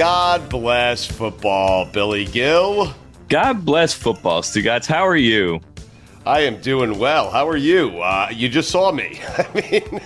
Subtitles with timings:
[0.00, 2.94] God bless football, Billy Gill.
[3.28, 4.86] God bless football, Stugotz.
[4.86, 5.60] How are you?
[6.26, 7.30] I am doing well.
[7.30, 7.98] How are you?
[8.02, 9.18] Uh, you just saw me.
[9.38, 10.00] I mean,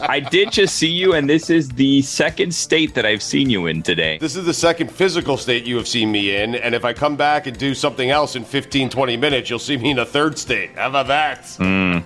[0.00, 3.66] I did just see you, and this is the second state that I've seen you
[3.66, 4.18] in today.
[4.18, 6.56] this is the second physical state you have seen me in.
[6.56, 9.76] And if I come back and do something else in 15, 20 minutes, you'll see
[9.76, 10.70] me in a third state.
[10.74, 12.02] How about that?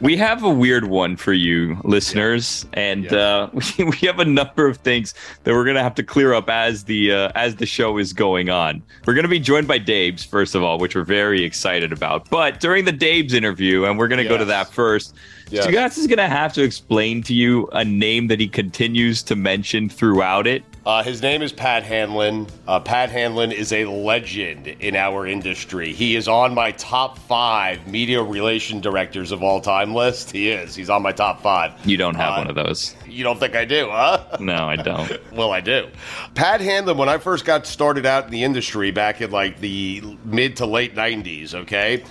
[0.00, 3.16] We have a weird one for you, listeners, and Yeah.
[3.16, 6.50] uh, we, we have a number of things that we're gonna have to clear up
[6.50, 8.82] as the uh, as the show is going on.
[9.06, 12.28] We're gonna be joined by Dabes first of all, which we're very excited about.
[12.30, 15.14] But during the Dabes interview, and we're gonna go to that first.
[15.48, 15.64] Yes.
[15.64, 19.88] Stugotz is gonna have to explain to you a name that he continues to mention
[19.88, 20.64] throughout it.
[20.84, 22.48] Uh, his name is Pat Hanlon.
[22.66, 25.92] Uh, Pat Hanlon is a legend in our industry.
[25.92, 30.32] He is on my top five media relation directors of all time list.
[30.32, 30.74] He is.
[30.74, 31.74] He's on my top five.
[31.86, 32.96] You don't have Uh, one of those.
[33.08, 34.38] You don't think I do, huh?
[34.40, 35.12] No, I don't.
[35.32, 35.86] Well, I do.
[36.34, 40.02] Pat Hanlon, when I first got started out in the industry back in like the
[40.24, 42.02] mid to late 90s, okay,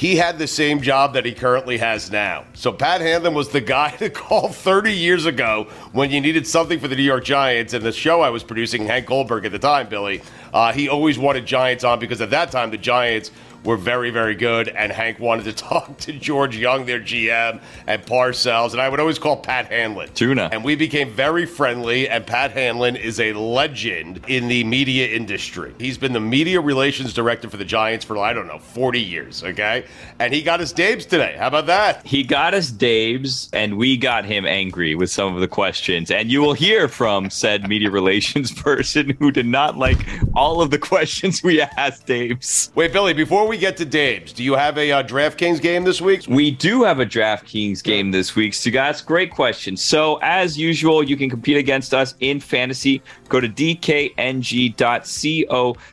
[0.00, 2.46] he had the same job that he currently has now.
[2.54, 6.80] So Pat Hanlon was the guy to call 30 years ago when you needed something
[6.80, 7.74] for the New York Giants.
[7.74, 10.22] And the show I was producing, Hank Goldberg at the time, Billy,
[10.54, 13.30] uh, he always wanted Giants on because at that time the Giants
[13.64, 14.68] were very, very good.
[14.68, 18.72] And Hank wanted to talk to George Young, their GM, and Parcells.
[18.72, 20.12] And I would always call Pat Hanlon.
[20.14, 20.48] Tuna.
[20.52, 22.08] And we became very friendly.
[22.08, 25.74] And Pat Hanlon is a legend in the media industry.
[25.78, 29.42] He's been the media relations director for the Giants for, I don't know, 40 years,
[29.44, 29.84] okay?
[30.18, 31.36] And he got us Dabes today.
[31.38, 32.06] How about that?
[32.06, 36.10] He got us Dabes, and we got him angry with some of the questions.
[36.10, 39.98] And you will hear from said media relations person who did not like
[40.34, 42.70] all of the questions we asked Dabes.
[42.74, 46.00] Wait, Billy, before we get to Dabes, do you have a uh, DraftKings game this
[46.00, 46.24] week?
[46.28, 48.52] We do have a DraftKings game this week.
[48.52, 49.76] Stugotz, great question.
[49.76, 53.02] So, as usual, you can compete against us in fantasy.
[53.28, 54.16] Go to dkng.co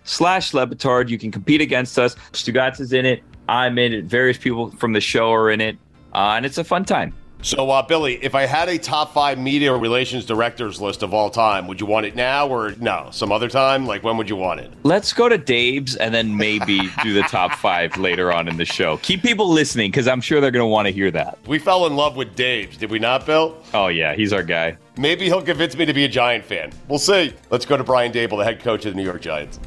[0.04, 1.10] slash LeBatard.
[1.10, 2.16] You can compete against us.
[2.34, 3.24] Stugotz is in it.
[3.50, 4.06] I'm in it.
[4.06, 5.78] Various people from the show are in it.
[6.14, 7.14] Uh, and it's a fun time.
[7.44, 11.30] So, uh, Billy, if I had a top five media relations directors list of all
[11.30, 13.10] time, would you want it now or no?
[13.12, 13.86] Some other time?
[13.86, 14.74] Like, when would you want it?
[14.82, 18.66] Let's go to Dabes and then maybe do the top five later on in the
[18.66, 18.98] show.
[18.98, 21.38] Keep people listening because I'm sure they're going to want to hear that.
[21.48, 23.56] We fell in love with Dabes, did we not, Bill?
[23.74, 24.76] Oh, yeah, he's our guy.
[24.98, 26.72] Maybe he'll convince me to be a Giant fan.
[26.88, 27.36] We'll see.
[27.52, 29.60] Let's go to Brian Daboll, the head coach of the New York Giants.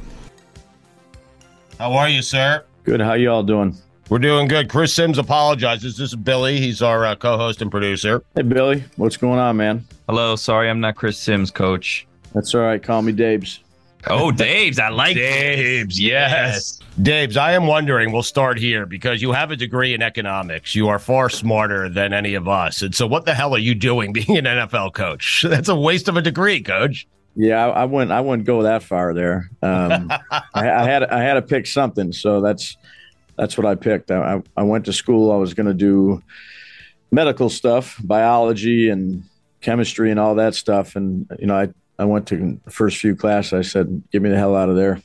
[1.78, 2.64] How are you, sir?
[2.82, 3.00] Good.
[3.00, 3.76] How you all doing?
[4.10, 4.68] We're doing good.
[4.68, 5.96] Chris Simms apologizes.
[5.96, 6.58] This is Billy.
[6.58, 8.24] He's our uh, co-host and producer.
[8.34, 8.82] Hey, Billy.
[8.96, 9.86] What's going on, man?
[10.08, 12.08] Hello, sorry, I'm not Chris Simms, coach.
[12.34, 12.82] That's all right.
[12.82, 13.60] Call me Dabes.
[14.08, 16.80] Oh, Dabes, I like Dabes, yes.
[17.00, 20.74] Dabes, I am wondering, we'll start here because you have a degree in economics.
[20.74, 22.82] You are far smarter than any of us.
[22.82, 25.44] And so what the hell are you doing being an NFL coach?
[25.48, 27.06] That's a waste of a degree, coach.
[27.36, 28.10] Yeah, I, I wouldn't.
[28.10, 29.48] I wouldn't go that far there.
[29.62, 31.04] Um, I, I had.
[31.04, 32.76] I had to pick something, so that's
[33.40, 34.10] that's what I picked.
[34.10, 35.32] I, I, went to school.
[35.32, 36.22] I was going to do
[37.10, 39.24] medical stuff, biology and
[39.62, 40.94] chemistry and all that stuff.
[40.94, 43.52] And you know, I I went to the first few classes.
[43.54, 45.00] I said, "Get me the hell out of there."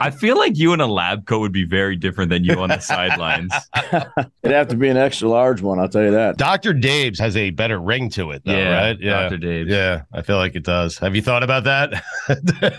[0.00, 2.68] I feel like you in a lab coat would be very different than you on
[2.68, 3.52] the sidelines.
[3.92, 5.78] It'd have to be an extra large one.
[5.78, 6.36] I'll tell you that.
[6.36, 6.72] Dr.
[6.72, 9.00] Dabes has a better ring to it, though, Yeah, right?
[9.00, 9.38] Dr.
[9.38, 9.70] Dabes.
[9.70, 10.98] Yeah, I feel like it does.
[10.98, 12.02] Have you thought about that?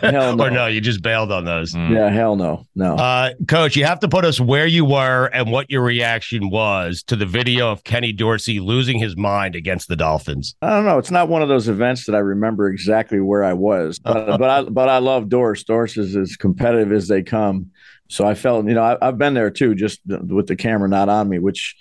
[0.01, 0.45] Hell no.
[0.45, 1.74] Or no, you just bailed on those.
[1.74, 1.92] Mm.
[1.92, 2.95] Yeah, hell no, no.
[2.95, 7.04] Uh, Coach, you have to put us where you were and what your reaction was
[7.04, 10.56] to the video of Kenny Dorsey losing his mind against the Dolphins.
[10.62, 10.97] I don't know.
[10.97, 14.50] It's not one of those events that I remember exactly where I was, but but
[14.50, 15.63] I but I love Dorsey.
[15.68, 17.72] Dorsey is as competitive as they come.
[18.10, 21.10] So I felt, you know, I, I've been there too, just with the camera not
[21.10, 21.76] on me, which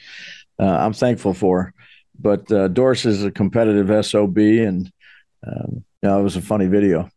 [0.58, 1.74] uh, I'm thankful for.
[2.18, 4.92] But uh, Dorsey is a competitive sob, and
[5.46, 7.08] um, you know, it was a funny video.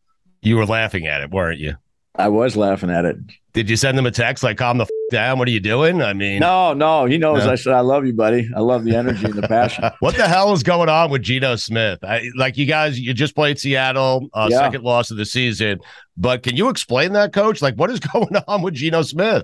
[0.41, 1.75] You were laughing at it, weren't you?
[2.15, 3.17] I was laughing at it.
[3.53, 5.39] Did you send them a text like "calm the down?
[5.39, 6.01] What are you doing?
[6.01, 7.45] I mean, No, no, he knows.
[7.45, 7.51] No.
[7.51, 8.49] I said I love you, buddy.
[8.53, 9.85] I love the energy and the passion.
[10.01, 12.03] what the hell is going on with Geno Smith?
[12.03, 14.57] I, like you guys, you just played Seattle, uh, Yeah.
[14.57, 15.79] second loss of the season.
[16.17, 17.61] But can you explain that, Coach?
[17.61, 19.43] Like, what is going on with Geno Smith?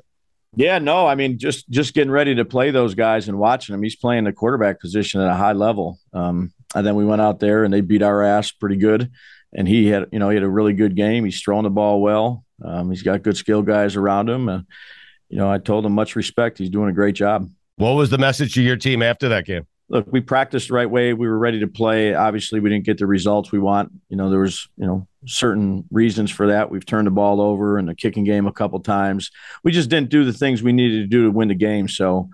[0.56, 3.84] Yeah, no, I mean just just getting ready to play those guys and watching him.
[3.84, 6.00] He's playing the quarterback position at a high level.
[6.12, 9.12] Um, and then we went out there and they beat our ass pretty good.
[9.54, 11.24] And he had, you know, he had a really good game.
[11.24, 12.44] He's throwing the ball well.
[12.64, 14.50] Um, he's got good skill guys around him.
[14.50, 14.60] Uh,
[15.30, 16.58] you know, I told him much respect.
[16.58, 17.50] He's doing a great job.
[17.78, 19.66] What was the message to your team after that game?
[19.92, 21.14] Look, we practiced the right way.
[21.14, 22.14] We were ready to play.
[22.14, 23.92] Obviously, we didn't get the results we want.
[24.10, 26.70] You know, there was, you know, certain reasons for that.
[26.70, 29.32] We've turned the ball over in the kicking game a couple times.
[29.64, 31.88] We just didn't do the things we needed to do to win the game.
[31.88, 32.30] So,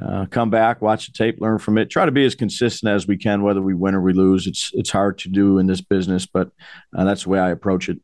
[0.00, 1.90] uh, come back, watch the tape, learn from it.
[1.90, 4.46] Try to be as consistent as we can, whether we win or we lose.
[4.46, 6.50] It's it's hard to do in this business, but
[6.96, 7.98] uh, that's the way I approach it.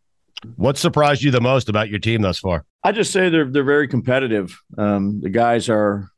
[0.56, 2.64] What surprised you the most about your team thus far?
[2.84, 4.56] I just say they're they're very competitive.
[4.78, 6.10] Um, the guys are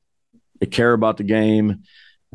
[0.60, 1.82] they care about the game.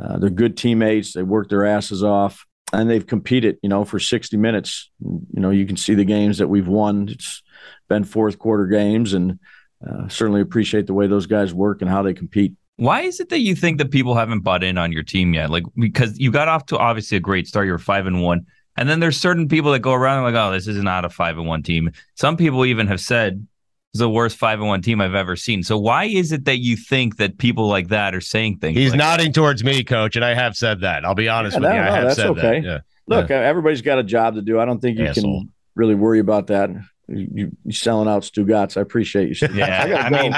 [0.01, 1.13] Uh, they're good teammates.
[1.13, 3.57] They work their asses off, and they've competed.
[3.61, 4.89] You know, for sixty minutes.
[5.01, 7.09] You know, you can see the games that we've won.
[7.09, 7.43] It's
[7.89, 9.39] been fourth quarter games, and
[9.87, 12.53] uh, certainly appreciate the way those guys work and how they compete.
[12.77, 15.49] Why is it that you think that people haven't bought in on your team yet?
[15.51, 17.67] Like because you got off to obviously a great start.
[17.67, 18.47] You were five and one,
[18.77, 21.09] and then there's certain people that go around and like, oh, this is not a
[21.09, 21.91] five and one team.
[22.15, 23.45] Some people even have said
[23.93, 25.61] it's the worst five and one team I've ever seen.
[25.63, 28.77] So why is it that you think that people like that are saying things?
[28.77, 31.05] He's like nodding towards me, Coach, and I have said that.
[31.05, 31.81] I'll be honest Yeah, with no, you.
[31.81, 32.61] I no, have that's said okay.
[32.61, 32.63] that.
[32.63, 32.79] Yeah.
[33.05, 34.59] Look, everybody's got a job to do.
[34.59, 35.41] I don't think you Asshole.
[35.41, 36.69] can really worry about that.
[37.07, 38.77] You, you, selling out Stu Stugotz.
[38.77, 39.47] I appreciate you.
[39.53, 40.21] Yeah, I gotta I go.
[40.21, 40.33] mean-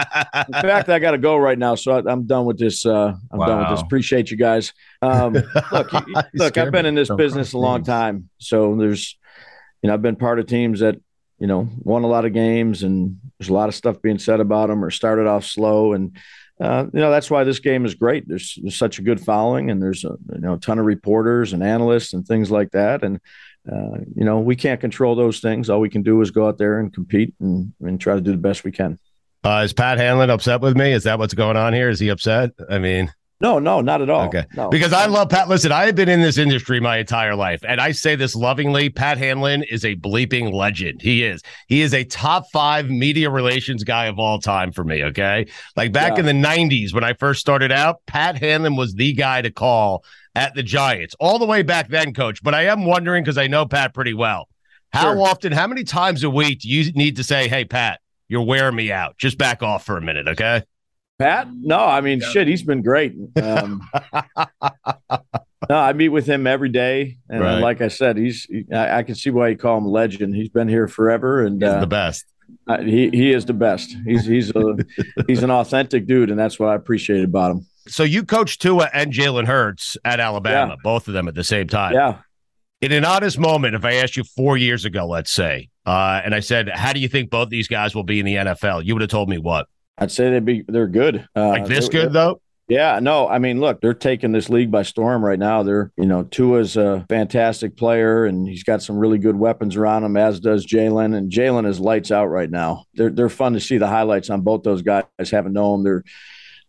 [0.47, 2.85] in fact, I got to go right now, so I, I'm done with this.
[2.85, 3.81] Uh, I'm done with this.
[3.81, 3.85] Wow.
[3.85, 4.73] Appreciate you guys.
[5.01, 5.33] Um,
[5.71, 9.17] look, You look, I've been in this business a long time, so there's,
[9.81, 10.99] you know, I've been part of teams that,
[11.37, 14.39] you know, won a lot of games, and there's a lot of stuff being said
[14.39, 16.17] about them, or started off slow, and
[16.59, 18.27] uh, you know that's why this game is great.
[18.27, 21.53] There's, there's such a good following, and there's a you know a ton of reporters
[21.53, 23.19] and analysts and things like that, and
[23.71, 25.69] uh, you know we can't control those things.
[25.69, 28.31] All we can do is go out there and compete and, and try to do
[28.31, 28.99] the best we can.
[29.43, 30.91] Uh, is Pat Hanlon upset with me?
[30.91, 31.89] Is that what's going on here?
[31.89, 32.49] Is he upset?
[32.67, 34.25] I mean, No, no, not at all.
[34.27, 34.43] Okay.
[34.55, 34.69] no.
[34.69, 35.47] because I love Pat.
[35.49, 38.89] Listen, I have been in this industry my entire life, and I say this lovingly.
[38.89, 41.01] Pat Hanlon is a bleeping legend.
[41.01, 41.43] He is.
[41.67, 45.03] He is a top five media relations guy of all time for me.
[45.03, 45.45] Okay,
[45.75, 46.21] like back Yeah.
[46.21, 50.03] in the '90s when I first started out, Pat Hanlon was the guy to call
[50.35, 52.43] at the Giants all the way back then, Coach.
[52.43, 54.47] But I am wondering because I know Pat pretty well.
[54.91, 55.21] How Sure.
[55.23, 55.51] often?
[55.51, 57.99] How many times a week do you need to say, "Hey, Pat"?
[58.27, 59.17] You're wearing me out.
[59.17, 60.63] Just back off for a minute, okay?
[61.19, 61.47] Pat?
[61.53, 63.13] No, I mean, shit, he's been great.
[63.41, 63.81] Um,
[65.69, 67.59] no, I meet with him every day, and Right.
[67.59, 68.47] like I said, he's.
[68.73, 70.35] I, I can see why you call him legend.
[70.35, 72.25] He's been here forever, and He's uh, the best.
[72.67, 73.95] uh, he he is the best.
[74.05, 74.77] He's he's a
[75.27, 77.65] he's an authentic dude, and that's what I appreciate about him.
[77.87, 80.75] So you coached Tua and Jalen Hurts at Alabama, Yeah.
[80.83, 81.93] both of them at the same time.
[81.93, 82.17] Yeah,
[82.81, 86.33] In an honest moment, if I asked you four years ago, let's say, uh, and
[86.35, 88.93] I said, "How do you think both these guys will be in the NFL?" You
[88.95, 89.67] would have told me what?
[89.97, 91.25] I'd say they'd be they're good.
[91.35, 92.41] Uh, Like this good though?
[92.67, 95.61] Yeah, no, I mean, look, they're taking this league by storm right now.
[95.61, 100.03] They're, you know, Tua's a fantastic player and he's got some really good weapons around
[100.03, 101.15] him, as does Jalen.
[101.15, 102.85] And Jalen is lights out right now.
[102.95, 105.03] They're they're fun to see the highlights on both those guys.
[105.31, 105.83] Haven't known them.
[105.83, 106.03] They're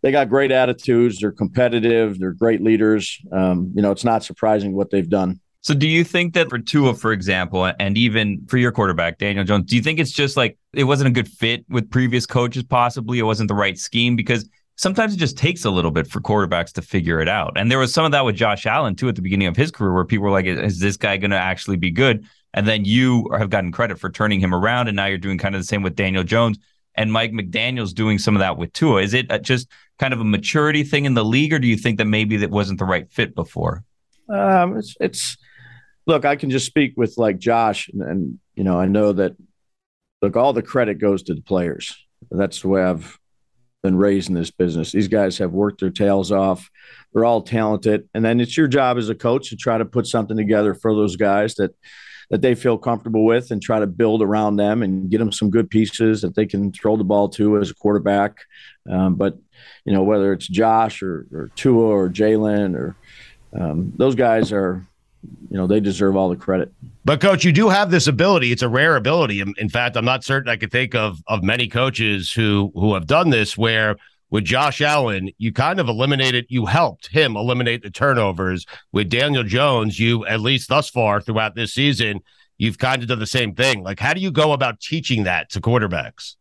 [0.07, 1.19] they got great attitudes.
[1.19, 2.21] They're competitive.
[2.21, 3.21] They're great leaders.
[3.33, 5.41] Um, you know, it's not surprising what they've done.
[5.63, 9.45] So do you think that for Tua, for example, and even for your quarterback, Daniel
[9.45, 12.63] Jones, do you think it's just like it wasn't a good fit with previous coaches,
[12.63, 13.19] possibly?
[13.19, 16.73] It wasn't the right scheme because sometimes it just takes a little bit for quarterbacks
[16.75, 17.55] to figure it out.
[17.57, 19.73] And there was some of that with Josh Allen too at the beginning of his
[19.73, 22.25] career where people were like, is this guy going to actually be good?
[22.55, 24.87] And then you have gotten credit for turning him around.
[24.87, 26.59] And now you're doing kind of the same with Daniel Jones
[26.97, 29.03] and Mike McDaniel's doing some of that with Tua.
[29.03, 31.77] Is it uh, just kind of a maturity thing in the league, or do you
[31.77, 33.85] think that maybe that wasn't the right fit before?
[34.29, 35.37] Um, it's it's
[36.07, 39.37] look, I can just speak with like Josh, and, and you know, I know that
[40.23, 41.95] look, all the credit goes to the players.
[42.31, 43.19] That's the way I've
[43.83, 44.93] been raised in this business.
[44.93, 46.69] These guys have worked their tails off.
[47.13, 50.07] They're all talented, and then it's your job as a coach to try to put
[50.07, 51.75] something together for those guys that
[52.31, 55.51] that they feel comfortable with, and try to build around them and get them some
[55.51, 58.41] good pieces that they can throw the ball to as a quarterback.
[58.91, 59.39] Um, but
[59.85, 62.97] you know, whether it's Josh or, or Tua or Jalen or
[63.59, 64.87] um, those guys are,
[65.51, 66.73] you know, they deserve all the credit.
[67.05, 68.53] But coach, you do have this ability.
[68.53, 69.41] It's a rare ability.
[69.41, 72.95] In, in fact, I'm not certain I could think of of many coaches who who
[72.95, 73.57] have done this.
[73.57, 73.97] Where
[74.31, 78.67] with Josh Allen, you kind of eliminated, you helped him eliminate the turnovers.
[78.93, 82.21] With Daniel Jones, you at least thus far throughout this season,
[82.59, 83.83] you've kind of done the same thing.
[83.83, 86.35] Like, how do you go about teaching that to quarterbacks?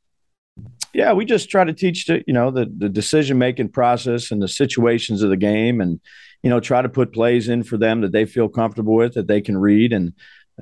[0.93, 4.41] Yeah, we just try to teach the you know the the decision making process and
[4.41, 5.99] the situations of the game, and
[6.41, 9.27] you know try to put plays in for them that they feel comfortable with that
[9.27, 9.91] they can read.
[9.91, 10.13] And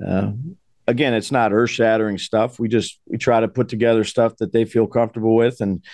[0.04, 0.32] uh,
[0.88, 2.58] again, it's not earth shattering stuff.
[2.58, 5.84] We just we try to put together stuff that they feel comfortable with and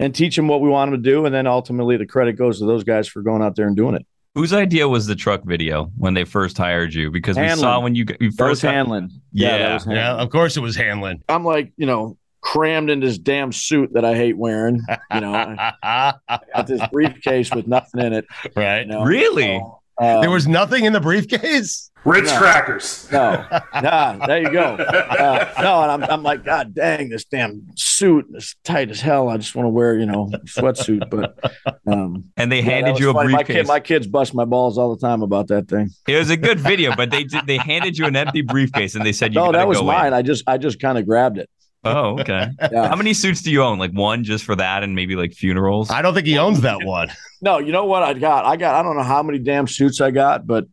[0.00, 2.58] and teach them what we want them to do, and then ultimately the credit goes
[2.58, 4.04] to those guys for going out there and doing it.
[4.34, 7.10] Whose idea was the truck video when they first hired you?
[7.10, 7.58] Because we Hanlon.
[7.58, 9.10] saw when you, you That was first got- Hanlon.
[9.32, 9.58] Yeah.
[9.58, 9.96] that was Hanlon.
[10.02, 11.22] Yeah, of course it was Hanlon.
[11.28, 14.80] I'm like, you know, crammed in this damn suit that I hate wearing.
[15.12, 15.34] You know,
[15.82, 16.14] I
[16.54, 18.26] got this briefcase with nothing in it.
[18.56, 18.80] right.
[18.80, 19.02] You know?
[19.02, 19.58] Really?
[19.58, 21.86] So, uh, There was nothing in the briefcase.
[22.02, 22.38] Ritz No.
[22.38, 23.08] crackers.
[23.12, 23.44] no,
[23.82, 24.62] nah, there you go.
[24.62, 29.28] Uh, no, and I'm, I'm like, God dang, this damn suit is tight as hell.
[29.28, 31.10] I just want to wear, you know, a sweatsuit.
[31.10, 31.38] But
[31.86, 33.32] um, and they yeah, handed you a funny.
[33.32, 33.56] My, briefcase.
[33.56, 35.90] kid, my kids bust my balls all the time about that thing.
[36.08, 39.04] it was a good video, but they did, they handed you an empty briefcase and
[39.04, 40.06] they said you No, that was go mine.
[40.08, 40.12] in.
[40.14, 41.50] I just, I just kind of grabbed it.
[41.84, 42.48] Oh, okay.
[42.72, 42.88] Yeah.
[42.88, 43.78] How many suits do you own?
[43.78, 45.90] Like one just for that and maybe like funerals?
[45.90, 47.10] I don't think he owns that one.
[47.42, 48.44] No, you know what I got?
[48.44, 50.66] I got I don't know how many damn suits I got, but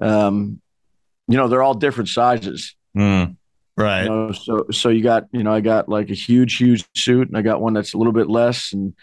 [0.00, 0.58] um,
[1.28, 2.74] you know, they're all different sizes.
[2.94, 3.24] Hmm.
[3.76, 4.04] Right.
[4.04, 7.28] You know, so so you got, you know, I got like a huge, huge suit
[7.28, 8.72] and I got one that's a little bit less.
[8.72, 8.94] And,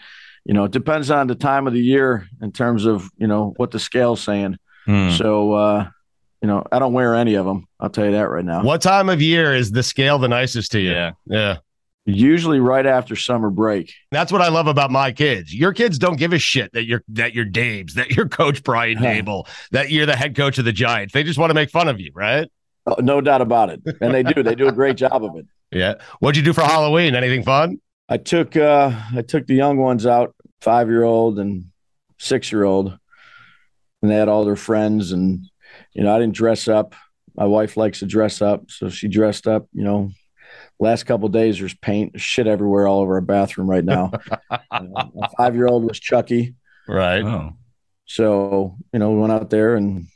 [0.44, 3.54] you know, it depends on the time of the year in terms of, you know,
[3.56, 4.58] what the scale's saying.
[4.86, 5.10] Hmm.
[5.10, 5.90] So uh,
[6.42, 7.66] you know, I don't wear any of them.
[7.78, 8.62] I'll tell you that right now.
[8.64, 10.90] What time of year is the scale the nicest to you?
[10.90, 11.12] Yeah.
[11.26, 11.56] Yeah.
[12.04, 13.94] Usually right after summer break.
[14.10, 15.54] That's what I love about my kids.
[15.54, 18.98] Your kids don't give a shit that you're that you're Dabes, that you're Coach Brian
[18.98, 19.04] Huh.
[19.06, 21.14] Daboll, that you're the head coach of the Giants.
[21.14, 22.50] They just want to make fun of you, right?
[22.86, 23.80] Oh, no doubt about it.
[24.00, 24.42] And they do.
[24.42, 25.46] They do a great job of it.
[25.70, 25.94] Yeah.
[26.18, 27.14] What'd you do for Halloween?
[27.14, 27.80] Anything fun?
[28.08, 31.66] I took uh I took the young ones out, five year old and
[32.18, 32.98] six year old,
[34.02, 35.48] and they had all their friends and
[35.94, 36.94] you know, I didn't dress up.
[37.34, 40.10] My wife likes to dress up, so she dressed up, you know.
[40.78, 44.10] Last couple of days there's paint, shit everywhere all over our bathroom right now.
[44.50, 46.54] uh, my five year old was Chucky.
[46.88, 47.22] Right.
[47.22, 47.52] Oh.
[48.04, 50.06] So, you know, we went out there and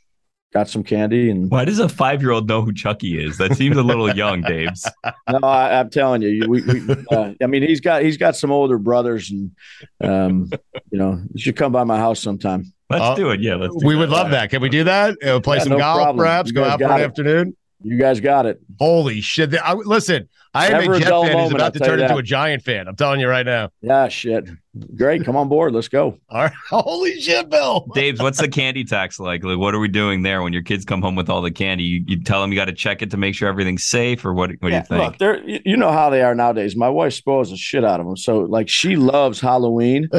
[0.53, 3.37] got some candy and Why does a five year old know who Chucky is?
[3.37, 4.89] That seems a little young, Dabes.
[5.29, 8.51] no, I, I'm telling you, we, we uh, I mean, he's got he's got some
[8.51, 9.51] older brothers, and
[10.01, 10.49] um,
[10.91, 12.73] you know, you should come by my house sometime.
[12.89, 13.41] Let's Uh, do it.
[13.41, 13.99] Yeah, let's do We that.
[13.99, 14.49] would love that.
[14.49, 15.15] Can we do that?
[15.21, 16.17] Uh, play Yeah, some no golf, problem.
[16.25, 16.49] perhaps.
[16.49, 17.55] You Go out for an afternoon.
[17.83, 18.59] You guys got it.
[18.79, 19.53] Holy shit!
[19.55, 22.13] I, listen, I am Never a a Jet dull fan who's about to turn into
[22.13, 22.17] that.
[22.17, 22.87] a Giant fan.
[22.87, 23.69] I'm telling you right now.
[23.81, 24.49] Yeah, shit.
[24.95, 25.23] Great.
[25.23, 25.73] Come on board.
[25.73, 26.17] Let's go.
[26.29, 26.51] All right.
[26.69, 27.87] Holy shit, Bill.
[27.93, 29.43] Dabes, what's the candy tax like?
[29.43, 31.83] Like, what are we doing there when your kids come home with all the candy?
[31.83, 34.33] You, you tell them you got to check it to make sure everything's safe, or
[34.33, 34.51] what?
[34.59, 35.03] What do you think?
[35.03, 36.75] Look, they're you you know how they are nowadays.
[36.75, 38.17] My wife spoils the shit out of them.
[38.17, 40.09] So like she loves Halloween.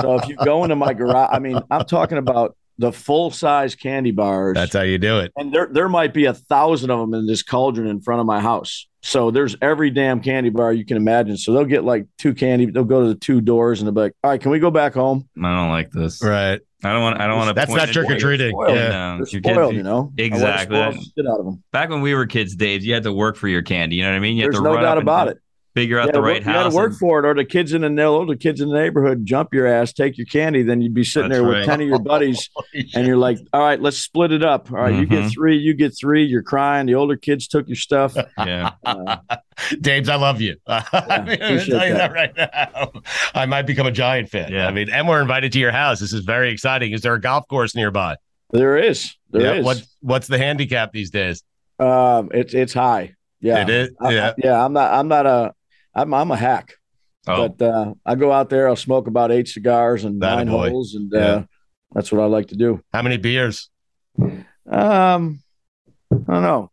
[0.00, 3.74] so if you go into my garage, I mean, I'm talking about the full size
[3.74, 4.54] candy bars.
[4.54, 5.32] That's how you do it.
[5.36, 8.26] and there there might be a thousand of them in this cauldron in front of
[8.26, 8.86] my house.
[9.02, 11.36] So there's every damn candy bar you can imagine.
[11.36, 12.66] So they'll get like two candy.
[12.66, 14.70] They'll go to the two doors and they'll be like, "All right, can we go
[14.70, 16.22] back home?" I don't like this.
[16.24, 16.60] Right.
[16.82, 17.20] I don't want.
[17.20, 17.54] I don't want to.
[17.54, 18.50] That's not trick or treating.
[18.52, 18.76] Spoiled.
[18.76, 18.88] Yeah.
[18.88, 19.90] No, They're your kids- spoiled, you know.
[19.90, 20.76] I wanna Exactly.
[20.76, 21.62] spoil the shit out of them.
[21.72, 23.96] Back when we were kids, Dave, you had to work for your candy.
[23.96, 24.36] You know what I mean?
[24.36, 25.38] You There's had to no run doubt up and about it.
[25.74, 27.44] Figure out Yeah, the work- right you got to work and- for it, or the
[27.44, 30.62] kids in the neighborhood, the kids in the neighborhood jump your ass, take your candy,
[30.62, 32.48] then you'd be sitting That's there with ten of your buddies,
[32.94, 34.70] and you're like, "All right, let's split it up.
[34.70, 35.32] All right, you get Mhm.
[35.32, 36.24] three, you get three.
[36.24, 36.86] You're crying.
[36.86, 38.14] The older kids took your stuff.
[38.38, 38.70] yeah.
[38.86, 39.16] Uh,
[39.80, 40.54] Dabes, I love you.
[40.68, 40.78] I
[41.26, 42.12] mean, I'm gonna tell you that that.
[42.12, 42.92] right now.
[43.34, 44.52] I might become a Giant fan.
[44.52, 44.68] Yeah.
[44.68, 45.98] I mean, and we're invited to your house.
[45.98, 46.92] This is very exciting.
[46.92, 48.16] Is there a golf course nearby?
[48.52, 49.58] there is, there is.
[49.58, 49.62] yeah.
[49.64, 51.42] What What's the handicap these days?
[51.80, 53.14] Um, it's it's high.
[53.40, 53.90] Yeah, It is.
[54.00, 54.32] I- I- Yeah.
[54.38, 54.64] yeah.
[54.64, 54.92] I'm not.
[54.92, 55.52] I'm not a.
[55.94, 56.74] I'm I'm a hack.
[57.26, 58.68] Oh, But uh, I go out there.
[58.68, 60.70] I'll smoke about eight cigars and That a nine boy.
[60.70, 61.20] holes, and Yeah.
[61.20, 61.44] uh,
[61.94, 62.82] that's what I like to do.
[62.92, 63.70] How many beers?
[64.20, 66.70] Um, I don't know.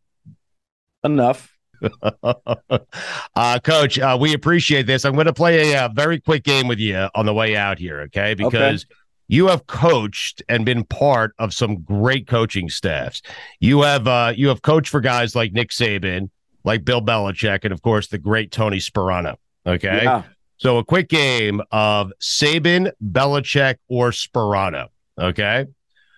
[1.03, 1.49] Enough.
[2.23, 5.05] uh, Coach, uh, we appreciate this.
[5.05, 7.79] I'm going to play a, uh very quick game with you on the way out
[7.79, 8.33] here, okay?
[8.35, 8.85] Because
[9.27, 13.21] you have coached and been part of some great coaching staffs.
[13.59, 16.29] You have uh, you have coached for guys like Nick Saban,
[16.63, 19.35] like Bill Belichick, and of course the great Tony Sparano.
[19.65, 20.23] Okay, Yeah.
[20.57, 24.87] so a quick game of Saban, Belichick, or Sparano.
[25.19, 25.65] Okay.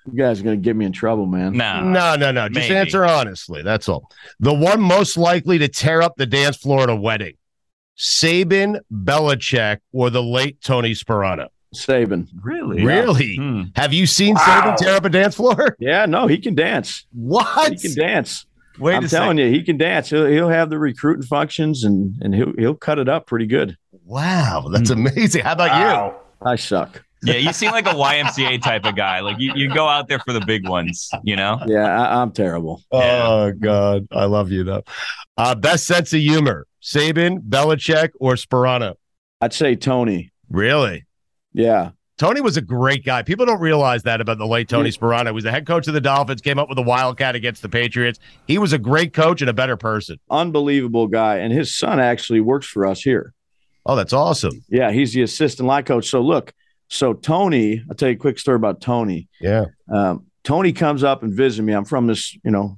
[0.05, 1.53] You guys are gonna get me in trouble, man.
[1.53, 2.49] No, No, no, no.
[2.49, 2.75] Just maybe.
[2.75, 3.61] answer honestly.
[3.61, 4.09] That's all.
[4.41, 7.35] The one most likely to tear up the dance floor at a wedding
[7.97, 11.47] Saban, Belichick, or the late Tony Sparano.
[11.75, 12.27] Saban.
[12.41, 12.83] Really?
[12.83, 13.35] Really?
[13.35, 13.61] Hmm.
[13.75, 14.41] Have you seen Wow.
[14.75, 15.75] Saban tear up a dance floor?
[15.79, 17.05] Yeah, no, he can dance.
[17.13, 17.71] What?
[17.73, 18.45] He can dance.
[18.79, 19.53] Wait I'm a telling second.
[19.53, 20.09] you, he can dance.
[20.09, 23.77] He'll he'll have the recruiting functions and and he'll he'll cut it up pretty good.
[24.05, 25.07] Wow, that's Hmm.
[25.07, 25.43] amazing.
[25.43, 26.19] How about Wow.
[26.41, 27.03] I suck.
[27.25, 29.21] Yeah, you seem like a YMCA type of guy.
[29.21, 31.57] Like you, you go out there for the big ones, you know?
[31.67, 32.81] Yeah, I, I'm terrible.
[32.91, 32.99] you?
[32.99, 34.83] Oh God, I love you though.
[35.37, 38.95] Uh, best sense of humor: Saban, Belichick, or Sparano?
[39.39, 40.33] I'd say Tony.
[40.49, 41.05] Really?
[41.53, 41.91] Yeah.
[42.17, 43.23] Tony was a great guy.
[43.23, 45.27] People don't realize that about the late Tony Sparano.
[45.27, 47.69] He was the head coach of the Dolphins, came up with a wildcat against the
[47.69, 48.19] Patriots.
[48.45, 50.19] He was a great coach and a better person.
[50.29, 51.37] Unbelievable guy.
[51.37, 53.33] And his son actually works for us here.
[53.85, 54.63] Oh, that's awesome.
[54.69, 56.07] Yeah, he's the assistant line coach.
[56.07, 56.53] So look,
[56.87, 59.27] so Tony, I'll tell you a quick story about Tony.
[59.41, 59.65] Yeah.
[59.91, 61.73] Um, Tony comes up and visits me.
[61.73, 62.77] I'm from this, you know,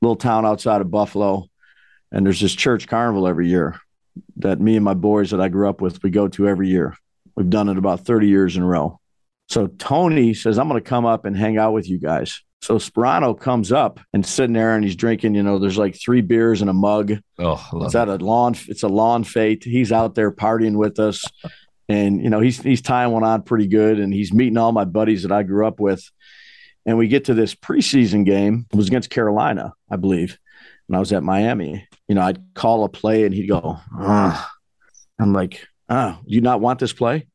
[0.00, 1.46] little town outside of Buffalo,
[2.10, 3.78] and there's this church carnival every year
[4.36, 6.96] that me and my boys that I grew up with we go to every year.
[7.36, 9.00] We've done it about 30 years in a row.
[9.48, 12.42] So Tony says, I'm going to come up and hang out with you guys.
[12.62, 16.20] So Sparano comes up and sitting there and he's drinking, you know, there's like three
[16.20, 17.14] beers and a mug.
[17.38, 19.64] Oh, It's at a lawn, it's a lawn fete.
[19.64, 21.24] He's out there partying with us.
[21.88, 23.98] And, you know, he's he's tying one on pretty good.
[23.98, 26.08] And he's meeting all my buddies that I grew up with.
[26.86, 28.64] And we get to this preseason game.
[28.72, 30.38] It was against Carolina, I believe.
[30.86, 31.84] And I was at Miami.
[32.06, 34.52] You know, I'd call a play and he'd go, ah.
[35.18, 37.26] I'm like, ah, do you not want this play?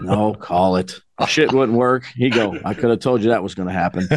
[0.00, 1.00] no, call it.
[1.28, 2.04] Shit wouldn't work.
[2.16, 4.08] He go, I could have told you that was going to happen.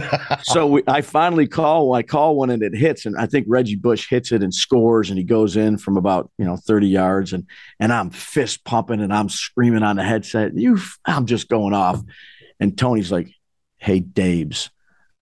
[0.43, 1.93] so we, I finally call.
[1.93, 5.10] I call one and it hits, and I think Reggie Bush hits it and scores,
[5.10, 7.46] and he goes in from about you know thirty yards, and
[7.79, 10.55] and I'm fist pumping and I'm screaming on the headset.
[10.55, 12.01] You, I'm just going off,
[12.60, 13.29] and Tony's like,
[13.77, 14.70] "Hey, Dabes,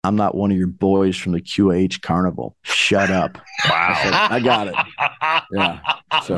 [0.04, 2.56] I'm not one of your boys from the QH Carnival.
[2.64, 4.76] Shut up." I, said, I got it.
[5.52, 5.80] Yeah.
[6.24, 6.36] So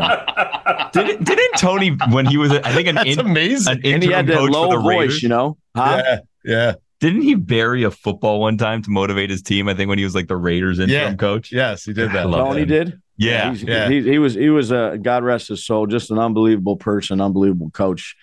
[1.04, 3.72] Didn't, didn't Tony when he was I think an That's in, amazing.
[3.74, 5.24] an and he interim had that coach low for the voice, Raiders?
[5.24, 5.58] you know.
[5.76, 6.02] Huh?
[6.06, 6.20] Yeah.
[6.46, 6.74] Yeah.
[7.00, 9.68] Didn't he bury a football one time to motivate his team?
[9.68, 11.16] I think when he was like the Raiders interim Yeah.
[11.16, 11.52] coach.
[11.52, 12.30] Yes, he did that.
[12.30, 12.68] love Tony him.
[12.68, 13.02] did.
[13.18, 13.90] Yeah, yeah.
[13.90, 17.70] He, he was he was a God rest his soul, just an unbelievable person, unbelievable
[17.72, 18.16] coach.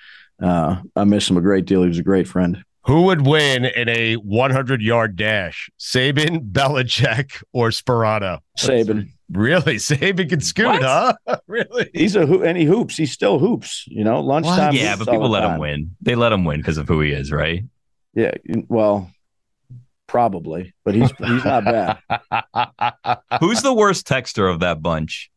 [0.42, 1.82] Uh, I miss him a great deal.
[1.82, 2.64] He was a great friend.
[2.86, 5.70] Who would win in a 100 yard dash?
[5.78, 8.40] Saban, Belichick, or Sparano?
[8.58, 9.10] Saban.
[9.30, 9.76] Really?
[9.76, 10.82] Saban can scoot, What?
[10.82, 11.14] huh?
[11.46, 11.90] really?
[11.94, 12.96] He's a hoop, and he hoops.
[12.96, 13.84] He still hoops.
[13.86, 14.74] You know, lunchtime.
[14.74, 15.94] yeah, but people the let him win.
[16.00, 17.64] They let him win because of who he is, right?
[18.14, 18.32] Yeah,
[18.68, 19.10] well,
[20.08, 21.98] probably, but he's he's not bad.
[23.40, 25.30] Who's the worst texter of that bunch?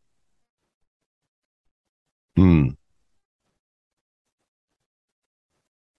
[2.35, 2.69] Hmm.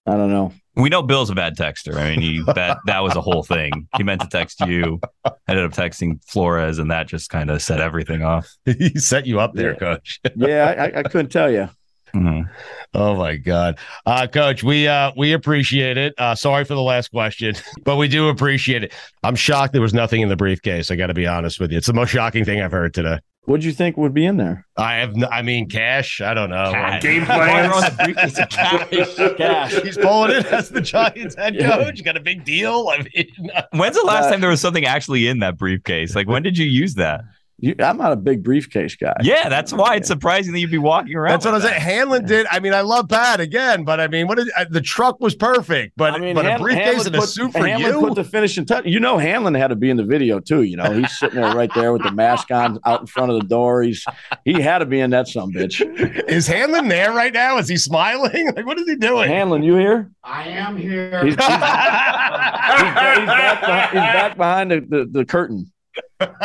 [0.05, 0.51] I don't know.
[0.75, 1.95] We know Bill's a bad texter.
[1.95, 3.87] I mean, he that that was a whole thing.
[3.97, 4.99] He meant to text you,
[5.47, 8.49] ended up texting Flores, and that just kind of set everything off.
[8.65, 9.77] he set you up there, Yeah.
[9.79, 10.19] coach.
[10.35, 11.69] Yeah, I, I, I couldn't tell you.
[12.13, 12.49] Mhm.
[12.93, 16.13] Oh my God, uh, Coach, we uh, we appreciate it.
[16.17, 18.93] Uh, sorry for the last question, but we do appreciate it.
[19.21, 20.89] I'm shocked there was nothing in the briefcase.
[20.91, 23.19] I got to be honest with you; it's the most shocking thing I've heard today.
[23.45, 24.65] What'd you think would be in there?
[24.75, 26.19] I have, no, I mean, cash.
[26.19, 26.71] I don't know.
[26.71, 27.01] Cash.
[27.03, 27.67] Game Why plans.
[27.67, 29.35] are on the briefcase of cash?
[29.37, 29.81] Cash.
[29.83, 31.75] He's pulling it as the Giants head Yeah.
[31.83, 32.03] coach.
[32.03, 32.89] Got a big deal.
[32.91, 33.27] I mean,
[33.73, 36.15] When's the last Uh, time there was something actually in that briefcase?
[36.15, 37.21] Like when did you use that?
[37.57, 39.13] You, I'm not a big briefcase guy.
[39.21, 41.31] Yeah, that's why it's surprising that you'd be walking around.
[41.31, 41.81] That's what I with was saying.
[41.81, 41.89] that.
[41.89, 42.47] Hanlon did.
[42.51, 45.35] I mean, I love Pat again, but I mean, what did, uh, the truck was
[45.35, 47.99] perfect, but I mean, but a briefcase Hanlon and a put- suit for Hanlon you.
[48.01, 48.85] put the finishing touch.
[48.85, 50.63] You know, Hanlon had to be in the video too.
[50.63, 53.39] You know, he's sitting there right there with the mask on out in front of
[53.39, 53.83] the door.
[53.83, 54.05] He's
[54.43, 55.81] he had to be in that some bitch.
[56.29, 57.57] Is Hanlon there right now?
[57.57, 58.51] Is he smiling?
[58.55, 59.27] Like, what is he doing?
[59.29, 60.11] Hanlon, you here?
[60.23, 61.23] I am here.
[61.25, 65.71] He's, he's, he's, back, he's back behind, he's back behind the, the, the curtain.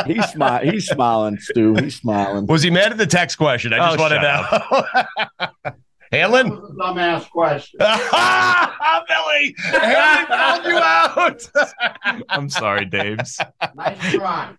[0.07, 0.71] He's smiling.
[0.73, 1.75] He's smiling, Stu.
[1.75, 2.47] He's smiling.
[2.47, 3.73] was he mad at the text question?
[3.73, 5.73] I just Oh, want to know.
[6.13, 6.51] Hanlon?
[6.77, 7.79] Dumbass question.
[8.13, 12.25] Ah, Billy, Hanlon called you out.
[12.29, 13.39] I'm sorry, Dabes.
[13.77, 14.55] Nice try.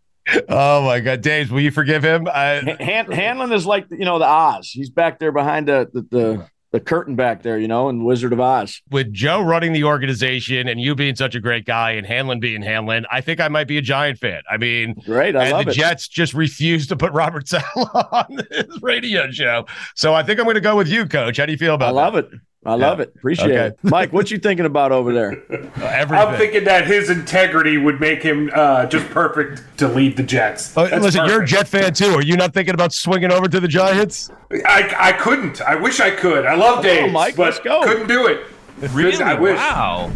[0.48, 2.28] oh my God, Dave, will you forgive him?
[2.28, 4.70] I, Han- Hanlon is like you know the Oz.
[4.70, 8.32] He's back there behind the the, the the curtain back there, you know, in Wizard
[8.34, 8.82] of Oz.
[8.90, 12.62] with Joe running the organization and you being such a great guy and Hanlon being
[12.62, 14.42] Hanlon, I think I might be a Giant fan.
[14.50, 15.76] I mean, Great, I and love the it.
[15.76, 19.66] Jets just refused to put Robert Sala on his radio show.
[19.96, 21.38] So I think I'm going to go with you, Coach.
[21.38, 22.30] How do you feel about I love it.
[22.64, 23.12] I love it.
[23.16, 23.66] Appreciate Okay.
[23.68, 24.14] it, Mike.
[24.14, 25.32] What you thinking about over there?
[25.82, 26.12] Everything.
[26.28, 30.78] I'm thinking that his integrity would make him uh, just perfect to lead the Jets.
[30.78, 31.46] Oh, That's listen, you're a.
[31.48, 32.12] Jet fan too.
[32.14, 34.30] Are you not thinking about swinging over to the Giants?
[34.52, 35.60] I, I couldn't.
[35.62, 36.46] I wish I could.
[36.46, 37.82] I love Dave, oh, Mike, but let's go.
[37.82, 38.46] couldn't do it.
[38.92, 39.22] Really?
[39.24, 39.58] I wish.
[39.58, 40.12] Wow.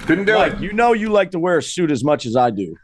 [0.00, 0.60] Couldn't do it.
[0.60, 2.76] You know you like to wear a suit as much as I do.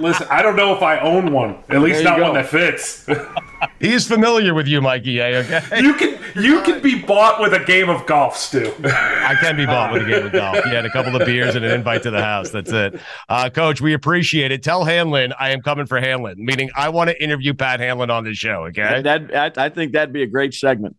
[0.00, 1.56] Listen, I don't know if I own one.
[1.68, 2.24] At least not go.
[2.24, 3.06] one that fits.
[3.80, 5.20] He's familiar with you, Mikey.
[5.20, 8.72] eh, Okay, you can you can be bought with a game of golf, Stu.
[8.84, 10.56] I can be bought with a game of golf.
[10.66, 12.50] Yeah, and a couple of beers and an invite to the house.
[12.50, 13.80] That's it, uh, Coach.
[13.80, 14.62] We appreciate it.
[14.62, 16.36] Tell Hanlon I am coming for Hanlon.
[16.38, 18.64] Meaning, I want to interview Pat Hanlon on the show.
[18.66, 19.02] Okay.
[19.02, 20.96] That I, I think that'd be a great segment.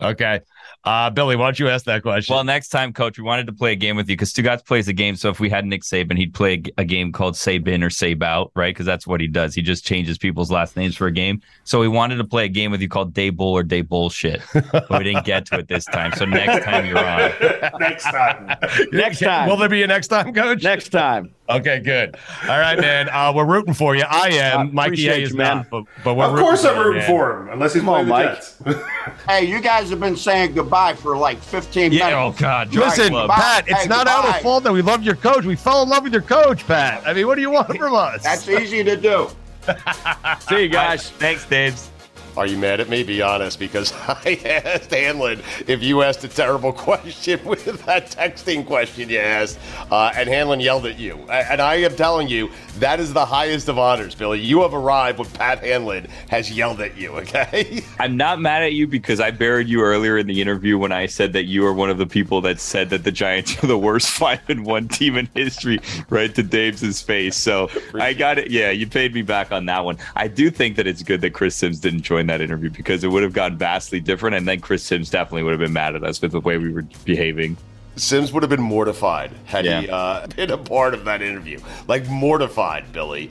[0.00, 0.40] Okay.
[0.82, 2.34] Uh, Billy, why don't you ask that question?
[2.34, 4.88] Well, next time, coach, we wanted to play a game with you because Stugotz plays
[4.88, 5.14] a game.
[5.14, 8.74] So if we had Nick Saban, he'd play a game called Saban or Sabout, right?
[8.74, 9.54] Because that's what he does.
[9.54, 11.42] He just changes people's last names for a game.
[11.64, 14.40] So we wanted to play a game with you called Day Bull or Day Bullshit,
[14.72, 16.12] but we didn't get to it this time.
[16.16, 17.30] So next time you're on.
[17.80, 18.56] Next time.
[18.92, 19.48] Next time.
[19.48, 20.62] Will there be a next time, coach?
[20.62, 21.34] Next time.
[21.50, 22.16] Okay, good.
[22.42, 23.08] All right, man.
[23.10, 24.04] Uh, we're rooting for you.
[24.08, 24.60] I am.
[24.60, 25.56] Uh, Mikey A is you, man.
[25.58, 27.88] not, but, but we're Of course rooting I'm rooting you, for him, unless he's Come
[27.90, 28.30] on, playing the
[28.64, 28.74] Mike.
[28.74, 28.84] Jets.
[29.28, 32.16] Hey, you guys have been saying goodbye for like 15 Yeah, minutes.
[32.16, 32.72] oh, God.
[32.74, 32.80] man.
[32.80, 33.34] Listen, Goodbye.
[33.34, 35.44] Pat, it's Hey, not our fault that we loved your coach.
[35.44, 37.02] We fell in love with your coach, Pat.
[37.06, 38.22] I mean, what do you want from us?
[38.22, 39.28] That's easy to do.
[40.48, 41.10] See you guys.
[41.10, 41.90] Thanks, Dabes.
[42.36, 43.02] Are you mad at me?
[43.02, 48.66] Be honest, because I asked Hanlon if you asked a terrible question with that texting
[48.66, 49.58] question you asked,
[49.90, 51.16] uh, and Hanlon yelled at you.
[51.30, 54.40] And I am telling you, that is the highest of honors, Billy.
[54.40, 57.10] You have arrived when Pat Hanlon has yelled at you.
[57.20, 57.82] Okay?
[57.98, 61.06] I'm not mad at you because I buried you earlier in the interview when I
[61.06, 63.78] said that you are one of the people that said that the Giants are the
[63.78, 67.36] worst five and one team in history, right to Dabes face.
[67.36, 68.50] So I got it.
[68.50, 69.98] Yeah, you paid me back on that one.
[70.16, 73.08] I do think that it's good that Chris Simms didn't join that interview because it
[73.08, 76.04] would have gone vastly different, and then Chris Simms definitely would have been mad at
[76.04, 77.56] us with the way we were behaving.
[77.96, 81.60] Simms would have been mortified had he uh, been a part of that interview.
[81.86, 83.30] Like mortified, Billy.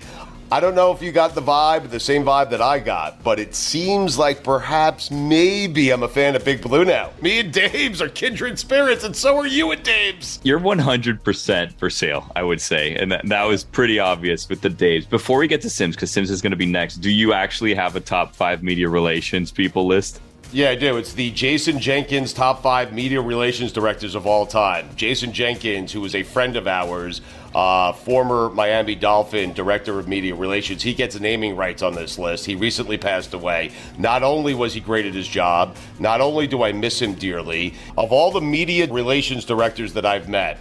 [0.52, 3.40] I don't know if you got the vibe, the same vibe that I got, but
[3.40, 7.12] it seems like perhaps maybe I'm a fan of Big Blue now.
[7.22, 10.40] Me and Dabes are kindred spirits, and so are you and Dabes.
[10.42, 12.96] You're 100% for sale, I would say.
[12.96, 15.06] And that, that was pretty obvious with the Dabes.
[15.06, 17.76] Before we get to Simms, because Simms is going to be next, do you actually
[17.76, 20.20] have a top five media relations people list?
[20.52, 20.98] Yeah, I do.
[20.98, 24.90] It's the Jason Jenkins top five media relations directors of all time.
[24.96, 27.22] Jason Jenkins, who was a friend of ours,
[27.54, 32.48] uh, former Miami Dolphin director of media relations, he gets naming rights on this list.
[32.48, 33.70] He recently passed away.
[34.00, 37.76] Not only was he great at his job, not only do I miss him dearly,
[37.96, 40.58] of all the media relations directors that I've met,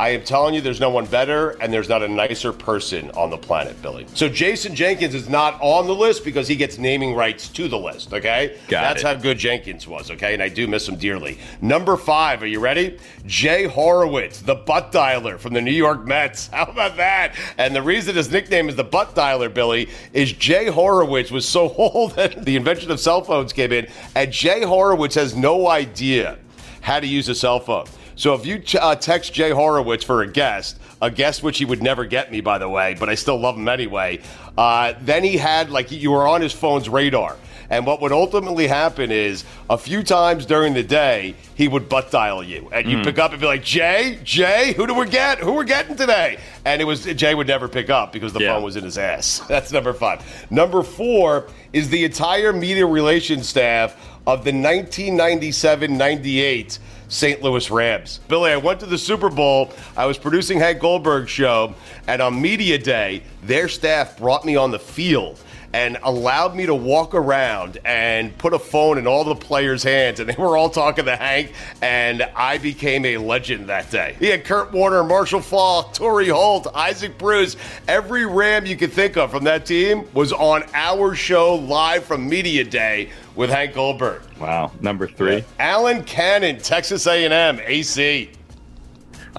[0.00, 3.28] I am telling you, there's no one better, and there's not a nicer person on
[3.28, 4.06] the planet, Billy.
[4.14, 7.76] So Jason Jenkins is not on the list because he gets naming rights to the
[7.76, 8.14] list.
[8.14, 9.06] Okay, Got that's it.
[9.06, 10.10] how good Jenkins was.
[10.10, 11.38] Okay, and I do miss him dearly.
[11.60, 12.98] Number five, are you ready?
[13.26, 16.46] Jay Horowitz, the butt dialer from the New York Mets.
[16.52, 17.36] How about that?
[17.58, 21.68] And the reason his nickname is the butt dialer, Billy, is Jay Horowitz was so
[21.76, 26.38] old that the invention of cell phones came in, and Jay Horowitz has no idea
[26.80, 27.84] how to use a cell phone.
[28.20, 31.82] So if you uh, text Jay Horowitz for a guest, a guest which he would
[31.82, 34.20] never get me, by the way, but I still love him anyway,
[34.58, 37.38] uh, then he had, like, you were on his phone's radar.
[37.70, 42.10] And what would ultimately happen is a few times during the day, he would butt
[42.10, 42.68] dial you.
[42.70, 45.38] And you'd pick up and be like, Jay, Jay, who do we get?
[45.38, 46.40] Who we're getting today?
[46.66, 48.54] And it was Jay would never pick up because the Yeah.
[48.54, 49.38] phone was in his ass.
[49.48, 50.50] That's number five.
[50.50, 53.92] Number four is the entire media relations staff
[54.26, 56.78] of the 1997 98
[57.10, 57.42] St.
[57.42, 58.20] Louis Rams.
[58.28, 59.72] Billy, I went to the Super Bowl.
[59.96, 61.74] I was producing Hank Goldberg's show,
[62.06, 65.42] and on Media Day, their staff brought me on the field
[65.72, 70.18] and allowed me to walk around and put a phone in all the players' hands,
[70.20, 74.16] and they were all talking to Hank, and I became a legend that day.
[74.18, 77.56] He had Kurt Warner, Marshall Faulk, Torry Holt, Isaac Bruce.
[77.86, 82.28] Every Ram you could think of from that team was on our show live from
[82.28, 84.20] Media Day with Hank Goldberg.
[84.38, 84.70] Wow.
[84.82, 85.42] Number three.
[85.58, 88.30] Alan Cannon, Texas A&M, AC.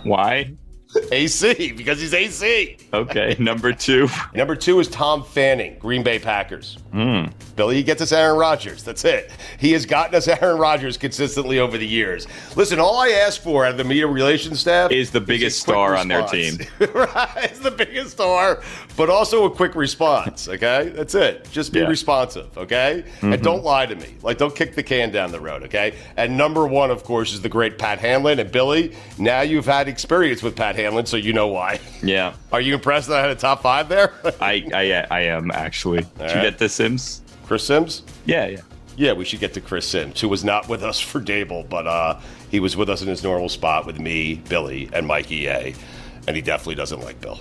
[0.01, 0.53] Why?
[1.11, 2.77] AC, because he's AC.
[2.91, 3.35] Okay.
[3.37, 4.09] Number two.
[4.33, 6.79] Number two is Tom Fanning, Green Bay Packers.
[6.91, 7.25] Hmm.
[7.55, 8.83] Billy, he gets us Aaron Rodgers.
[8.83, 9.31] That's it.
[9.59, 12.27] He has gotten us Aaron Rodgers consistently over the years.
[12.55, 15.73] Listen, all I ask for out of the media relations staff Is the biggest quick
[15.75, 16.57] star on their team.
[16.93, 18.61] right, it's the biggest star,
[18.97, 20.47] but also a quick response.
[20.47, 21.47] Okay, that's it.
[21.51, 21.87] Just be Yeah.
[21.87, 22.57] responsive.
[22.57, 24.15] Okay, and don't lie to me.
[24.21, 25.63] Like, don't kick the can down the road.
[25.63, 25.93] Okay.
[26.17, 28.39] And number one, of course, is the great Pat Hanlon.
[28.39, 31.79] And Billy, now you've had experience with Pat Hanlon, so you know why.
[32.03, 32.33] Yeah.
[32.51, 34.13] Are you impressed that I had a top five there?
[34.41, 36.05] I, I I am actually.
[36.17, 37.21] Did you get the Simms?
[37.45, 38.01] Chris Simms.
[38.25, 38.61] Yeah, yeah.
[38.97, 41.85] Yeah, we should get to Chris Simms, who was not with us for Daboll, but
[41.85, 45.75] uh, he was with us in his normal spot with me, Billy, and Mikey A.
[46.25, 47.39] And he definitely doesn't like Bill.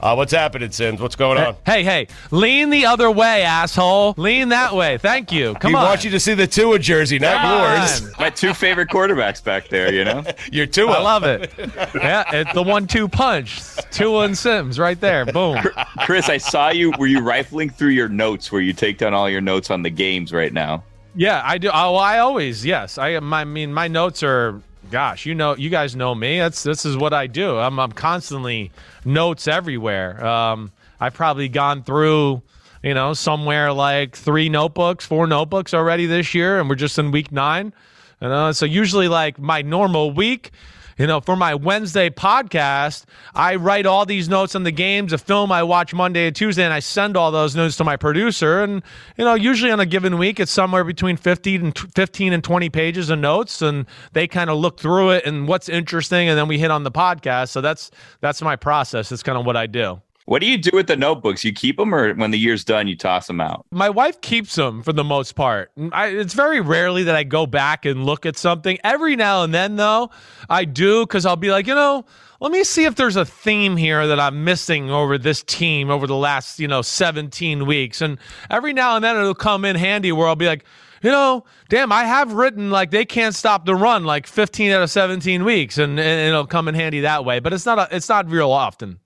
[0.00, 1.00] Uh, what's happening, Simms?
[1.00, 1.56] What's going on?
[1.64, 4.14] Hey, hey, lean the other way, asshole.
[4.16, 4.98] Lean that way.
[4.98, 5.54] Thank you.
[5.54, 5.84] Come he on.
[5.84, 8.12] wants you to see the Tua jersey, not Come yours.
[8.18, 10.22] My two favorite quarterbacks back there, you know?
[10.52, 10.92] You're Tua.
[10.92, 11.52] I love it.
[11.96, 13.60] Yeah, it's the one-two punch.
[13.90, 15.24] Two and Simms right there.
[15.24, 15.58] Boom.
[16.00, 16.92] Chris, I saw you.
[16.98, 19.90] Were you rifling through your notes where you take down all your notes on the
[19.90, 20.84] games right now?
[21.16, 21.70] Yeah, I do.
[21.72, 22.98] Oh, I always yes.
[22.98, 24.60] I my, I mean my notes are.
[24.90, 26.38] Gosh, you know, you guys know me.
[26.38, 27.58] That's this is what I do.
[27.58, 28.70] I'm I'm constantly
[29.04, 30.24] notes everywhere.
[30.24, 30.70] Um,
[31.00, 32.42] I've probably gone through,
[32.82, 37.10] you know, somewhere like three notebooks, four notebooks already this year, and we're just in
[37.10, 37.72] week nine.
[38.20, 40.52] You know, so usually like my normal week,
[40.98, 43.04] you know, for my Wednesday podcast,
[43.34, 46.64] I write all these notes on the games, a film I watch Monday and Tuesday,
[46.64, 48.62] and I send all those notes to my producer.
[48.62, 48.82] And,
[49.16, 52.70] you know, usually on a given week, it's somewhere between 50 and 15 and 20
[52.70, 53.60] pages of notes.
[53.60, 56.28] And they kind of look through it and what's interesting.
[56.28, 57.50] And then we hit on the podcast.
[57.50, 59.12] So that's, that's my process.
[59.12, 60.00] It's kind of what I do.
[60.26, 61.44] What do you do with the notebooks?
[61.44, 63.64] You keep them, or when the year's done, you toss them out?
[63.70, 65.70] My wife keeps them for the most part.
[65.76, 68.76] Mm, I, it's very rarely that I go back and look at something.
[68.82, 70.10] Every now and then, though,
[70.50, 72.04] I do because I'll be like, you know,
[72.40, 76.08] let me see if there's a theme here that I'm missing over this team over
[76.08, 78.00] the last, you know, 17 weeks.
[78.00, 78.18] And
[78.50, 80.64] every now and then it'll come in handy where I'll be like,
[81.02, 84.82] you know, damn, I have written like they can't stop the run like 15 out
[84.82, 87.38] of 17 weeks, and, and it'll come in handy that way.
[87.38, 88.98] But it's not a, it's not real often.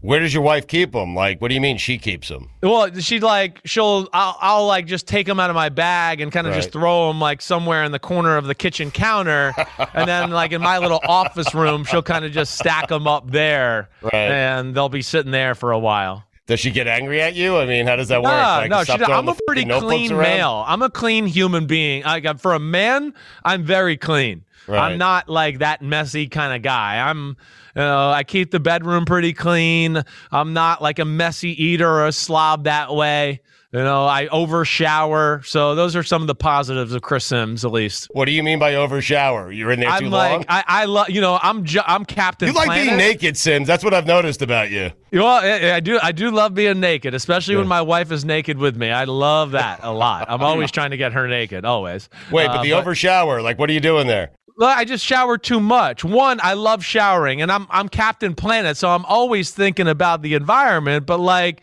[0.00, 1.14] Where does your wife keep them?
[1.16, 2.50] Like, what do you mean she keeps them?
[2.62, 6.30] Well, she like she'll I'll, I'll like just take them out of my bag and
[6.30, 9.52] kind of just throw them like somewhere in the corner of the kitchen counter,
[9.94, 13.28] and then like in my little office room, she'll kind of just stack them up
[13.30, 14.14] there, Right.
[14.14, 16.24] and they'll be sitting there for a while.
[16.46, 17.58] Does she get angry at you?
[17.58, 18.30] I mean, how does that work?
[18.32, 20.22] No, Like, no, she, I'm a pretty clean around?
[20.22, 20.64] male.
[20.66, 22.04] I'm a clean human being.
[22.04, 23.12] Like for a man,
[23.44, 24.44] I'm very clean.
[24.68, 24.92] Right.
[24.92, 26.98] I'm not like that messy kind of guy.
[27.08, 27.36] I'm,
[27.74, 30.02] you know, I keep the bedroom pretty clean.
[30.30, 33.40] I'm not like a messy eater or a slob that way.
[33.70, 35.42] You know, I over shower.
[35.44, 38.08] So those are some of the positives of Chris Simms, at least.
[38.12, 39.52] What do you mean by over shower?
[39.52, 40.44] You're in there I'm too like, long?
[40.48, 42.48] I, I love, you know, I'm, ju- I'm Captain.
[42.48, 43.66] You like being naked, Simms.
[43.68, 44.90] That's what I've noticed about you.
[45.12, 45.98] Well, I, I do.
[46.02, 48.90] I do love being naked, especially when my wife is naked with me.
[48.90, 50.30] I love that a lot.
[50.30, 52.08] I'm always trying to get her naked, always.
[52.32, 54.30] Wait, but Uh, the over shower, like, what are you doing there?
[54.58, 56.02] Well, I just shower too much.
[56.04, 60.34] One, I love showering, and I'm I'm Captain Planet, so I'm always thinking about the
[60.34, 61.06] environment.
[61.06, 61.62] But like,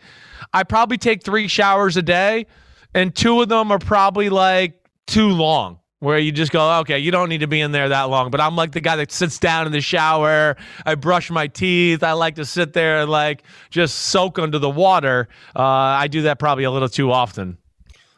[0.54, 2.46] I probably take three showers a day,
[2.94, 5.78] and two of them are probably like too long.
[5.98, 8.30] Where you just go, okay, you don't need to be in there that long.
[8.30, 10.56] But I'm like the guy that sits down in the shower.
[10.84, 12.02] I brush my teeth.
[12.02, 15.28] I like to sit there and like just soak under the water.
[15.54, 17.56] Uh, I do that probably a little too often.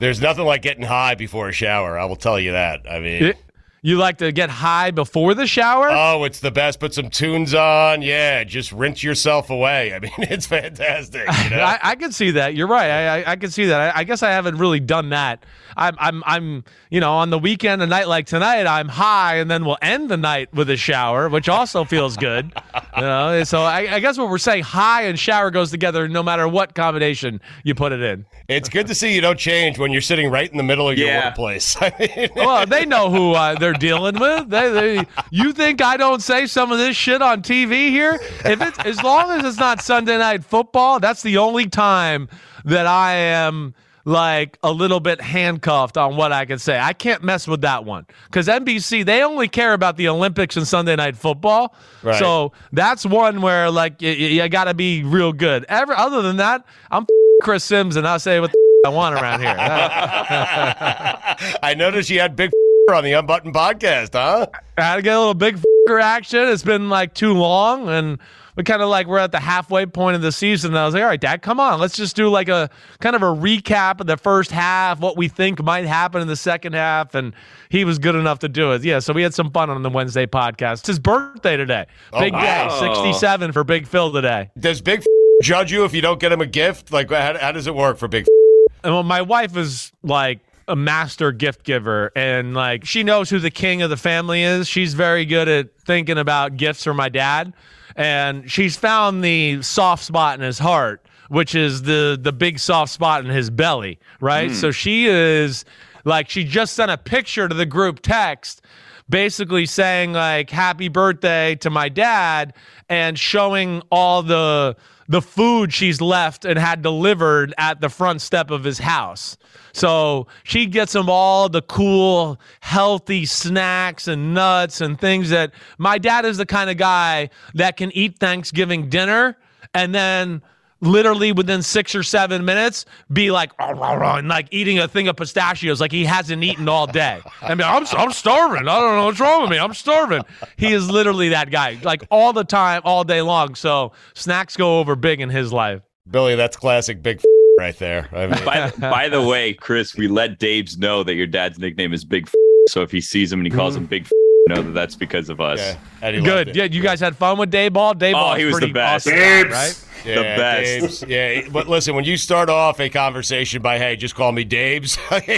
[0.01, 1.97] There's nothing like getting high before a shower.
[1.99, 2.83] I will tell you that.
[2.91, 3.37] I mean, It-
[3.83, 5.88] you like to get high before the shower?
[5.91, 6.81] oh, it's the best.
[6.81, 8.03] Put some tunes on.
[8.03, 9.95] Yeah, just rinse yourself away.
[9.95, 11.23] I mean, it's fantastic.
[11.45, 11.62] You know?
[11.62, 12.55] I, I can see that.
[12.55, 12.91] You're right.
[12.91, 13.95] I, I, I can see that.
[13.97, 15.45] I, I guess I haven't really done that.
[15.77, 19.49] I'm, I'm, I'm, you know, on the weekend, a night like tonight, I'm high, and
[19.51, 22.53] then we'll end the night with a shower, which also feels good.
[22.97, 26.23] You know, so I, I guess what we're saying, high and shower goes together, no
[26.23, 28.27] matter what combination you put it in.
[28.49, 30.99] it's good to see you don't change when you're sitting right in the middle of
[30.99, 31.27] your Yeah.
[31.29, 31.77] workplace.
[31.81, 34.49] I mean, Well, they know who uh, they're dealing with.
[34.49, 38.19] They, they, you think I don't say some of this shit on TV here?
[38.45, 42.29] If it's as long as it's not Sunday night football, that's the only time
[42.65, 46.79] that I am like a little bit handcuffed on what I can say.
[46.79, 50.67] I can't mess with that one because NBC they only care about the Olympics and
[50.67, 51.75] Sunday night football.
[52.03, 52.19] Right.
[52.19, 55.67] So that's one where like you, you got to be real good.
[55.69, 57.07] Ever other than that, I'm
[57.43, 59.57] Chris Simms and I'll say what the I want around here.
[61.63, 62.51] I noticed you had big
[62.94, 64.46] on the Unbuttoned podcast, huh?
[64.77, 65.57] I had to get a little big
[65.88, 66.48] f***er action.
[66.48, 68.18] It's been like too long, and
[68.57, 70.72] we kind of like we're at the halfway point of the season.
[70.72, 72.70] And I was like, all right, Dad, come on, let's just do like a
[73.01, 76.37] kind of a recap of the first half, what we think might happen in the
[76.37, 77.35] second half, and
[77.68, 78.83] he was good enough to do it.
[78.83, 80.81] Yeah, so we had some fun on the Wednesday podcast.
[80.81, 82.68] It's his birthday today, oh, big wow.
[82.68, 84.51] day, sixty-seven for Big Phil today.
[84.59, 85.05] Does Big
[85.42, 86.92] judge you if you don't get him a gift?
[86.92, 88.27] Like, how, how does it work for Big?
[88.85, 90.38] And well, my wife is like
[90.69, 94.69] a master gift giver, and like she knows who the king of the family is.
[94.69, 97.55] She's very good at thinking about gifts for my dad,
[97.97, 102.93] and she's found the soft spot in his heart, which is the the big soft
[102.93, 104.51] spot in his belly, right?
[104.51, 104.55] Hmm.
[104.55, 105.65] So she is
[106.05, 108.63] like she just sent a picture to the group text
[109.09, 112.55] basically saying like happy birthday to my dad
[112.89, 114.77] and showing all the
[115.09, 119.38] the food she's left and had delivered at the front step of his house.
[119.73, 125.99] So she gets him all the cool, healthy snacks and nuts and things that my
[125.99, 129.37] dad is the kind of guy that can eat Thanksgiving dinner
[129.75, 130.42] and then
[130.81, 135.81] literally within six or seven minutes be like and like eating a thing of pistachios
[135.81, 137.21] like he hasn't eaten all day.
[137.43, 138.69] I mean, I'm, I'm starving.
[138.69, 139.59] I don't know what's wrong with me.
[139.59, 140.23] I'm starving.
[140.57, 143.55] He is literally that guy, like all the time, all day long.
[143.55, 145.83] So snacks go over big in his life.
[146.11, 147.21] Billy, that's classic Big
[147.59, 148.09] right there.
[148.12, 151.93] I mean, By, by the way, Chris, we let Dabes know that your dad's nickname
[151.93, 152.27] is Big.
[152.27, 152.35] F-
[152.69, 153.83] So if he sees him and he calls mm-hmm.
[153.85, 154.11] him Big, F-
[154.49, 155.59] know that that's because of us.
[155.59, 156.57] yeah, and he loved Good.
[156.57, 157.95] Yeah, you guys had fun with Daboll.
[157.95, 159.07] Daboll Oh, he was the pretty best.
[159.07, 159.88] awesome, guy, Babes.
[160.05, 160.15] Right?
[160.15, 161.01] the best.
[161.01, 161.05] Dabes.
[161.09, 164.99] Yeah, but listen, when you start off a conversation by "Hey, just call me Dabes,"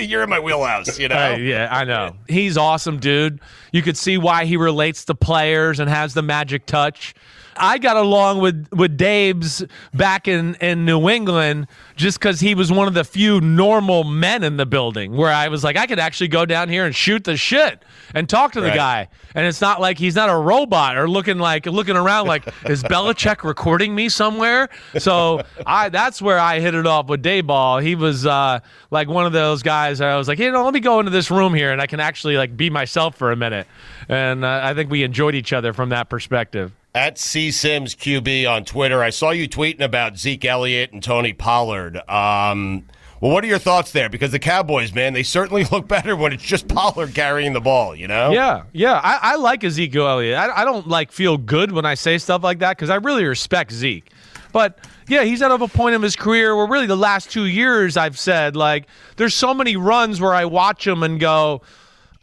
[0.00, 0.98] you're in my wheelhouse.
[0.98, 1.16] You know.
[1.16, 2.16] Hey, yeah, I know.
[2.28, 3.40] He's awesome, dude.
[3.72, 7.14] You could see why he relates to players and has the magic touch.
[7.58, 11.66] I got along with with Dabes back in in New England
[11.96, 15.48] just because he was one of the few normal men in the building where I
[15.48, 17.82] was like, I could actually go down here and shoot the shit
[18.14, 18.76] and talk to the Right.
[18.76, 22.46] guy, and it's not like he's not a robot or looking like looking around like
[22.68, 24.68] is Belichick recording me somewhere?
[24.98, 27.82] So I that's where I hit it off with Daboll.
[27.82, 30.00] He was uh, like one of those guys.
[30.00, 32.00] I was like, you know, let me go into this room here and I can
[32.00, 33.66] actually like be myself for a minute,
[34.08, 36.72] and uh, I think we enjoyed each other from that perspective.
[36.98, 41.32] At C Simms QB on Twitter, I saw you tweeting about Zeke Elliott and Tony
[41.32, 41.96] Pollard.
[42.10, 42.86] Um,
[43.20, 44.08] well, what are your thoughts there?
[44.08, 47.94] Because the Cowboys, man, they certainly look better when it's just Pollard carrying the ball.
[47.94, 48.32] You know?
[48.32, 48.94] Yeah, yeah.
[49.00, 50.36] I, I like Ezekiel Elliott.
[50.36, 53.24] I, I don't like feel good when I say stuff like that because I really
[53.24, 54.10] respect Zeke.
[54.52, 57.96] But yeah, he's at a point in his career where really the last two years
[57.96, 61.62] I've said like there's so many runs where I watch him and go,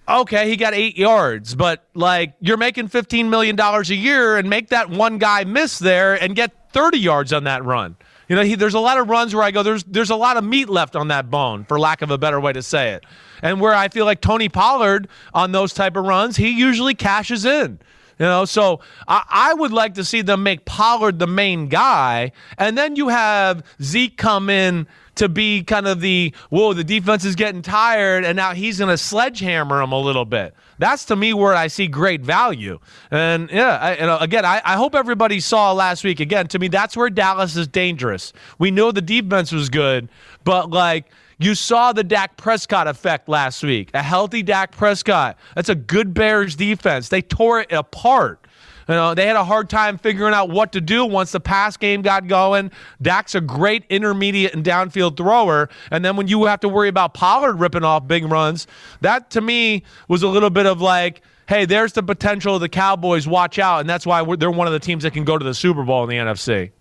[0.08, 4.50] okay, he got eight yards, but like you're making fifteen million dollars a year and
[4.50, 7.96] make that one guy miss there and get thirty yards on that run.
[8.28, 10.38] You know, he, there's a lot of runs where I go, there's there's a lot
[10.38, 13.06] of meat left on that bone, for lack of a better way to say it.
[13.42, 17.46] And where I feel like Tony Pollard on those type of runs, he usually cashes
[17.46, 17.80] in.
[18.18, 22.32] You know, so I, I would like to see them make Pollard the main guy,
[22.58, 27.26] and then you have Zeke come in to be kind of the whoa, the defense
[27.26, 30.54] is getting tired, and now he's going to sledgehammer him a little bit.
[30.78, 32.80] That's to me where I see great value.
[33.12, 36.20] And yeah, I, know, again, I, I hope everybody saw last week.
[36.20, 38.34] Again, to me, that's where Dallas is dangerous.
[38.60, 40.10] We know the defense was good,
[40.44, 41.06] but like.
[41.38, 43.90] You saw the Dak Prescott effect last week.
[43.94, 45.38] A healthy Dak Prescott.
[45.54, 47.10] That's a good Bears defense.
[47.10, 48.45] They tore it apart.
[48.88, 51.76] You know, they had a hard time figuring out what to do once the pass
[51.76, 52.72] game got going.
[53.02, 55.70] Dak's a great intermediate and downfield thrower.
[55.92, 58.68] And then when you have to worry about Pollard ripping off big runs,
[59.02, 62.70] that to me was a little bit of like, hey, there's the potential of the
[62.70, 63.28] Cowboys.
[63.28, 63.80] Watch out.
[63.80, 66.04] And that's why they're one of the teams that can go to the Super Bowl
[66.04, 66.72] in the NFC.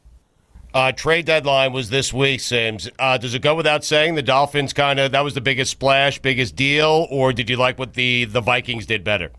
[0.75, 2.91] Uh, trade deadline was this week, Simms.
[2.99, 6.19] Uh, does it go without saying the Dolphins kind of that was the biggest splash,
[6.19, 9.31] biggest deal, or did you like what the the Vikings did better?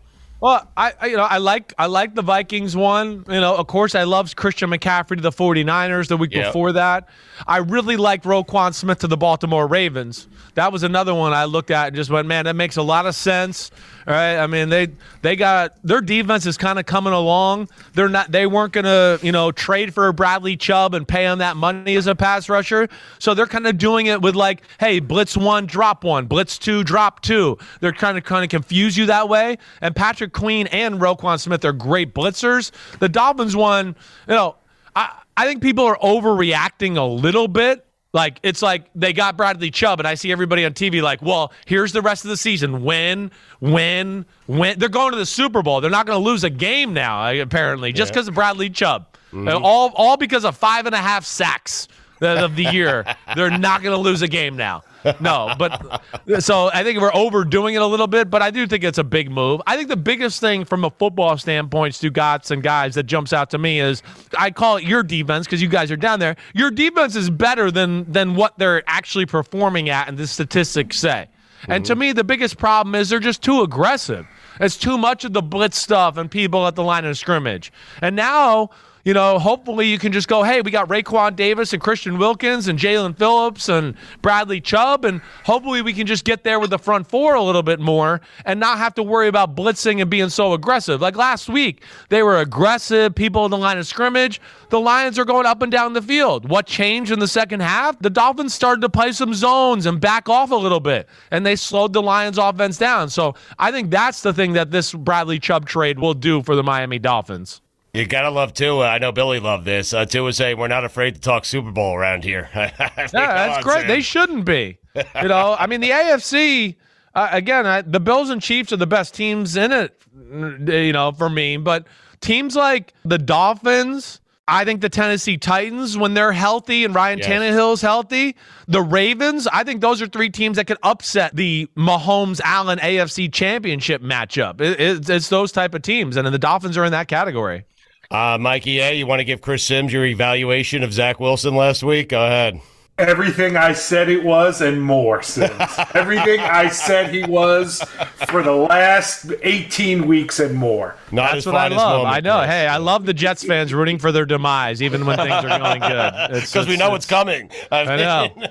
[0.46, 3.24] Well, I, I you know I like I like the Vikings one.
[3.28, 6.46] You know, of course I loved Christian McCaffrey to the 49ers the week Yep.
[6.46, 7.08] before that.
[7.48, 10.28] I really liked Roquan Smith to the Baltimore Ravens.
[10.56, 13.04] That was another one I looked at and just went, man, that makes a lot
[13.04, 13.70] of sense.
[14.06, 14.38] All right.
[14.38, 14.88] I mean, they
[15.20, 17.68] they got their defense is kind of coming along.
[17.92, 21.56] They're not they weren't gonna, you know, trade for Bradley Chubb and pay him that
[21.56, 22.88] money as a pass rusher.
[23.18, 26.82] So they're kind of doing it with like, hey, blitz one, drop one, blitz two,
[26.82, 27.58] drop two.
[27.80, 29.58] They're kind of kind of confuse you that way.
[29.82, 32.70] And Patrick Queen and Roquan Smith are great blitzers.
[32.98, 33.94] The Dolphins one,
[34.26, 34.56] you know,
[34.94, 37.82] I, I think people are overreacting a little bit.
[38.16, 41.52] Like it's like they got Bradley Chubb, and I see everybody on TV like, well,
[41.66, 42.82] here's the rest of the season.
[42.82, 45.82] When, when, when They're going to the Super Bowl.
[45.82, 49.06] They're not going to lose a game now, apparently, just because of Bradley Chubb.
[49.34, 51.88] Uh, all all because of five and a half sacks
[52.20, 53.04] of the year.
[53.34, 54.82] They're not going to lose a game now.
[55.20, 56.02] No, but
[56.40, 59.04] so I think we're overdoing it a little bit, but I do think it's a
[59.04, 59.62] big move.
[59.66, 63.50] I think the biggest thing from a football standpoint, Stugotz and guys, that jumps out
[63.50, 64.02] to me is
[64.36, 66.36] I call it your defense because you guys are down there.
[66.54, 71.28] Your defense is better than than what they're actually performing at, and the statistics say.
[71.68, 72.00] And to mm-hmm.
[72.00, 74.26] me, the biggest problem is they're just too aggressive.
[74.60, 77.72] It's too much of the blitz stuff and people at the line of scrimmage.
[78.00, 78.70] And now,
[79.06, 82.66] you know, hopefully you can just go, hey, we got Raekwon Davis and Christian Wilkins
[82.66, 86.78] and Jaelan Phillips and Bradley Chubb, and hopefully we can just get there with the
[86.78, 90.28] front four a little bit more and not have to worry about blitzing and being
[90.28, 91.00] so aggressive.
[91.00, 94.40] Like last week, they were aggressive, people in the line of scrimmage.
[94.70, 96.50] The Lions are going up and down the field.
[96.50, 97.96] What changed in the second half?
[98.00, 101.54] The Dolphins started to play some zones and back off a little bit, and they
[101.54, 103.08] slowed the Lions' offense down.
[103.08, 106.64] So I think that's the thing that this Bradley Chubb trade will do for the
[106.64, 107.60] Miami Dolphins.
[107.96, 108.86] You gotta love Tua.
[108.88, 109.94] I know Billy loved this.
[109.94, 112.48] Uh, Tua saying we're not afraid to talk Super Bowl around here.
[112.54, 112.70] Yeah,
[113.12, 113.78] that's on, great.
[113.80, 113.88] Sam.
[113.88, 114.78] They shouldn't be.
[114.94, 116.76] You know, I mean, the AFC,
[117.14, 121.12] uh, again, I, the Bills and Chiefs are the best teams in it, you know,
[121.12, 121.56] for me.
[121.56, 121.86] But
[122.20, 127.28] teams like the Dolphins, I think the Tennessee Titans, when they're healthy and Ryan Yes.
[127.28, 128.36] Tannehill's healthy,
[128.68, 133.32] the Ravens, I think those are three teams that could upset the Mahomes Allen AFC
[133.32, 134.60] championship matchup.
[134.60, 136.16] It- it's, it's those type of teams.
[136.16, 137.64] And the Dolphins are in that category.
[138.10, 141.82] Uh, Mikey A, you want to give Chris Simms your evaluation of Zach Wilson last
[141.82, 142.10] week?
[142.10, 142.60] Go ahead.
[142.98, 145.52] Everything I said it was and more, Simms.
[145.94, 147.82] Everything I said he was
[148.28, 150.96] for the last 18 weeks and more.
[151.12, 152.06] Not That's what I love.
[152.06, 152.40] I know.
[152.40, 155.80] Hey, I love the Jets fans rooting for their demise, even when things are going
[155.80, 156.46] good.
[156.46, 157.50] Because we know it's, coming.
[157.70, 158.28] I, know.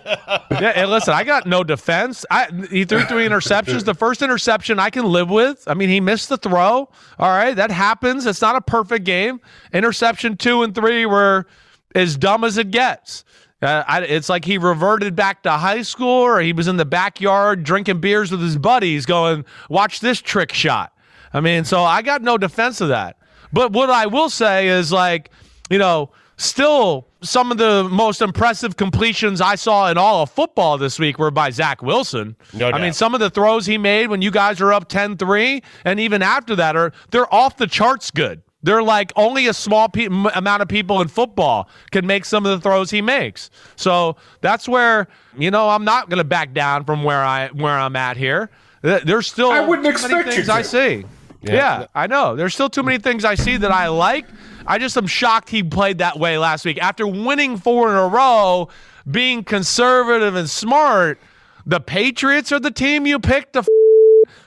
[0.52, 2.26] yeah, and listen, I got no defense.
[2.30, 3.84] I, he threw three interceptions.
[3.84, 5.64] The first interception I can live with.
[5.68, 6.90] I mean, he missed the throw.
[7.20, 8.26] All right, that happens.
[8.26, 9.40] It's not a perfect game.
[9.74, 11.48] Interception two and three were
[11.96, 13.24] as dumb as it gets.
[13.66, 16.86] Uh, I, it's like he reverted back to high school or he was in the
[16.86, 20.94] backyard drinking beers with his buddies going, watch this trick shot.
[21.34, 23.18] I mean, so I got no defense of that.
[23.52, 25.32] But what I will say is like,
[25.70, 30.78] you know, still some of the most impressive completions I saw in all of football
[30.78, 32.36] this week were by Zach Wilson.
[32.54, 35.64] No I mean, some of the throws he made when you guys are up 10-3
[35.84, 38.42] and even after that are they're off the charts good.
[38.66, 42.52] They're like only a small pe- amount of people in football can make some of
[42.52, 43.52] the throws he makes.
[43.76, 45.08] So that's where
[45.38, 48.50] you know I'm not going to back down from where I where I'm at here.
[48.82, 50.54] There's still I wouldn't too many expect you things to.
[50.54, 51.06] I see.
[51.44, 51.86] Yeah.
[51.94, 52.36] I know.
[52.36, 54.26] There's still too many things I see that I like.
[54.66, 58.08] I just am shocked he played that way last week after winning four in a
[58.08, 58.70] row,
[59.10, 61.20] being conservative and smart.
[61.68, 63.68] The Patriots are the team you picked to f-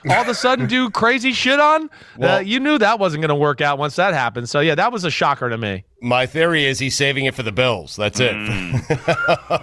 [0.09, 1.89] all of a sudden do crazy shit on.
[2.21, 4.47] uh, you knew that wasn't going to work out once that happened.
[4.47, 5.83] So yeah, that was a shocker to me.
[6.01, 7.95] My theory is he's saving it for the Bills.
[7.95, 8.33] That's it.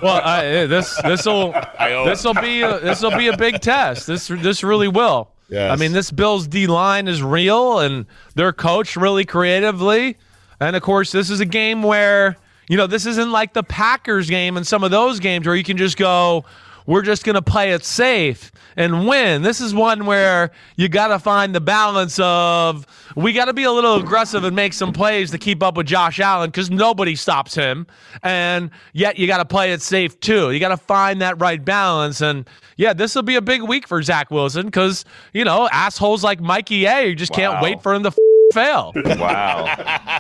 [0.03, 4.07] Well, I, eh, this this will this will be this will be a big test.
[4.07, 5.31] This this really will.
[5.49, 5.73] Yes.
[5.73, 10.19] I mean, this Bills D line is real, and they're coached really creatively.
[10.61, 12.37] And of course, this is a game where
[12.69, 15.65] you know this isn't like the Packers game and some of those games where you
[15.65, 16.45] can just go.
[16.87, 19.43] We're just going to play it safe and win.
[19.43, 23.65] This is one where you got to find the balance of we got to be
[23.65, 27.17] a little aggressive and make some plays to keep up with Josh Allen because nobody
[27.17, 27.87] stops him.
[28.23, 30.51] And yet you got to play it safe too.
[30.53, 32.21] You got to find that right balance.
[32.21, 36.23] And yeah, this will be a big week for Zach Wilson because, you know, assholes
[36.23, 38.11] like Mikey A just can't wait for him to
[38.57, 38.93] f- fail.
[39.19, 39.67] Wow.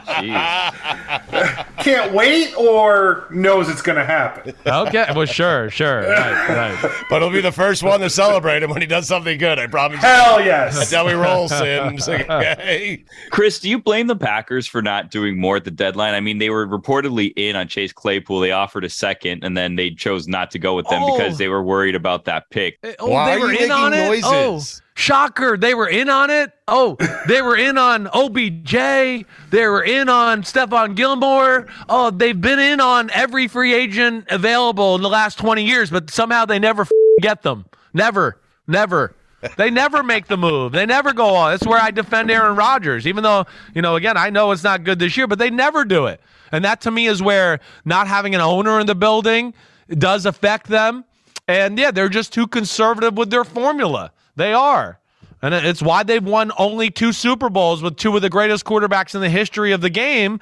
[0.06, 1.82] Jeez.
[1.82, 4.54] Can't wait or knows it's going to happen.
[4.66, 5.06] okay.
[5.14, 6.00] Well, sure, sure.
[6.02, 6.92] Right, right.
[7.10, 9.58] but he'll be the first one to celebrate him when he does something good.
[9.58, 10.02] I promise.
[10.02, 10.08] you.
[10.08, 10.76] Hell yes.
[10.76, 12.08] That's how we roll, Simms.
[12.36, 13.04] Okay.
[13.30, 16.14] Chris, do you blame the Packers for not doing more at the deadline?
[16.14, 18.40] I mean, they were reportedly in on Chase Claypool.
[18.40, 21.16] They offered a second, and then they chose not to go with them Oh.
[21.16, 22.78] because they were worried about that pick.
[22.98, 24.08] Oh, Why they are were you in on it.
[24.08, 24.82] making Oh, noises?
[24.96, 25.56] Shocker!
[25.56, 26.52] They were in on it.
[26.66, 26.96] Oh,
[27.28, 28.72] they were in on OBJ.
[28.72, 31.68] They were in on Stephon Gilmore.
[31.88, 36.10] Oh, they've been in on every free agent available in the last twenty years, but
[36.10, 36.90] somehow they never f-
[37.20, 37.66] get them.
[37.94, 39.14] Never, never.
[39.56, 40.72] They never make the move.
[40.72, 41.52] They never go on.
[41.52, 44.82] That's where I defend Aaron Rodgers, even though you know, again, I know it's not
[44.82, 46.20] good this year, but they never do it.
[46.50, 49.54] And that to me is where not having an owner in the building
[49.90, 51.04] does affect them.
[51.48, 54.10] And yeah, they're just too conservative with their formula.
[54.36, 55.00] They are.
[55.42, 59.14] And it's why they've won only two Super Bowls with two of the greatest quarterbacks
[59.14, 60.40] in the history of the game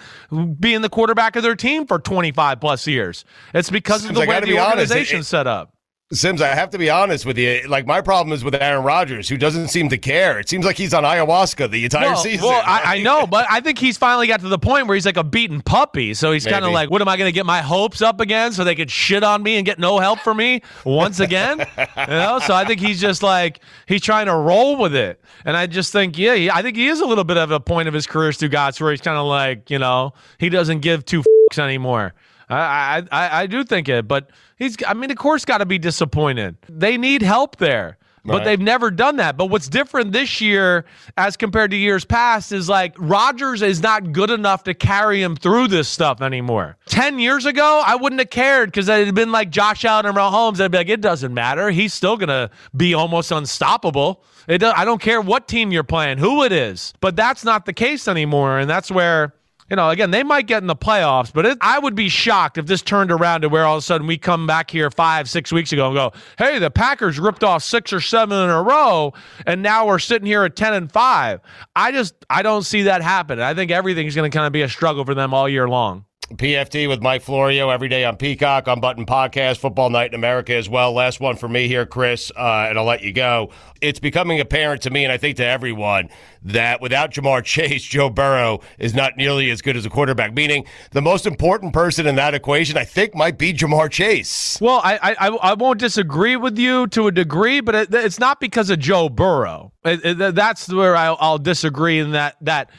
[0.61, 3.24] being the quarterback of their team for 25 plus years.
[3.53, 5.74] It's because Simms, of the I way the be honest, organization's it- set up.
[6.15, 7.62] Simms, I have to be honest with you.
[7.69, 10.39] Like my problem is with Aaron Rodgers, who doesn't seem to care.
[10.39, 12.47] It seems like he's on ayahuasca the entire season.
[12.47, 15.07] well, I, I know, but I think he's finally got to the point where he's
[15.07, 16.15] like a beaten puppy.
[16.15, 18.53] So he's kind of like, what am I going to get my hopes up again
[18.53, 21.59] so they could shit on me and get no help from me once again?
[21.79, 25.57] you know, so I think he's just like he's trying to roll with it, and
[25.57, 27.89] I just think, yeah, he, I think he is a little bit of a point
[27.89, 31.23] of his career, Stugotz, where he's kind of like, you know, he doesn't give two
[31.23, 32.15] fucks anymore.
[32.49, 35.78] I, I I do think it, but he's I mean, of course, got to be
[35.78, 36.57] disappointed.
[36.68, 37.99] They need help there.
[38.26, 38.45] But Right.
[38.45, 39.36] they've never done that.
[39.36, 40.86] But what's different this year
[41.18, 45.36] as compared to years past is like Rodgers is not good enough to carry him
[45.36, 46.78] through this stuff anymore.
[46.86, 50.16] 10 years ago, I wouldn't have cared because it had been like Josh Allen and
[50.16, 50.59] Mahomes.
[50.59, 51.68] I'd be like, it doesn't matter.
[51.70, 54.24] He's still going to be almost unstoppable.
[54.49, 56.95] It do, I don't care what team you're playing, who it is.
[57.03, 58.59] But that's not the case anymore.
[58.59, 59.34] And that's where
[59.71, 62.59] you know, again, they might get in the playoffs, but it, I would be shocked
[62.59, 65.29] if this turned around to where all of a sudden we come back here five,
[65.29, 68.62] six weeks ago and go, hey, the Packers ripped off six or seven in a
[68.62, 69.15] row,
[69.47, 71.41] and now we're sitting here at 10 and five.
[71.75, 73.41] I just, I don't see that happen.
[73.41, 76.05] I think everything's going to kind of be a struggle for them all year long.
[76.33, 80.55] PFT with Mike Florio every day on Peacock, on Button Podcast, Football Night in America
[80.55, 80.93] as well.
[80.93, 83.51] Last one for me here, Chris, uh, and I'll let you go.
[83.83, 86.09] It's becoming apparent to me, and I think to everyone,
[86.43, 90.33] that without Ja'Marr Chase, Joe Burrow is not nearly as good as a quarterback.
[90.35, 94.59] Meaning, the most important person in that equation, I think, might be Ja'Marr Chase.
[94.62, 98.41] Well, I, I, I- won't disagree with you to a degree, but it, it's not
[98.41, 99.72] because of Joe Burrow.
[99.85, 102.70] It- it- that's where I'll, I'll disagree in that that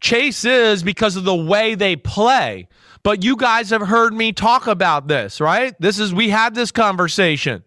[0.00, 2.68] Chase is because of the way they play.
[3.02, 5.74] But you guys have heard me talk about this, right?
[5.80, 7.64] This is, we had this conversation.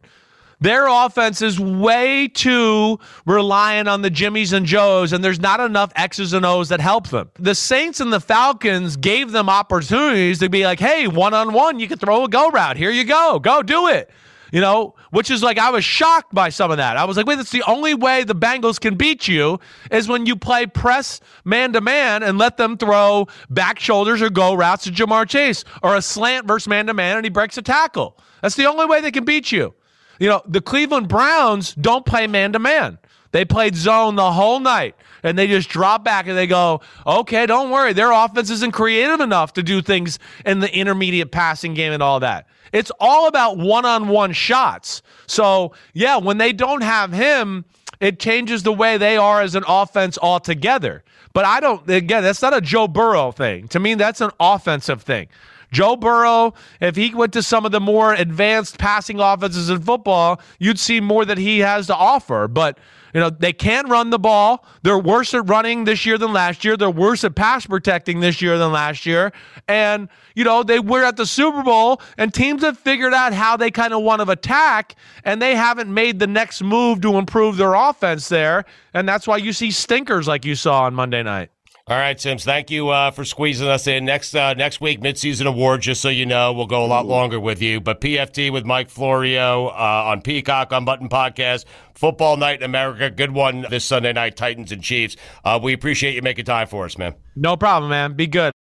[0.62, 5.92] Their offense is way too reliant on the Jimmies and Joes, and there's not enough
[5.96, 7.30] X's and O's that help them.
[7.38, 11.80] The Saints and the Falcons gave them opportunities to be like, hey, one on one,
[11.80, 12.78] you can throw a go route.
[12.78, 13.40] Here you go.
[13.40, 14.10] Go do it.
[14.54, 16.96] You know, which is like, I was shocked by some of that.
[16.96, 20.28] I was like, wait, that's the only way the Bengals can beat you is when
[20.28, 24.84] you play press man to man and let them throw back shoulders or go routes
[24.84, 28.16] to Ja'Marr Chase or a slant versus man to man and he breaks a tackle.
[28.44, 29.74] That's the only way they can beat you.
[30.20, 33.00] You know, the Cleveland Browns don't play man to man.
[33.34, 37.48] They played zone the whole night and they just drop back and they go, okay,
[37.48, 37.92] don't worry.
[37.92, 42.20] Their offense isn't creative enough to do things in the intermediate passing game and all
[42.20, 42.48] that.
[42.72, 45.02] It's all about one on one shots.
[45.26, 47.66] So, yeah, when they don't have him,
[48.00, 51.04] it changes the way they are as an offense altogether.
[51.34, 53.68] But I don't, again, that's not a Joe Burrow thing.
[53.70, 55.28] To me, that's an offensive thing.
[55.72, 60.40] Joe Burrow, if he went to some of the more advanced passing offenses in football,
[60.60, 62.48] you'd see more that he has to offer.
[62.48, 62.78] But
[63.14, 64.66] you know, they can't run the ball.
[64.82, 66.76] They're worse at running this year than last year.
[66.76, 69.32] They're worse at pass protecting this year than last year.
[69.68, 73.56] And, you know, they were at the Super Bowl and teams have figured out how
[73.56, 77.58] they kind of want to attack and they haven't made the next move to improve
[77.58, 78.66] their offense there.
[78.94, 81.53] And that's why you see stinkers like you saw on Monday night.
[81.86, 82.46] All right, Simms.
[82.46, 84.06] Thank you uh, for squeezing us in.
[84.06, 85.82] Next uh, next week, midseason award.
[85.82, 87.82] Just so you know, we'll go a lot longer with you.
[87.82, 91.66] But PFT with Mike Florio uh, on Peacock on Button Podcast.
[91.94, 93.10] Football Night in America.
[93.10, 94.38] Good one this Sunday night.
[94.38, 95.18] Titans and Chiefs.
[95.44, 97.16] Uh, we appreciate you making time for us, man.
[97.36, 98.14] No problem, man.
[98.14, 98.54] Be good.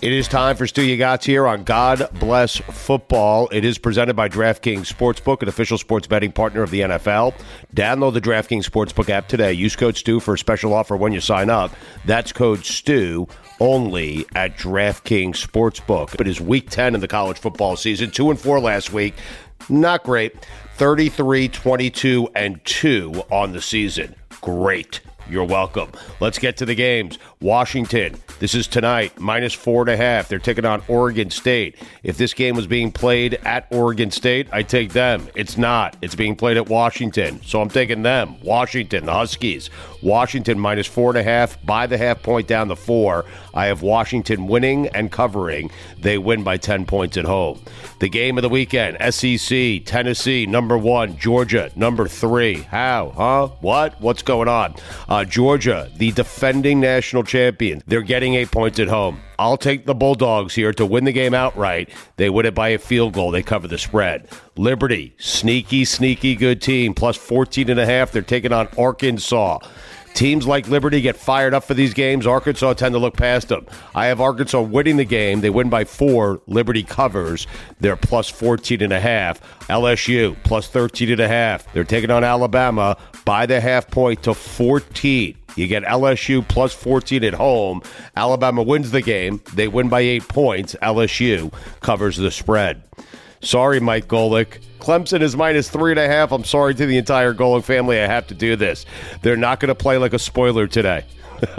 [0.00, 3.48] It is time for Stu Ya Gotz here on God Bless Football.
[3.50, 7.34] It is presented by DraftKings Sportsbook, an official sports betting partner of the NFL.
[7.74, 9.52] Download the DraftKings Sportsbook app today.
[9.52, 11.72] Use code Stu for a special offer when you sign up.
[12.04, 13.26] That's code Stu
[13.58, 16.20] only at DraftKings Sportsbook.
[16.20, 18.12] It is week 10 in the college football season.
[18.12, 19.14] 2 and 4 last week.
[19.68, 20.46] Not great.
[20.76, 24.14] 33, 22, and 2 on the season.
[24.40, 25.00] Great.
[25.30, 25.92] You're welcome.
[26.20, 27.18] Let's get to the games.
[27.40, 30.28] Washington, this is tonight, minus four and a half.
[30.28, 31.76] They're taking on Oregon State.
[32.02, 35.28] If this game was being played at Oregon State, I take them.
[35.34, 35.96] It's not.
[36.00, 37.40] It's being played at Washington.
[37.44, 38.40] So I'm taking them.
[38.42, 39.70] Washington, the Huskies.
[40.02, 43.24] Washington minus four and a half, by the half point down the four.
[43.54, 45.70] I have Washington winning and covering.
[46.00, 47.60] They win by 10 points at home.
[47.98, 52.62] The game of the weekend SEC, Tennessee, number one, Georgia, number three.
[52.62, 53.12] How?
[53.16, 53.48] Huh?
[53.60, 54.00] What?
[54.00, 54.74] What's going on?
[55.08, 59.20] Uh, Georgia, the defending national champion, they're getting eight points at home.
[59.38, 61.90] I'll take the Bulldogs here to win the game outright.
[62.16, 63.30] They win it by a field goal.
[63.30, 64.28] They cover the spread.
[64.56, 68.10] Liberty, sneaky, sneaky good team, plus 14 and a half.
[68.10, 69.60] They're taking on Arkansas.
[70.18, 72.26] Teams like Liberty get fired up for these games.
[72.26, 73.64] Arkansas tend to look past them.
[73.94, 75.42] I have Arkansas winning the game.
[75.42, 76.42] They win by four.
[76.48, 77.46] Liberty covers.
[77.78, 79.40] They're plus 14 and a half.
[79.68, 81.72] LSU plus 13 and a half.
[81.72, 85.38] They're taking on Alabama by the half point to 14.
[85.54, 87.80] You get LSU plus 14 at home.
[88.16, 89.40] Alabama wins the game.
[89.54, 90.74] They win by eight points.
[90.82, 92.82] LSU covers the spread.
[93.40, 94.60] Sorry, Mike Golic.
[94.80, 96.32] Clemson is minus three and a half.
[96.32, 98.00] I'm sorry to the entire Golick family.
[98.00, 98.86] I have to do this.
[99.22, 101.04] They're not going to play like a spoiler today.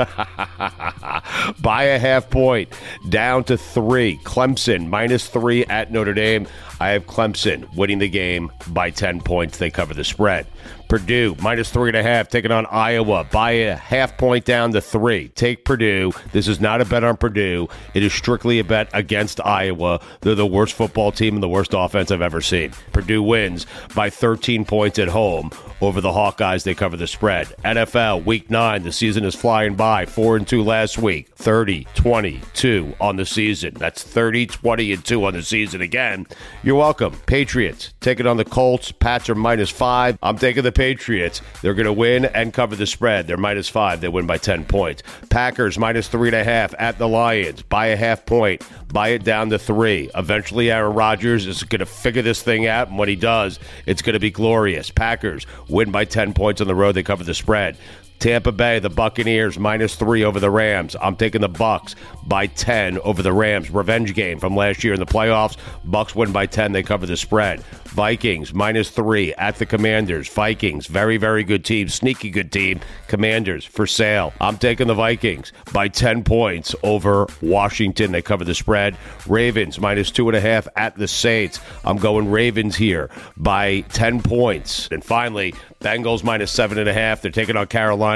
[1.62, 2.70] By a half point,
[3.08, 4.18] down to three.
[4.24, 6.48] Clemson minus three at Notre Dame.
[6.82, 9.58] I have Clemson winning the game by 10 points.
[9.58, 10.48] They cover the spread.
[10.88, 14.82] Purdue minus three and a half, taking on Iowa by a half point down to
[14.82, 15.30] three.
[15.30, 16.12] Take Purdue.
[16.32, 17.68] This is not a bet on Purdue.
[17.94, 20.02] It is strictly a bet against Iowa.
[20.22, 22.72] They're the worst football team and the worst offense I've ever seen.
[22.92, 25.52] Purdue wins by 13 points at home
[25.82, 26.64] over the Hawkeyes.
[26.64, 27.48] They cover the spread.
[27.64, 28.84] NFL week nine.
[28.84, 30.06] The season is flying by.
[30.06, 31.29] Four and two last week.
[31.40, 33.74] 30, 22 on the season.
[33.76, 36.28] That's 30, 20, and two on the season again.
[36.64, 37.14] You're welcome.
[37.28, 38.92] Patriots taking on the Colts.
[38.92, 40.20] Pats are minus five.
[40.22, 41.42] I'm taking the Patriots.
[41.62, 43.26] They're going to win and cover the spread.
[43.26, 44.02] They're minus five.
[44.02, 45.02] They win by 10 points.
[45.30, 47.62] Packers minus three and a half at the Lions.
[47.62, 48.62] Buy a half point.
[48.92, 50.10] Buy it down to three.
[50.16, 52.90] Eventually, Aaron Rodgers is going to figure this thing out.
[52.90, 54.92] And when he does, it's going to be glorious.
[54.92, 56.96] Packers win by 10 points on the road.
[56.96, 57.78] They cover the spread.
[58.20, 60.96] Tampa Bay, the Buccaneers minus three over the Rams.
[61.02, 61.96] I'm taking the Bucks
[62.26, 63.72] by ten over the Rams.
[63.72, 65.56] Revenge game from last year in the playoffs.
[65.86, 66.74] Bucks win by ten.
[66.74, 67.62] They cover the spread.
[67.86, 70.28] Vikings minus three at the Commanders.
[70.28, 72.82] Vikings, very very good team, sneaky good team.
[73.08, 74.34] Commanders for sale.
[74.42, 78.12] I'm taking the Vikings by ten points over Washington.
[78.12, 78.98] They cover the spread.
[79.28, 81.60] Ravens minus two and a half at the Saints.
[81.86, 84.90] I'm going Ravens here by ten points.
[84.92, 87.22] And finally, Bengals minus seven and a half.
[87.22, 88.09] They're taking on Carolina.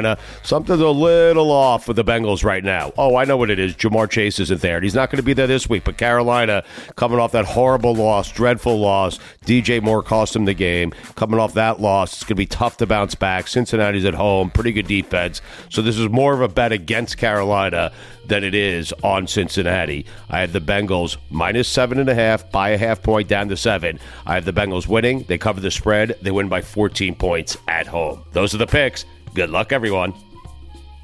[0.44, 2.92] Something's a little off with the Bengals right now.
[2.98, 3.76] oh, I know what it is.
[3.76, 4.78] Ja'Marr Chase isn't there.
[4.78, 5.84] And he's not going to be there this week.
[5.84, 6.64] But Carolina,
[6.96, 10.92] coming off that horrible loss, dreadful loss, DJ Moore cost him the game.
[11.16, 13.48] Coming off that loss, it's going to be tough to bounce back.
[13.48, 15.42] Cincinnati's at home, pretty good defense.
[15.70, 17.92] So this is more of a bet against Carolina
[18.26, 20.06] than it is on Cincinnati.
[20.30, 23.58] I have the Bengals minus seven and a half, by a half point down to
[23.58, 24.00] seven.
[24.26, 25.24] I have the Bengals winning.
[25.28, 26.18] They cover the spread.
[26.22, 28.24] They win by 14 points at home.
[28.32, 29.06] Those are the picks.
[29.34, 30.14] Good luck, everyone.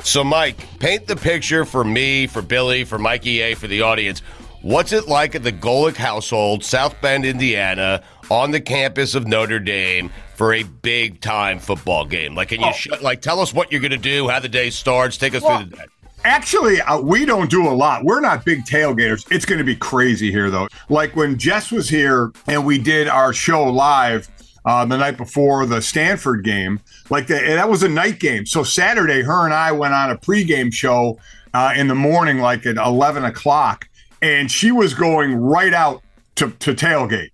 [0.03, 4.19] So, Mike, paint the picture for me, for Billy, for Mikey A, for the audience.
[4.61, 9.59] What's it like at the Golic household, South Bend, Indiana, on the campus of Notre
[9.59, 12.36] Dame for a big time football game?
[12.36, 12.71] Like, can you Oh.
[12.73, 15.17] sh- like tell us what you're going to do, how the day starts?
[15.17, 15.86] Take us Well, through the day.
[16.25, 18.03] Actually, uh, we don't do a lot.
[18.03, 19.25] We're not big tailgaters.
[19.32, 20.67] It's going to be crazy here, though.
[20.89, 24.27] Like when Jess was here and we did our show live
[24.70, 28.45] uh, the night before the Stanford game, like the, that was a night game.
[28.45, 31.17] So Saturday, her and I went on a pregame show
[31.55, 33.89] uh, in the morning, like at 11 o'clock,
[34.22, 36.03] and she was going right out
[36.36, 37.32] to, to tailgate.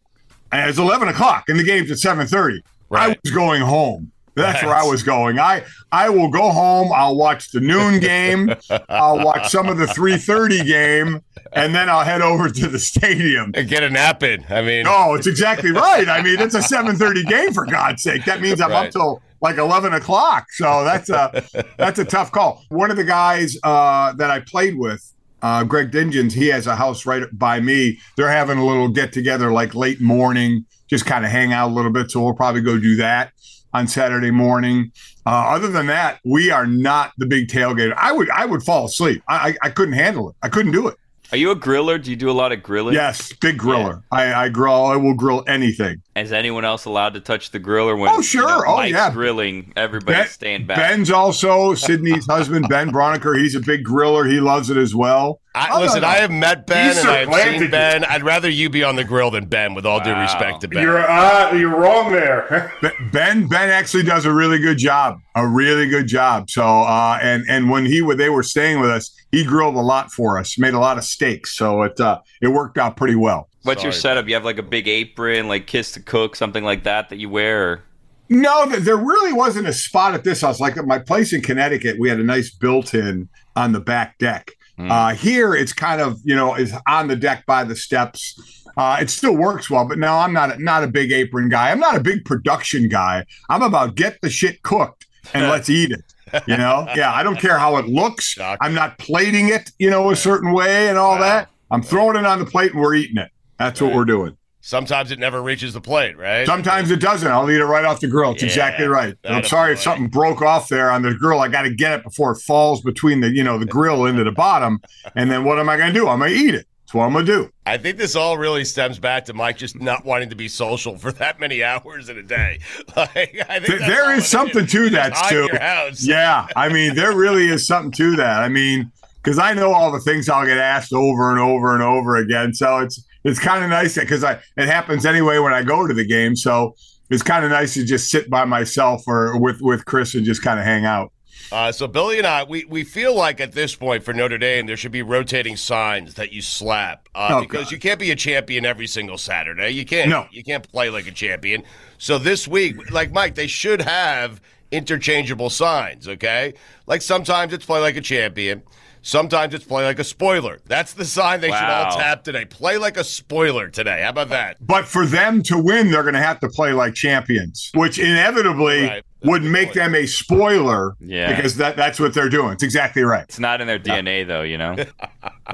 [0.53, 2.61] And it's 11 o'clock and the game's at 7.30.
[2.89, 4.13] I was going home.
[4.35, 5.39] That's where I was going.
[5.39, 6.91] I I will go home.
[6.93, 8.53] I'll watch the noon game.
[8.89, 11.21] I'll watch some of the 3:30 game,
[11.53, 14.43] and then I'll head over to the stadium and get a nap in.
[14.49, 16.07] I mean, no, it's exactly right.
[16.09, 18.25] I mean, it's a 7:30 game for God's sake.
[18.25, 18.87] That means I'm Right.
[18.87, 20.47] up till like 11 o'clock.
[20.51, 21.43] So that's a
[21.77, 22.63] that's a tough call.
[22.69, 25.11] One of the guys uh, that I played with.
[25.41, 27.99] Uh, Greg Dingens, he has a house right by me.
[28.17, 31.73] They're having a little get together like late morning, just kind of hang out a
[31.73, 32.09] little bit.
[32.09, 33.31] So we'll probably go do that
[33.75, 34.91] on Saturday morning.
[35.25, 37.93] Uh, other than that, we are not the big tailgater.
[37.97, 39.21] I would I would fall asleep.
[39.27, 40.35] I, I I couldn't handle it.
[40.41, 40.95] I couldn't do it.
[41.31, 42.01] Are you a griller?
[42.01, 42.93] Do you do a lot of grilling?
[42.93, 44.03] Yes, big griller.
[44.11, 44.85] I, I grill.
[44.85, 46.01] I will grill anything.
[46.15, 48.09] Is anyone else allowed to touch the grill, or when?
[48.09, 48.43] Oh, sure.
[48.43, 49.11] you know, Oh, Mike's yeah.
[49.11, 49.73] grilling.
[49.75, 50.77] Everybody Ben- staying back.
[50.77, 53.37] Ben's also Sydney's husband, Ben Broniker.
[53.37, 54.25] He's a big griller.
[54.31, 55.41] He loves it as well.
[55.53, 56.07] I, Oh, listen, no.
[56.07, 57.69] I have met Ben He and I have supplanted seen you.
[57.69, 58.05] Ben.
[58.05, 60.81] I'd rather you be on the grill than Ben, with all due respect to Ben.
[60.83, 62.71] You're uh, you're wrong there.
[63.11, 66.49] Ben Ben actually does a really good job, a really good job.
[66.49, 69.81] So uh, and and when he when they were staying with us, he grilled a
[69.81, 71.57] lot for us, made a lot of steaks.
[71.57, 73.49] So it uh, it worked out pretty well.
[73.65, 74.27] What's your setup?
[74.27, 77.29] You have like a big apron, like Kiss the Cook, something like that that you
[77.29, 77.71] wear.
[77.71, 77.83] Or?
[78.29, 80.59] No, there really wasn't a spot at this house.
[80.59, 84.51] Like at my place in Connecticut, we had a nice built-in on the back deck.
[84.77, 88.63] Uh, here, it's kind of you know is on the deck by the steps.
[88.75, 91.71] Uh, it still works well, but no, I'm not not a big apron guy.
[91.71, 93.25] I'm not a big production guy.
[93.49, 96.03] I'm about get the shit cooked and let's eat it.
[96.45, 97.13] You know, yeah.
[97.13, 98.37] I don't care how it looks.
[98.39, 101.49] I'm not plating it, you know, a certain way and all that.
[101.71, 103.31] I'm throwing it on the plate and we're eating it.
[103.57, 104.37] That's what we're doing.
[104.65, 106.43] Sometimes it never reaches the plate, right?
[106.47, 107.31] Sometimes it doesn't.
[107.31, 108.31] I'll eat it right off the grill.
[108.31, 109.15] It's Yeah, exactly right.
[109.23, 111.39] I'm sorry if something broke off there on the grill.
[111.39, 114.23] I got to get it before it falls between the you know the grill into
[114.23, 114.81] the bottom.
[115.13, 116.07] And then what am I going to do?
[116.07, 116.65] I'm going to eat it.
[116.81, 117.49] That's what I'm going to do.
[117.67, 120.97] I think this all really stems back to Mike just not wanting to be social
[120.97, 122.59] for that many hours in a day.
[122.95, 125.47] Like, I think there is something to that, just hide Stu.
[125.51, 126.03] your house.
[126.07, 128.41] Yeah, I mean there really is something to that.
[128.41, 128.91] I mean
[129.21, 132.53] because I know all the things I'll get asked over and over and over again.
[132.53, 135.93] So it's it's kind of nice because I it happens anyway when I go to
[135.93, 136.35] the game.
[136.37, 136.75] So
[137.09, 140.41] it's kind of nice to just sit by myself or with with Chris and just
[140.41, 141.11] kind of hang out.
[141.51, 144.65] Uh, so Billy and I, we, we feel like at this point for Notre Dame,
[144.65, 147.71] there should be rotating signs that you slap uh, Oh, because God.
[147.71, 149.69] you can't be a champion every single Saturday.
[149.69, 150.09] You can't.
[150.09, 150.25] No.
[150.31, 151.61] You can't play like a champion.
[151.99, 156.07] So this week, like Mike, they should have interchangeable signs.
[156.07, 156.53] Okay,
[156.87, 158.63] like sometimes it's play like a champion.
[159.09, 160.57] Sometimes it's play like a spoiler.
[160.65, 161.95] That's the sign they should all Wow.
[161.95, 162.43] tap today.
[162.45, 164.01] Play like a spoiler today.
[164.01, 164.57] How about that?
[164.59, 168.87] But for them to win, they're going to have to play like champions, which inevitably
[168.87, 169.03] Right.
[169.23, 170.95] would make them a spoiler.
[170.99, 171.35] Yeah.
[171.35, 172.53] because that that's what they're doing.
[172.53, 173.25] It's exactly right.
[173.25, 174.41] It's not in their DNA, though.
[174.41, 174.75] You know.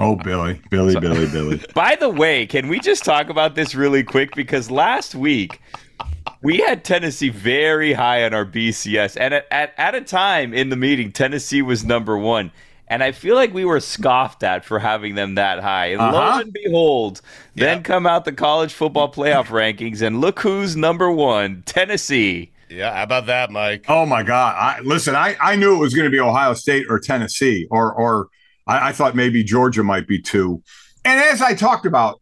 [0.00, 1.60] Oh, Billy, Billy, Billy, Billy.
[1.74, 4.34] By the way, can we just talk about this really quick?
[4.34, 5.60] Because last week
[6.42, 10.70] we had Tennessee very high on our BCS, and at, at, at a time in
[10.70, 12.50] the meeting, Tennessee was number one.
[12.92, 15.86] And I feel like we were scoffed at for having them that high.
[15.86, 16.40] And lo Uh-huh.
[16.42, 17.22] and behold,
[17.54, 22.50] then come out the college football playoff rankings, and look who's number one Tennessee.
[22.68, 23.86] Yeah, how about that, Mike?
[23.88, 24.54] Oh my God!
[24.58, 27.94] I, listen, I, I knew it was going to be Ohio State or Tennessee, or
[27.94, 28.28] or
[28.66, 30.62] I, I thought maybe Georgia might be two.
[31.04, 32.20] And as I talked about,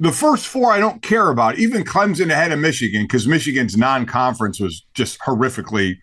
[0.00, 1.58] the first four I don't care about.
[1.58, 5.98] Even Clemson ahead of Michigan because Michigan's non-conference was just horrifically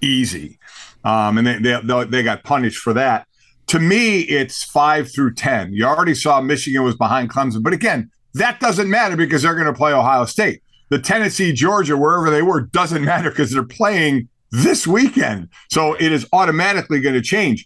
[0.00, 0.58] easy,
[1.04, 3.28] um, and they, they they got punished for that.
[3.72, 5.72] To me, it's five through ten.
[5.72, 9.66] You already saw Michigan was behind Clemson, but again, that doesn't matter because they're going
[9.66, 10.62] to play Ohio State.
[10.90, 15.48] The Tennessee, Georgia, wherever they were, doesn't matter because they're playing this weekend.
[15.70, 17.64] So it is automatically going to change.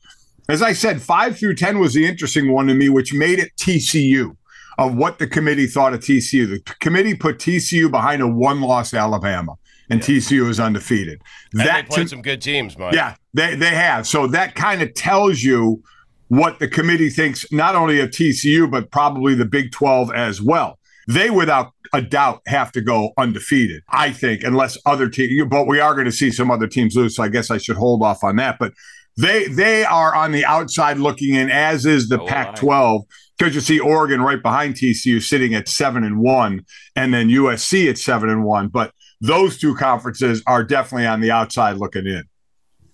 [0.48, 3.50] As I said, five through 10 was the interesting one to me, which made it
[3.56, 4.36] TCU
[4.78, 6.46] of what the committee thought of TCU.
[6.48, 9.56] The committee put TCU behind a one loss Alabama,
[9.90, 11.20] and TCU is undefeated.
[11.52, 12.94] And they played to- some good teams, Mike.
[12.94, 14.06] yeah, they, they have.
[14.06, 15.82] So that kind of tells you
[16.28, 20.78] what the committee thinks, not only of TCU, but probably the Big 12 as well.
[21.08, 25.78] They, without a doubt, have to go undefeated, I think, unless other teams, but we
[25.78, 27.14] are going to see some other teams lose.
[27.14, 28.58] So I guess I should hold off on that.
[28.58, 28.72] But
[29.16, 33.02] they they are on the outside looking in, as is the Oh, Pac 12,
[33.38, 36.64] because you see Oregon right behind TCU sitting at seven and one,
[36.96, 38.66] and then USC at seven and one.
[38.66, 42.24] But those two conferences are definitely on the outside looking in.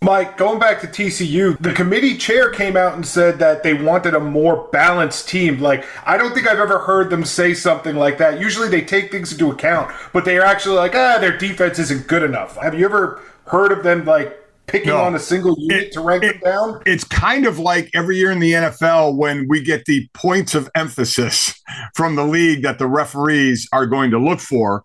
[0.02, 4.14] Mike, going back to TCU, the committee chair came out and said that they wanted
[4.14, 5.60] a more balanced team.
[5.60, 8.40] Like, I don't think I've ever heard them say something like that.
[8.40, 12.08] Usually they take things into account, but they are actually like, ah, their defense isn't
[12.08, 12.56] good enough.
[12.56, 14.98] Have you ever heard of them, like, picking No.
[14.98, 16.82] on a single unit to rank them down?
[16.84, 20.68] It's kind of like every year in the NFL when we get the points of
[20.74, 21.54] emphasis
[21.94, 24.82] from the league that the referees are going to look for.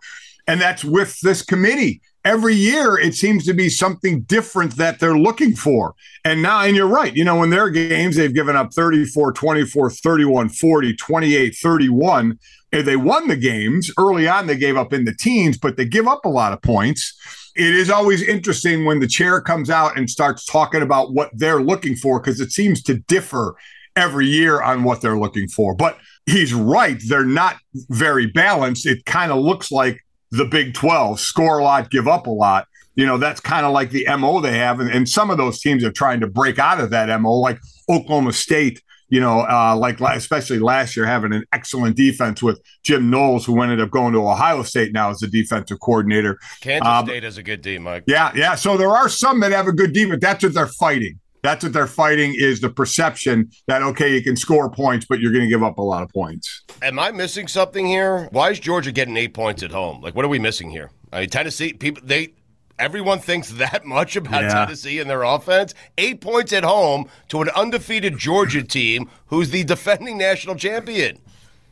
[0.47, 2.01] And that's with this committee.
[2.27, 5.95] Every year, it seems to be something different that they're looking for.
[6.25, 9.89] And now, and you're right, you know, in their games, they've given up 34, 24,
[9.89, 12.37] 31, 40, 28, 31.
[12.73, 15.85] And they won the games early on, they gave up in the teens, but they
[15.85, 17.17] give up a lot of points.
[17.55, 21.61] It is always interesting when the chair comes out and starts talking about what they're
[21.61, 23.55] looking for because it seems to differ
[23.95, 25.73] every year on what they're looking for.
[25.73, 27.01] But he's right.
[27.07, 28.85] They're not very balanced.
[28.85, 30.01] It kind of looks like
[30.31, 32.67] the Big 12 score a lot, give up a lot.
[32.95, 34.79] You know, that's kind of like the MO they have.
[34.79, 37.59] And, and some of those teams are trying to break out of that MO, like
[37.89, 43.09] Oklahoma State, you know, uh, like especially last year having an excellent defense with Jim
[43.11, 46.39] Knowles, who ended up going to Ohio State now as the defensive coordinator.
[46.59, 48.03] Kansas Uh, State has a good team, Mike.
[48.07, 48.55] yeah, yeah.
[48.55, 50.19] So there are some that have a good defense.
[50.21, 51.19] That's what they're fighting.
[51.43, 55.31] That's what they're fighting is the perception that okay, you can score points, but you're
[55.31, 56.63] going to give up a lot of points.
[56.81, 58.27] Am I missing something here?
[58.31, 60.01] Why is Georgia getting eight points at home?
[60.01, 60.91] Like, what are we missing here?
[61.13, 62.33] I mean, Tennessee people they.
[62.79, 64.49] Everyone thinks that much about Yeah.
[64.65, 65.73] Tennessee and their offense.
[65.97, 71.17] Eight points at home to an undefeated Georgia team who's the defending national champion.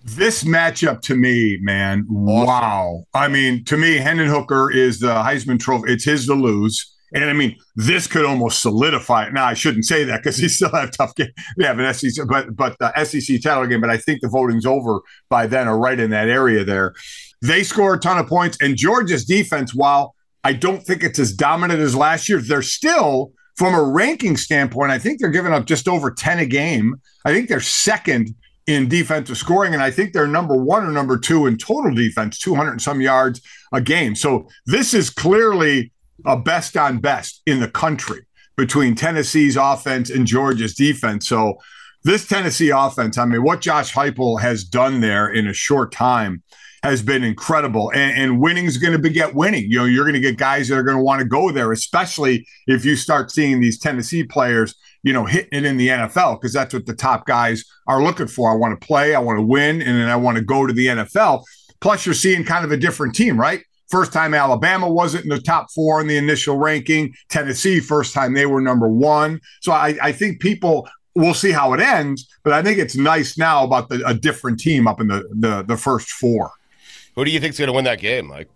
[0.03, 3.05] This matchup to me, man, wow.
[3.15, 5.91] I mean, to me, Hendon Hooker is the Heisman Trophy.
[5.93, 6.94] It's his to lose.
[7.15, 9.33] And I mean, this could almost solidify it.
[9.33, 11.31] Now, I shouldn't say that because he still have tough game.
[11.57, 13.81] They have an SEC, but but the SEC title game.
[13.81, 14.99] But I think the voting's over
[15.29, 16.93] by then, or right in that area there.
[17.41, 20.13] They score a ton of points, and Georgia's defense, while
[20.43, 24.91] I don't think it's as dominant as last year, they're still from a ranking standpoint.
[24.91, 26.95] I think they're giving up just over ten a game.
[27.23, 28.35] I think they're second
[28.67, 32.39] in defensive scoring, and I think they're number one or number two in total defense,
[32.39, 33.39] 200 and some yards
[33.71, 34.15] a game.
[34.15, 35.91] So this is clearly
[36.25, 38.25] a best on best in the country
[38.57, 41.27] between Tennessee's offense and Georgia's defense.
[41.27, 41.55] So
[42.03, 46.43] this Tennessee offense, I mean, what Josh Heupel has done there in a short time
[46.83, 47.91] has been incredible.
[47.95, 49.69] And, and winning is going to beget winning.
[49.71, 51.71] You know, you're going to get guys that are going to want to go there,
[51.71, 56.39] especially if you start seeing these Tennessee players, you know, hitting it in the NFL,
[56.39, 58.51] because that's what the top guys are looking for.
[58.51, 60.73] I want to play, I want to win, and then I want to go to
[60.73, 61.43] the NFL.
[61.81, 63.63] Plus, you're seeing kind of a different team, right?
[63.89, 67.13] First time Alabama wasn't in the top four in the initial ranking.
[67.29, 69.39] Tennessee, first time they were number one.
[69.61, 73.37] So I, I think people we'll see how it ends, but I think it's nice
[73.37, 76.51] now about the, a different team up in the, the the first four.
[77.15, 78.49] Who do you think's going to win that game, Mike?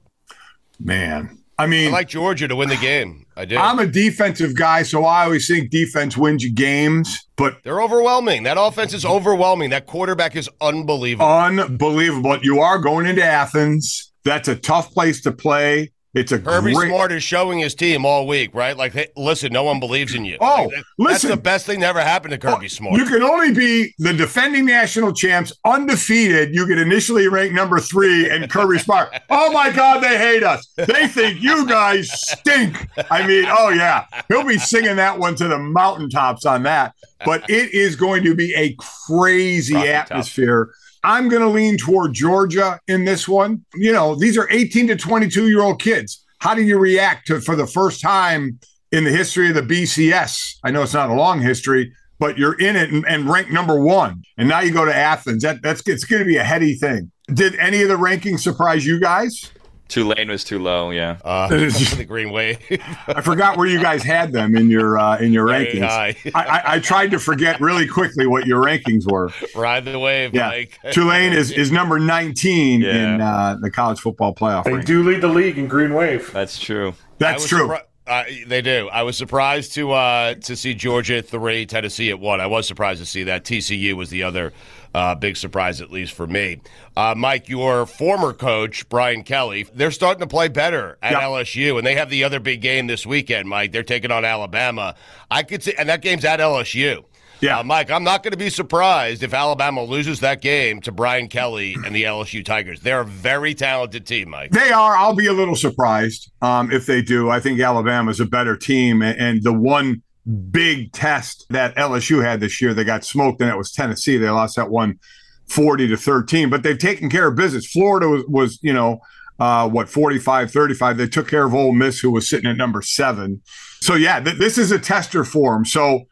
[0.80, 3.26] Man, I mean, I like Georgia to win the game.
[3.36, 3.58] I do.
[3.58, 8.44] I'm a defensive guy, so I always think defense wins you games, but They're overwhelming.
[8.44, 9.70] That offense is overwhelming.
[9.70, 11.28] That quarterback is unbelievable.
[11.30, 12.38] unbelievable.
[12.44, 14.09] You are going into Athens.
[14.30, 15.92] That's a tough place to play.
[16.16, 16.88] It's a Kirby great.
[16.88, 18.76] Smart is showing his team all week, right?
[18.76, 20.38] Like, hey, listen, no one believes in you.
[20.42, 21.30] Oh, Like, that- that's listen.
[21.30, 22.96] the best thing that ever happened to oh, Kirby Smart.
[22.98, 26.54] You can only be the defending national champs, undefeated.
[26.54, 29.20] You get initially ranked number three, and Kirby Smart.
[29.32, 30.68] Oh my God, they hate us.
[30.78, 32.88] They think you guys stink.
[33.12, 36.94] I mean, oh yeah, he'll be singing that one to the mountaintops on that.
[37.26, 38.76] But it is going to be a
[39.08, 40.72] crazy atmosphere.
[41.04, 43.66] I'm going to lean toward Georgia in this one.
[43.76, 46.26] You know, these are 18 to 22 year old kids.
[46.40, 48.60] How do you react to for the first time
[48.92, 50.56] in the history of the BCS?
[50.64, 53.80] I know it's not a long history, but you're in it and, and ranked number
[53.80, 55.44] one, and now you go to Athens.
[55.44, 57.12] That that's it's going to be a heady thing.
[57.34, 59.52] Did any of the rankings surprise you guys?
[59.90, 60.92] Tulane was too low.
[60.92, 61.18] Yeah.
[61.26, 62.60] uh, the Green Wave.
[63.08, 65.84] I forgot where you guys had them in your uh, in your rankings.
[65.84, 69.32] I, I, I tried to forget really quickly what your rankings were.
[69.56, 70.78] Ride the wave, Yeah, Mike.
[70.92, 74.64] Tulane is is number 19 in uh, the college football playoff.
[74.64, 74.86] They ranking.
[74.96, 76.32] do lead the league in Green Wave.
[76.32, 76.94] That's true.
[77.18, 77.68] That's true.
[77.68, 78.90] surpri- Uh, they do.
[78.92, 82.42] I was surprised to uh, to see Georgia at three, Tennessee at one.
[82.42, 83.44] I was surprised to see that.
[83.44, 84.52] TCU was the other
[84.94, 86.62] uh, big surprise, at least for me.
[86.98, 91.22] Uh, Mike, your former coach, Brian Kelly, they're starting to play better at Yep.
[91.22, 93.72] LSU, and they have the other big game this weekend, Mike.
[93.72, 94.96] They're taking on Alabama.
[95.30, 97.04] I could see, and that game's at LSU.
[97.42, 97.60] Yeah.
[97.60, 101.30] Uh, Mike, I'm not going to be surprised if Alabama loses that game to Brian
[101.30, 102.82] Kelly and the LSU Tigers.
[102.82, 104.52] They're a very talented team, Mike.
[104.52, 104.96] They are.
[104.98, 107.30] I'll be a little surprised um, if they do.
[107.30, 112.40] I think Alabama's a better team, and, and the one big test that LSU had
[112.40, 114.18] this year, they got smoked, and it was Tennessee.
[114.18, 115.00] They lost that one,
[115.48, 116.50] forty to thirteen.
[116.50, 117.66] But they've taken care of business.
[117.66, 119.00] Florida was, was you know,
[119.40, 120.98] uh, what 45, 35.
[120.98, 123.42] They took care of Ole Miss, who was sitting at number seven.
[123.82, 125.66] So yeah, th- this is a tester for them.
[125.66, 126.06] So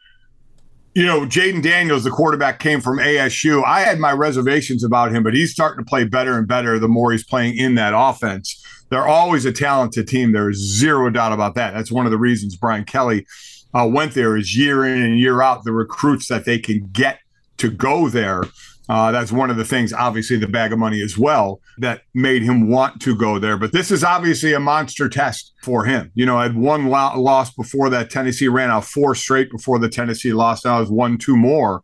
[0.94, 3.62] you know, Jayden Daniels, the quarterback, came from ASU.
[3.64, 6.88] I had my reservations about him, but he's starting to play better and better the
[6.88, 8.64] more he's playing in that offense.
[8.90, 10.32] They're always a talented team.
[10.32, 11.74] There is zero doubt about that.
[11.74, 13.26] That's one of the reasons Brian Kelly
[13.74, 17.20] uh, went there is year in and year out the recruits that they can get
[17.58, 18.44] to go there.
[18.88, 22.42] Uh, that's one of the things, obviously, the bag of money as well, that made
[22.42, 23.58] him want to go there.
[23.58, 26.10] But this is obviously a monster test for him.
[26.14, 28.08] You know, I had one lo- loss before that.
[28.08, 30.64] Tennessee ran out four straight before the Tennessee loss.
[30.64, 31.82] Now it's one, two more.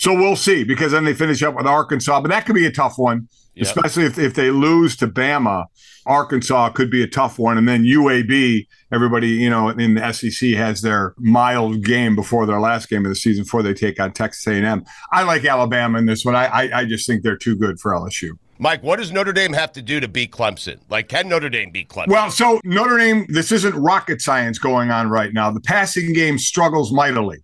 [0.00, 2.72] So we'll see because then they finish up with Arkansas, but that could be a
[2.72, 3.66] tough one, Yep.
[3.66, 5.66] especially if, if they lose to Bama.
[6.06, 7.58] Arkansas could be a tough one.
[7.58, 12.60] And then UAB, everybody, you know, in the SEC has their mild game before their
[12.60, 14.84] last game of the season before they take on Texas A&M.
[15.12, 16.34] I like Alabama in this one.
[16.34, 18.30] I, I, I just think they're too good for LSU.
[18.58, 20.80] Mike, what does Notre Dame have to do to beat Clemson?
[20.90, 22.08] Like, can Notre Dame beat Clemson?
[22.08, 25.50] Well, so Notre Dame, this isn't rocket science going on right now.
[25.50, 27.38] The passing game struggles mightily.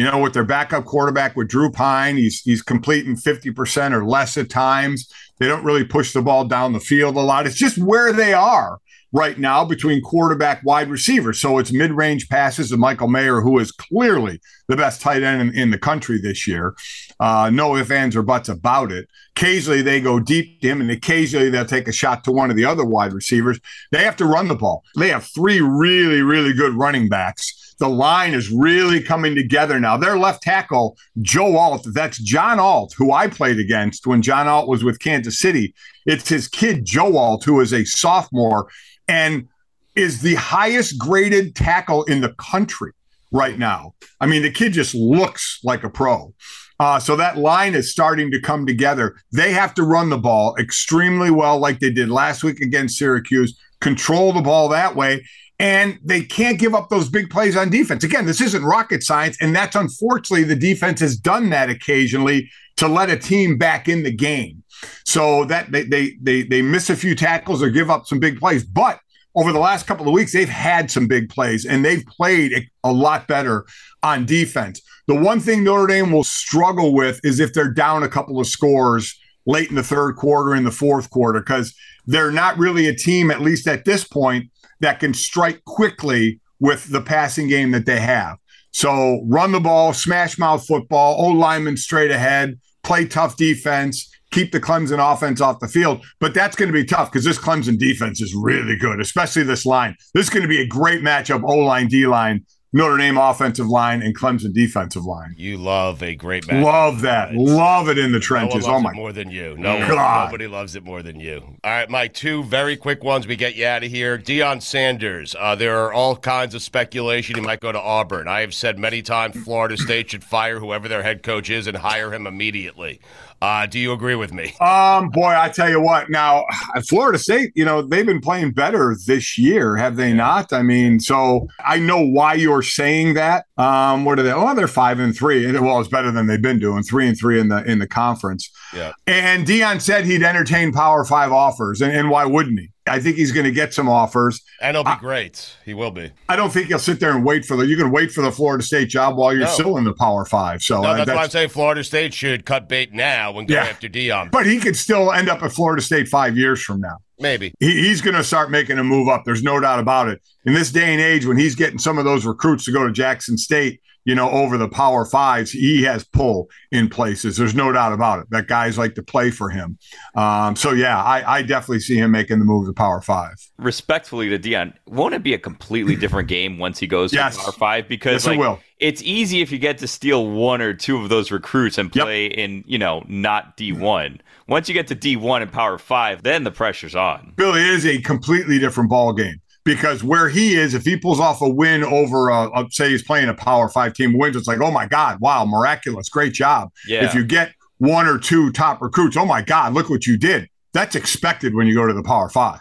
[0.00, 4.38] You know, with their backup quarterback with Drew Pyne, he's he's completing 50% or less
[4.38, 5.12] at times.
[5.38, 7.46] They don't really push the ball down the field a lot.
[7.46, 8.80] It's just where they are
[9.12, 11.34] right now between quarterback wide receiver.
[11.34, 15.54] So it's mid-range passes to Michael Mayer, who is clearly the best tight end in,
[15.54, 16.74] in the country this year.
[17.18, 19.06] Uh, no ifs, ands, or buts about it.
[19.36, 22.56] Occasionally they go deep to him, and occasionally they'll take a shot to one of
[22.56, 23.60] the other wide receivers.
[23.92, 24.82] They have to run the ball.
[24.96, 27.59] They have three really, really good running backs.
[27.80, 29.96] The line is really coming together now.
[29.96, 34.68] Their left tackle, Joe Alt, that's John Alt, who I played against when John Alt
[34.68, 35.74] was with Kansas City.
[36.04, 38.68] It's his kid, Joe Alt, who is a sophomore
[39.08, 39.48] and
[39.96, 42.92] is the highest graded tackle in the country
[43.32, 43.94] right now.
[44.20, 46.34] I mean, the kid just looks like a pro.
[46.78, 49.16] Uh, so that line is starting to come together.
[49.32, 53.58] They have to run the ball extremely well, like they did last week against Syracuse,
[53.80, 55.24] control the ball that way.
[55.60, 58.02] And they can't give up those big plays on defense.
[58.02, 59.36] Again, this isn't rocket science.
[59.42, 64.02] And that's unfortunately the defense has done that occasionally to let a team back in
[64.02, 64.62] the game.
[65.04, 68.40] So that they they they, they miss a few tackles or give up some big
[68.40, 68.64] plays.
[68.64, 69.00] But
[69.34, 72.90] over the last couple of weeks, they've had some big plays and they've played a,
[72.90, 73.66] lot better
[74.02, 74.80] on defense.
[75.08, 78.46] The one thing Notre Dame will struggle with is if they're down a couple of
[78.46, 81.74] scores late in the third quarter, in the fourth quarter, because
[82.06, 84.50] they're not really a team, at least at this point,
[84.80, 88.36] that can strike quickly with the passing game that they have.
[88.72, 94.52] So run the ball, smash mouth football, O lineman straight ahead, play tough defense, keep
[94.52, 96.04] the Clemson offense off the field.
[96.20, 99.66] But that's going to be tough because this Clemson defense is really good, especially this
[99.66, 99.96] line.
[100.14, 103.68] This is going to be a great matchup, O line, D line, Notre Dame offensive
[103.68, 105.34] line, and Clemson defensive line.
[105.36, 106.64] You love a great match.
[106.64, 107.34] Love that.
[107.34, 108.66] Love it in the trenches.
[108.66, 109.56] No oh my it more than you.
[109.56, 111.42] No one, nobody loves it more than you.
[111.64, 113.26] All right, my Two very quick ones.
[113.26, 114.18] We get you out of here.
[114.18, 115.34] Deion Sanders.
[115.38, 118.28] Uh, there are all kinds of speculation he might go to Auburn.
[118.28, 121.78] I have said many times Florida State should fire whoever their head coach is and
[121.78, 123.00] hire him immediately.
[123.42, 124.54] Uh, do you agree with me?
[124.60, 126.10] Um, boy, I tell you what.
[126.10, 126.44] Now,
[126.88, 130.52] Florida State, you know, they've been playing better this year, have they not?
[130.52, 133.46] I mean, so I know why you're saying that.
[133.56, 134.32] Um, what are they?
[134.32, 135.50] Oh, they're five and three.
[135.58, 136.82] Well, it's better than they've been doing.
[136.82, 138.50] Three and three in the in the conference.
[138.74, 138.92] Yeah.
[139.06, 142.68] And Deion said he'd entertain Power Five offers, and, and why wouldn't he?
[142.86, 144.40] I think he's going to get some offers.
[144.60, 145.54] And he'll be great.
[145.64, 146.10] He will be.
[146.28, 147.66] I don't think he'll sit there and wait for the.
[147.66, 149.50] You can wait for the Florida State job while you're No.
[149.50, 150.62] still in the Power Five.
[150.62, 153.54] So No, uh, that's, why I'm saying Florida State should cut bait now and go
[153.54, 153.64] Yeah.
[153.64, 154.30] after Deion.
[154.30, 156.96] But he could still end up at Florida State five years from now.
[157.18, 157.52] Maybe.
[157.60, 159.24] He, he's going to start making a move up.
[159.24, 160.20] There's no doubt about it.
[160.46, 162.92] In this day and age, when he's getting some of those recruits to go to
[162.92, 167.36] Jackson State, you know, over the Power Fives, he has pull in places.
[167.36, 168.26] There's no doubt about it.
[168.30, 169.78] That guys like to play for him.
[170.14, 173.34] Um, so yeah, I, I definitely see him making the move to Power Five.
[173.58, 177.36] respectfully to Deion, won't it be a completely different game once he goes Yes.
[177.36, 177.88] to Power Five?
[177.88, 178.58] Because Yes, it will.
[178.78, 182.26] it's easy if you get to steal one or two of those recruits and play
[182.26, 184.20] in, you know, not D one.
[184.48, 187.32] Once you get to D one and Power Five, then the pressure's on.
[187.36, 189.40] Billy it is a completely different ball game.
[189.64, 193.02] Because where he is, if he pulls off a win over, a, a, say he's
[193.02, 196.70] playing a Power Five team wins, it's like, oh my God, wow, miraculous, great job.
[196.86, 197.04] Yeah.
[197.04, 200.48] If you get one or two top recruits, oh my God, look what you did.
[200.72, 202.60] That's expected when you go to the Power Five.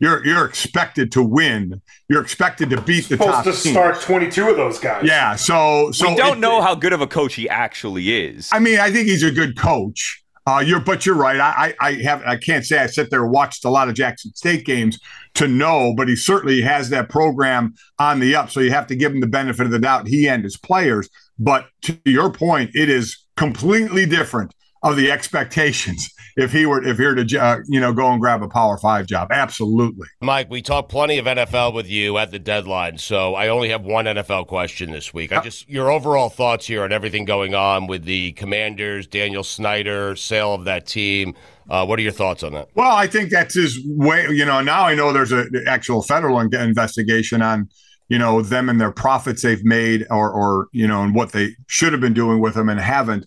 [0.00, 1.82] You're you're expected to win.
[2.08, 3.72] You're expected to beat the Supposed top to team.
[3.72, 5.04] start 22 of those guys.
[5.04, 8.48] Yeah, so so we don't it- know how good of a coach he actually is.
[8.52, 10.22] I mean, I think he's a good coach.
[10.46, 11.38] Uh, you're, but you're right.
[11.38, 13.94] I, I, I have, I can't say I sit there and watched a lot of
[13.94, 14.98] Jackson State games
[15.38, 18.50] to know, but he certainly has that program on the up.
[18.50, 20.08] So you have to give him the benefit of the doubt.
[20.08, 21.08] He and his players.
[21.38, 24.52] But to your point, it is completely different
[24.82, 28.20] of the expectations if he were if he were to uh, you know go and
[28.20, 29.28] grab a Power Five job.
[29.30, 30.06] Absolutely.
[30.20, 33.82] Mike, we talked plenty of NFL with you at the deadline, so I only have
[33.82, 35.32] one NFL question this week.
[35.32, 40.14] I just your overall thoughts here on everything going on with the Commanders, Daniel Snyder,
[40.16, 41.34] sale of that team.
[41.68, 42.68] Uh, what are your thoughts on that?
[42.74, 44.26] Well, I think that's his way.
[44.30, 47.68] You know, now I know there's an actual federal investigation on,
[48.08, 51.56] you know, them and their profits they've made, or, or you know, and what they
[51.66, 53.26] should have been doing with them and haven't.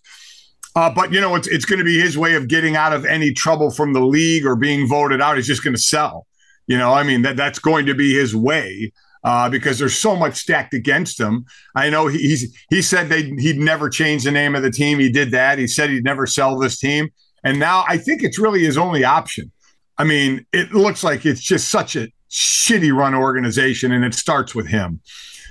[0.75, 3.05] Uh, but you know, it's it's going to be his way of getting out of
[3.05, 5.35] any trouble from the league or being voted out.
[5.35, 6.27] He's just going to sell.
[6.67, 8.91] You know, I mean that that's going to be his way
[9.23, 11.45] uh, because there's so much stacked against him.
[11.75, 14.99] I know he, he's he said they he'd never change the name of the team.
[14.99, 15.57] He did that.
[15.57, 17.09] He said he'd never sell this team,
[17.43, 19.51] and now I think it's really his only option.
[19.97, 24.55] I mean, it looks like it's just such a shitty run organization, and it starts
[24.55, 25.01] with him.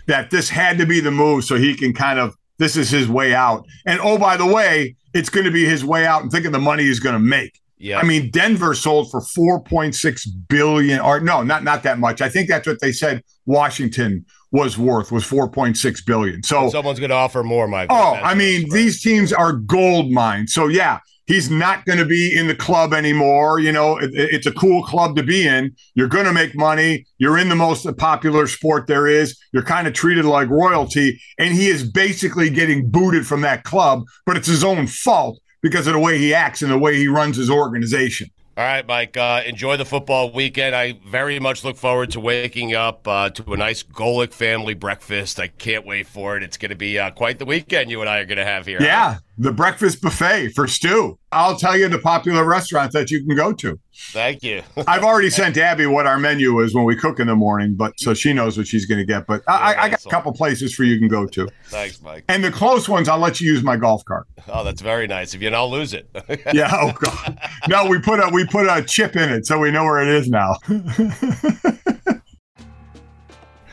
[0.07, 3.09] That this had to be the move so he can kind of this is his
[3.09, 3.67] way out.
[3.87, 6.23] And oh, by the way, it's going to be his way out.
[6.23, 7.61] And think of the money he's going to make.
[7.79, 7.99] Yeah.
[7.99, 12.21] I mean, Denver sold for 4.6 billion, or no, not not that much.
[12.21, 16.43] I think that's what they said Washington was worth was 4.6 billion.
[16.43, 17.89] So Someone's going to offer more, Mike.
[17.91, 20.53] Oh, I mean, these teams are gold mines.
[20.53, 20.99] So yeah,
[21.31, 23.61] he's not going to be in the club anymore.
[23.61, 25.77] You know, it, it's a cool club to be in.
[25.95, 27.07] You're going to make money.
[27.19, 29.39] You're in the most popular sport there is.
[29.53, 34.03] You're kind of treated like royalty, and he is basically getting booted from that club.
[34.27, 37.07] But it's his own fault because of the way he acts and the way he
[37.07, 38.29] runs his organization.
[38.57, 39.17] All right, Mike.
[39.17, 40.75] Uh, enjoy the football weekend.
[40.75, 45.39] I very much look forward to waking up uh, to a nice Golic family breakfast.
[45.39, 46.43] I can't wait for it.
[46.43, 48.67] It's going to be uh, quite the weekend you and I are going to have
[48.67, 48.83] here.
[48.83, 51.19] Yeah, the breakfast buffet for Stu.
[51.33, 53.79] I'll tell you the popular restaurants that you can go to.
[54.13, 54.63] Thank you.
[54.89, 57.99] I've already sent Abby what our menu is when we cook in the morning, but
[57.99, 59.27] so she knows what she's going to get.
[59.27, 62.25] But I, I got a couple places for you can go to, Thanks, Mike.
[62.29, 64.27] and the close ones I'll let you use my golf cart.
[64.49, 65.33] Oh, that's very nice.
[65.35, 66.09] If you don't lose it.
[66.53, 66.71] Yeah.
[66.73, 67.39] Oh God.
[67.69, 70.09] No, we put a we put a chip in it, so we know where it
[70.09, 70.57] is now.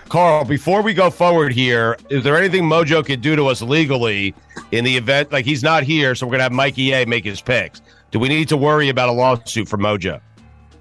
[0.10, 4.34] Carl, before we go forward here, is there anything Mojo could do to us legally
[4.72, 7.42] in the event like he's not here, so we're gonna have Mikey A make his
[7.42, 7.82] picks?
[8.12, 10.22] Do we need to worry about a lawsuit for Mojo?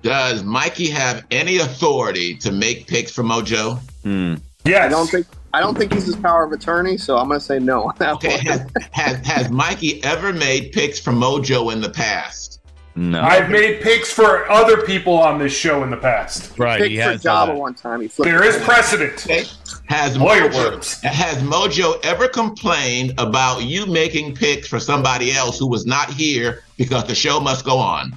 [0.02, 3.80] Does Mikey have any authority to make picks for Mojo?
[4.04, 4.34] Hmm.
[4.64, 7.40] Yeah, I don't think I don't think he's his power of attorney, so I'm going
[7.40, 8.40] to say no on that Okay, one.
[8.46, 12.55] has, has has Mikey ever made picks for Mojo in the past?
[12.98, 13.20] No.
[13.20, 16.58] I've made picks for other people on this show in the past.
[16.58, 18.00] Right, Picked for Joba one time.
[18.00, 19.26] He flipped There it is precedent.
[19.88, 21.00] Has Lawyer Mojo, words.
[21.02, 26.62] has Mojo ever complained about you making picks for somebody else who was not here
[26.78, 28.16] because the show must go on?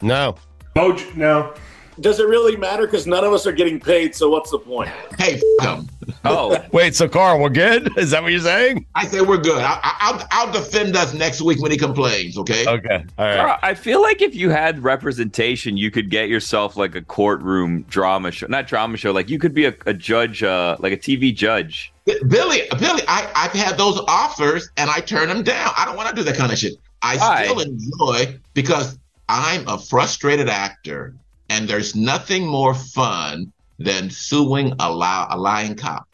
[0.00, 0.36] No.
[0.74, 1.54] Mojo, no.
[2.00, 2.86] Does it really matter?
[2.86, 4.88] Because none of us are getting paid, so what's the point?
[5.18, 5.88] Hey, f- him.
[6.24, 7.90] Oh, Wait, so Carl, we're good?
[7.98, 8.86] Is that what you're saying?
[8.94, 9.60] I say we're good.
[9.60, 12.38] I, I, I'll, I'll defend us next week when he complains.
[12.38, 12.66] Okay.
[12.66, 13.04] Okay.
[13.18, 13.36] All right.
[13.36, 17.82] Carl, I feel like if you had representation, you could get yourself like a courtroom
[17.82, 19.12] drama show, not drama show.
[19.12, 21.92] Like you could be a, a judge, uh, like a TV judge.
[22.06, 25.72] Billy, Billy, I, I've had those offers and I turn them down.
[25.76, 26.74] I don't want to do that kind of shit.
[27.02, 27.44] I Why?
[27.44, 28.98] still enjoy because
[29.28, 31.14] I'm a frustrated actor
[31.48, 36.08] and there's nothing more fun than suing a, li- a lying cop.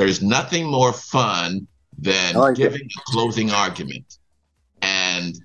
[0.00, 1.66] There's nothing more fun
[1.98, 2.62] than I like it.
[2.62, 4.16] giving a closing argument.
[4.80, 5.38] And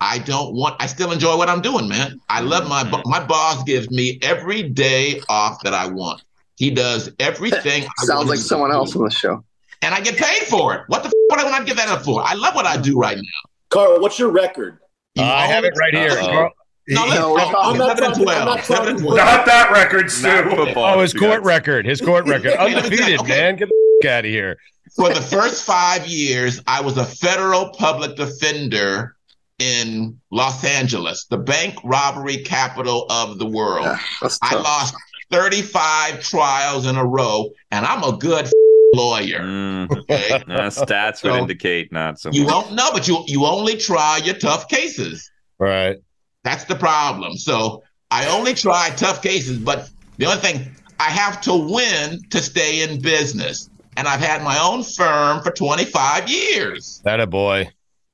[0.00, 2.20] I don't want, I still enjoy what I'm doing, man.
[2.28, 6.22] I love my, my boss gives me every day off that I want.
[6.54, 7.82] He does everything.
[8.00, 9.42] I Sounds like someone do else on the show.
[9.82, 10.82] and I get paid for it.
[10.86, 12.22] What the f- would I not give that up for?
[12.24, 13.50] I love what I do right now.
[13.70, 14.78] Carl, what's your record?
[15.18, 16.10] Uh, I have it right here.
[16.16, 16.52] Carl-
[16.88, 17.50] No, let's No, we're go.
[17.50, 18.44] talking- I'm not 11 talking- I'm 12.
[18.46, 19.16] not talking- 11 and 12.
[19.16, 20.22] Not that record, Stu.
[20.22, 20.76] Not.
[20.76, 21.84] Oh, his court God's record.
[21.86, 22.52] His court record.
[22.52, 23.28] Okay, let me Undefeated, okay.
[23.40, 23.56] man.
[23.56, 24.58] Get the f- out of here.
[24.94, 29.16] For the first five years, I was a federal public defender
[29.58, 33.84] in Los Angeles, the bank robbery capital of the world.
[33.86, 34.94] Yeah, I lost
[35.30, 38.48] 35 trials in a row, and I'm a good
[38.94, 39.40] lawyer.
[39.40, 40.30] Mm, Okay?
[40.34, 40.40] uh,
[40.70, 42.30] stats would So, indicate not so.
[42.32, 42.52] You much.
[42.52, 45.30] won't know, but you you only try your tough cases.
[45.58, 45.96] Right.
[46.44, 47.36] That's the problem.
[47.36, 50.70] So I only try tough cases, but the only thing
[51.00, 53.68] I have to win to stay in business.
[53.96, 57.00] And I've had my own firm for 25 years.
[57.04, 57.70] That a boy.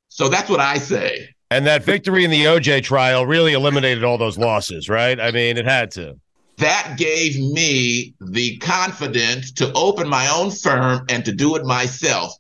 [0.09, 1.29] So that's what I say.
[1.51, 5.21] And that victory in the OJ trial really eliminated all those losses, right?
[5.21, 6.19] I mean, it had to.
[6.59, 12.35] That gave me the confidence to open my own firm and to do it myself.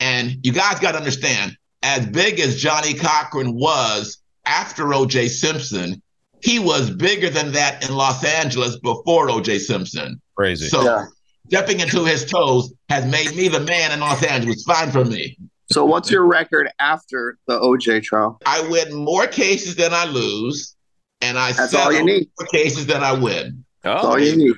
[0.00, 6.02] And you guys got to understand, as big as Johnnie Cochran was after OJ Simpson,
[6.42, 10.20] he was bigger than that in Los Angeles before OJ Simpson.
[10.34, 10.68] Crazy.
[10.68, 11.06] So Yeah.
[11.52, 14.62] Stepping into his toes has made me the man in Los Angeles.
[14.62, 15.36] Fine for me.
[15.70, 18.38] So what's your record after the OJ trial?
[18.46, 20.74] I win more cases than I lose,
[21.20, 22.30] and I That's settle all you need.
[22.40, 23.64] more cases than I win.
[23.84, 23.92] Oh.
[23.92, 24.54] That's all you need.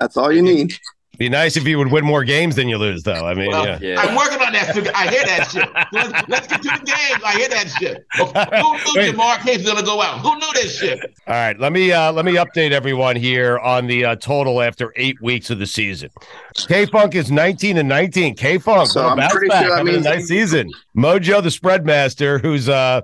[0.00, 0.72] That's all you need.
[1.20, 3.26] Be nice if you would win more games than you lose, though.
[3.26, 4.00] I mean, Well, yeah.
[4.00, 4.70] I'm working on that.
[4.96, 5.68] I hear that shit.
[5.92, 7.20] Let's, let's get to the game.
[7.22, 8.06] I hear that shit.
[8.16, 10.20] Who knew Ja'Marr Chase's gonna go out?
[10.20, 10.98] Who knew this shit?
[11.26, 14.94] All right, let me uh, let me update everyone here on the uh, total after
[14.96, 16.08] eight weeks of the season.
[16.66, 18.34] K Funk is nineteen and nineteen.
[18.34, 19.60] K Funk, So what a I'm pretty back.
[19.64, 20.70] sure that having means- a nice season.
[20.96, 23.02] Mojo, the spread master, who's uh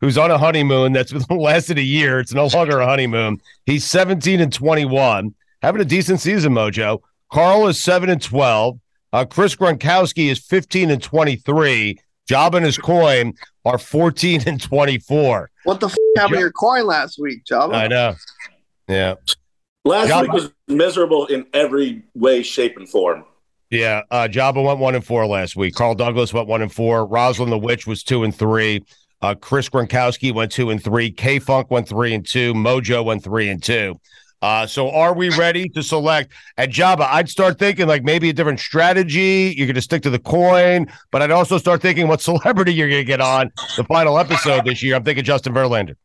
[0.00, 2.18] who's on a honeymoon that's lasted a year.
[2.18, 3.42] It's no longer a honeymoon.
[3.66, 6.54] He's seventeen and twenty one, having a decent season.
[6.54, 7.02] Mojo.
[7.32, 8.78] Carl is seven and twelve.
[9.12, 11.98] Uh, Chris Gronkowski is fifteen and twenty three.
[12.28, 15.50] Job and his coin are fourteen and twenty four.
[15.64, 17.74] What the f- happened to your coin last week, Joba?
[17.74, 18.14] I know.
[18.86, 19.14] Yeah.
[19.84, 23.24] Last Joba- week was miserable in every way, shape, and form.
[23.70, 25.74] Yeah, uh Jabba went one and four last week.
[25.74, 27.06] Carl Douglas went one and four.
[27.06, 28.82] Rosalind the Witch was two and three.
[29.20, 31.10] Uh Chris Gronkowski went two and three.
[31.10, 32.54] K Funk went three and two.
[32.54, 34.00] Mojo went three and two.
[34.40, 37.08] Uh so are we ready to select at Joba?
[37.10, 39.54] I'd start thinking like maybe a different strategy.
[39.56, 43.04] You're gonna stick to the coin, but I'd also start thinking what celebrity you're gonna
[43.04, 44.94] get on the final episode this year.
[44.94, 45.96] I'm thinking Justin Verlander.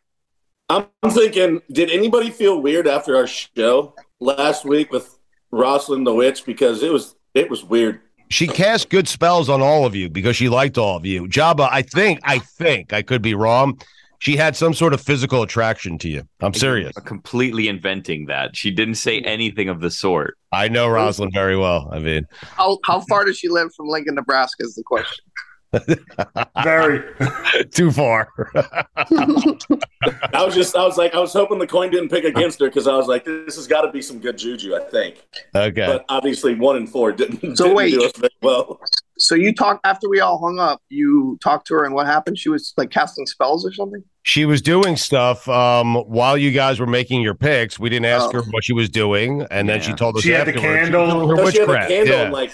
[0.69, 5.19] I'm thinking, did anybody feel weird after our show last week with
[5.51, 6.45] Rosalind the Witch?
[6.45, 8.01] Because it was it was weird.
[8.29, 11.27] She cast good spells on all of you because she liked all of you.
[11.27, 13.79] Joba, I think, I think, I could be wrong.
[14.23, 16.25] She had some sort of physical attraction to you.
[16.39, 16.95] I'm serious.
[17.03, 18.55] Completely inventing that.
[18.55, 20.37] She didn't say anything of the sort.
[20.53, 21.89] I know Rosalind very well.
[21.91, 24.63] I mean, How how far does she live from Lincoln, Nebraska?
[24.63, 25.25] Is the question.
[26.63, 27.03] Very.
[27.71, 28.29] too far.
[28.55, 32.67] I was just I was like I was hoping the coin didn't pick against her
[32.67, 34.73] because I was like this has got to be some good juju.
[34.73, 35.85] I think, okay.
[35.85, 37.57] but obviously one and four didn't.
[37.57, 37.91] So didn't wait.
[37.91, 38.79] do us very well.
[39.17, 40.81] So you talked after we all hung up.
[40.87, 42.37] You talked to her, and what happened?
[42.37, 44.01] She was like casting spells or something.
[44.25, 47.77] She was doing stuff um, while you guys were making your picks.
[47.77, 48.41] We didn't ask Oh.
[48.41, 51.07] her what she was doing, and then she told us She had the candle.
[51.09, 51.89] She her she had the witchcraft.
[51.89, 52.29] candle yeah.
[52.29, 52.51] like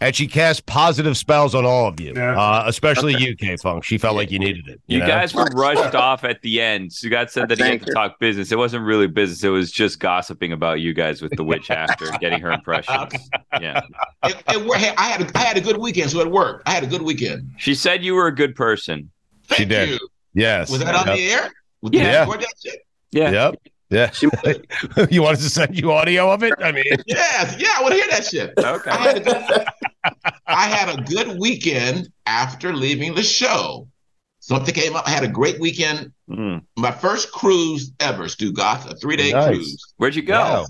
[0.00, 2.38] and she cast positive spells on all of you, Yeah.
[2.38, 3.84] uh, especially you, K Funk.
[3.84, 4.80] She felt like you needed it.
[4.86, 5.06] You know?
[5.06, 6.92] guys were rushed off at the end.
[6.92, 8.52] So God said that he had to talk business.
[8.52, 9.42] It wasn't really business.
[9.44, 13.12] It was just gossiping about you guys with the witch after getting her impressions.
[13.60, 13.80] Yeah.
[14.24, 16.68] It, it, hey, I had a, I had a good weekend, so it worked.
[16.68, 17.50] I had a good weekend.
[17.56, 19.10] She said you were a good person.
[19.46, 19.88] Thank She did.
[19.90, 19.98] you.
[20.34, 20.70] Yes.
[20.70, 21.50] Was that on the air?
[21.82, 22.24] Was Yeah.
[22.24, 22.80] that that shit?
[23.12, 23.30] Yeah.
[23.30, 23.54] Yep.
[23.90, 24.10] Yeah.
[24.10, 24.26] She
[25.10, 26.52] you want us to send you audio of it?
[26.58, 28.52] I mean, Yes, yeah, I want to hear that shit.
[28.58, 28.90] I Okay.
[28.90, 29.66] had, good,
[30.46, 33.86] I had a good weekend after leaving the show.
[34.40, 35.06] Something came up.
[35.06, 36.12] I had a great weekend.
[36.28, 36.62] Mm.
[36.76, 39.46] My first cruise ever, Stugotz, a three day Nice.
[39.48, 39.94] cruise.
[39.98, 40.34] Where'd you go?
[40.34, 40.66] Wow.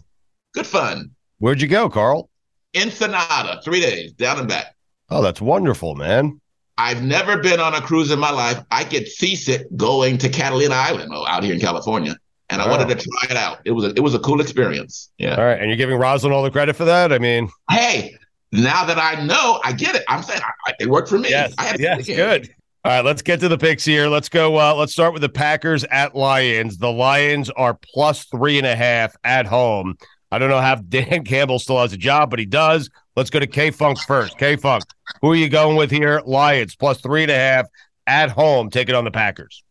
[0.53, 1.11] Good fun.
[1.39, 2.29] where'd you go, Carl?
[2.77, 4.75] Ensenada, three days, down and back.
[5.11, 6.41] Oh, that's wonderful, man.
[6.77, 8.59] I've never been on a cruise in my life.
[8.71, 12.17] I get seasick going to Catalina Island, oh, out here in California,
[12.51, 12.79] and I Wow.
[12.79, 13.59] wanted to try it out.
[13.65, 15.11] It was a, it was a cool experience.
[15.19, 15.37] Yeah.
[15.37, 17.13] All right, and you're giving Rosalind all the credit for that.
[17.13, 18.17] I mean, Hey,
[18.53, 20.03] now that I know, I get it.
[20.09, 21.31] I'm saying I, I, it worked for me.
[21.31, 22.51] yes, I yes, good.
[22.85, 24.09] All right, let's get to the picks here.
[24.09, 24.59] Let's go.
[24.59, 26.77] Uh, let's start with the Packers at Lions.
[26.77, 29.97] The Lions are plus three and a half at home.
[30.31, 32.91] I don't know how Dan Campbell still has a job, but he does.
[33.17, 34.39] Let's go to K Funk first.
[34.39, 34.85] K Funk,
[35.23, 36.23] who are you going with here?
[36.25, 37.67] Lions plus three and a half
[38.07, 39.63] at home, taking on the Packers.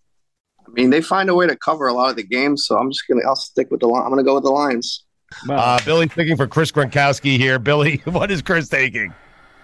[0.65, 2.89] I mean, they find a way to cover a lot of the games, so I'm
[2.89, 3.21] just gonna.
[3.27, 3.87] I'll stick with the.
[3.87, 5.03] Li- I'm gonna go with the Lions.
[5.49, 7.59] Uh, Billy's picking for Chris Gronkowski here.
[7.73, 9.13] Billy, what is Chris taking?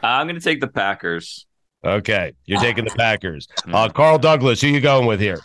[0.04, 1.46] I'm going to take the Packers.
[1.84, 3.48] Okay, you're taking the Packers.
[3.72, 5.40] Uh, Carl Douglas, who are you going with here?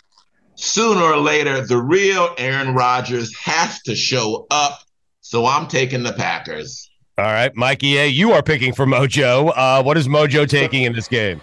[0.55, 4.79] Sooner or later, the real Aaron Rodgers has to show up.
[5.27, 6.87] So I'm taking the Packers.
[7.17, 9.51] All right, Mikey A, you are picking for Mojo.
[9.55, 11.41] Uh, what is Mojo taking in this game?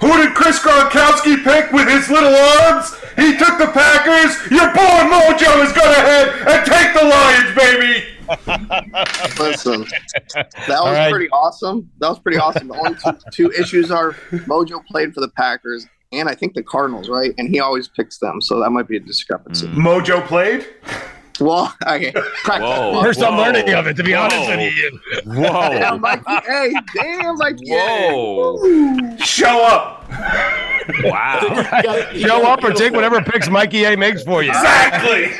[0.00, 2.92] Who did Chris Gronkowski pick with his little arms?
[3.14, 4.50] He took the Packers.
[4.50, 8.08] Your boy Mojo is going to head and take the Lions, baby.
[9.40, 9.84] Listen,
[10.34, 11.12] that was All right.
[11.12, 11.88] pretty awesome.
[11.98, 12.66] That was pretty awesome.
[12.66, 16.62] The only two, two issues are Mojo played for the Packers and I think the
[16.64, 17.32] Cardinals, right?
[17.38, 19.68] And he always picks them, so that might be a discrepancy.
[19.68, 20.66] Mojo played.
[21.40, 22.12] Well, okay.
[22.12, 22.68] Practice.
[22.68, 23.02] Whoa.
[23.02, 24.56] First I'm learning of it, to be honest Whoa.
[24.56, 25.00] with you.
[25.24, 25.42] Whoa.
[25.70, 27.70] Damn, like, Hey, damn, Mikey.
[27.70, 29.16] Whoa.
[29.18, 30.08] Show up.
[31.04, 31.40] Wow.
[32.14, 34.50] Show up or take whatever picks Mikey A makes for you.
[34.50, 35.30] Exactly.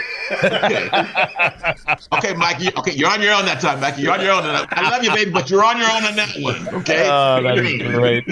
[2.12, 2.58] Okay, Mike.
[2.58, 4.02] You, okay, you're on your own that time, Mikey.
[4.02, 4.44] You're on your own.
[4.44, 6.68] I love you, baby, but you're on your own on that one.
[6.80, 7.06] Okay.
[7.06, 8.24] Oh, that is great.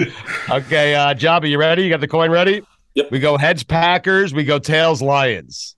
[0.49, 1.83] Okay, uh, Jobby, you ready?
[1.83, 2.63] You got the coin ready?
[2.95, 3.11] Yep.
[3.11, 4.33] We go heads Packers.
[4.33, 5.75] We go tails Lions.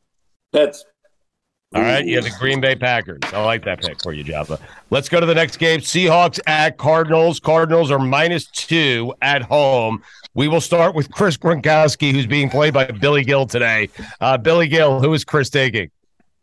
[0.53, 0.85] Heads.
[1.75, 3.19] All right, you have the Green Bay Packers.
[3.33, 4.59] I like that pick for you, Joba.
[4.91, 5.79] Let's go to the next game.
[5.79, 7.39] Seahawks at Cardinals.
[7.39, 10.03] Cardinals are minus two at home.
[10.35, 13.89] We will start with Chris Gronkowski, who's being played by Billy Gill today.
[14.21, 15.89] Uh, Billy Gill, who is Chris taking?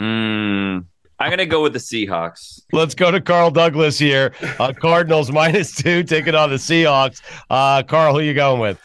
[0.01, 0.85] Mm,
[1.19, 2.62] I'm gonna go with the Seahawks.
[2.73, 4.32] Let's go to Carl Douglas here.
[4.59, 7.20] Uh, Cardinals minus two, taking on the Seahawks.
[7.51, 8.81] Uh, Carl, who are you going with?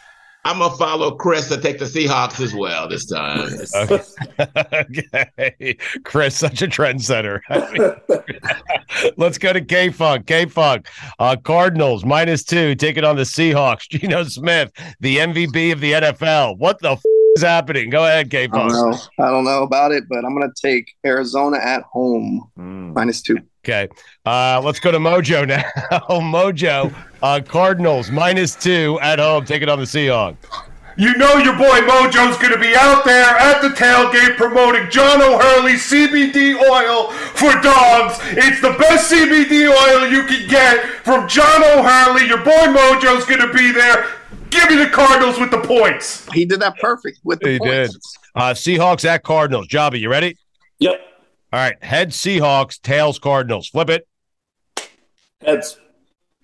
[0.46, 3.50] I'm gonna follow Chris to take the Seahawks as well this time.
[4.72, 5.76] okay.
[6.04, 7.40] Chris, such a trendsetter.
[9.16, 10.28] Let's go to K Funk.
[10.28, 10.86] K Funk.
[11.18, 13.88] Uh, Cardinals minus two, taking on the Seahawks.
[13.90, 14.70] Geno Smith,
[15.00, 16.58] the MVP of the NFL.
[16.58, 17.02] What the f-
[17.36, 17.90] is happening?
[17.90, 18.98] Go ahead, K I don't know.
[19.20, 22.94] I don't know about it, but I'm gonna take Arizona at home Mm.
[22.94, 23.38] minus two.
[23.64, 23.88] Okay.
[24.24, 25.62] Uh, let's go to Mojo now.
[26.10, 30.36] Mojo, uh, Cardinals minus two at home, taking on the Seahawks.
[30.98, 35.74] You know your boy Mojo's gonna be out there at the tailgate promoting John O'Hurley
[35.74, 38.18] CBD oil for dogs.
[38.32, 42.26] It's the best CBD oil you can get from John O'Hurley.
[42.26, 44.06] Your boy Mojo's gonna be there.
[44.60, 46.26] Give me the Cardinals with the points.
[46.32, 47.92] He did that perfect with the He points.
[47.92, 48.00] did.
[48.34, 49.68] Uh, Seahawks at Cardinals.
[49.68, 50.36] Jobby, you ready?
[50.78, 50.98] Yep.
[51.52, 51.82] All right.
[51.84, 53.68] Head Seahawks, tails Cardinals.
[53.68, 54.08] Flip it.
[55.40, 55.78] Heads.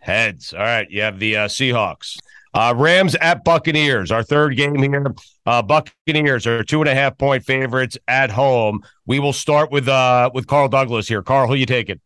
[0.01, 0.53] Heads.
[0.53, 0.91] All right.
[0.91, 2.19] You have the uh, Seahawks.
[2.55, 4.11] Uh, Rams at Buccaneers.
[4.11, 5.15] Our third game here.
[5.47, 8.81] Uh, Buccaneers are two and a half point favorites at home.
[9.07, 11.23] We will start with uh with Carl Douglas here.
[11.23, 11.99] Carl, who you taking?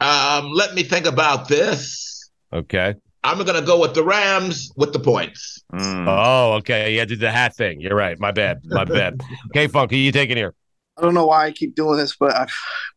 [0.00, 2.30] Um, let me think about this.
[2.52, 2.94] Okay.
[3.22, 5.62] I'm gonna go with the Rams with the points.
[5.72, 6.06] Mm.
[6.08, 6.96] Oh, okay.
[6.96, 7.80] Yeah, did the hat thing.
[7.80, 8.18] You're right.
[8.18, 8.60] My bad.
[8.64, 9.20] My bad.
[9.48, 10.54] Okay, Funk, who you taking here?
[10.96, 12.46] I don't know why I keep doing this, but I,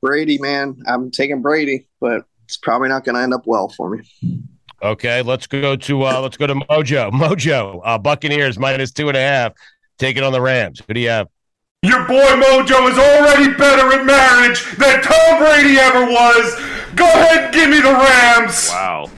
[0.02, 3.90] Brady, man, I'm taking Brady, but it's probably not going to end up well for
[3.90, 4.04] me.
[4.82, 7.10] Okay, let's go to uh let's go to Mojo.
[7.12, 9.54] Mojo, uh Buccaneers minus two and a half,
[9.98, 10.82] taking on the Rams.
[10.86, 11.28] Who do you have?
[11.84, 16.56] Your boy Mojo is already better at marriage than Tom Brady ever was.
[16.96, 19.10] Go ahead and give me the Rams Wow.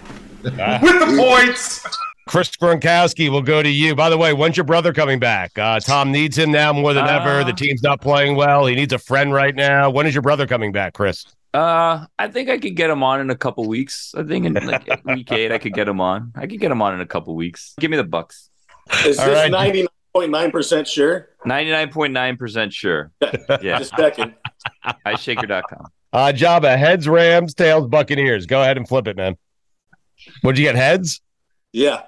[0.81, 1.85] With the points.
[2.27, 3.93] Chris Gronkowski will go to you.
[3.95, 5.57] By the way, when's your brother coming back?
[5.59, 7.43] Uh, Tom needs him now more than ever.
[7.43, 8.65] The team's not playing well.
[8.65, 9.91] He needs a friend right now.
[9.91, 11.25] When is your brother coming back, Chris?
[11.53, 14.13] Uh, I think I could get him on in a couple weeks.
[14.17, 16.33] I think in like week eight, I could get him on.
[16.35, 17.75] I could get him on in a couple weeks.
[17.79, 18.49] Give me the Bucks.
[19.05, 19.51] Is All this right.
[19.51, 21.29] ninety nine point nine percent sure?
[21.45, 23.11] Ninety nine point nine percent sure.
[23.61, 24.33] Yeah, Just checking.
[25.05, 25.85] iShaker.com.
[26.11, 28.45] Uh, Joba, heads, Rams, tails, Buccaneers.
[28.47, 29.37] Go ahead and flip it, man.
[30.41, 30.75] What'd you get?
[30.75, 31.21] Heads?
[31.71, 32.03] Yeah.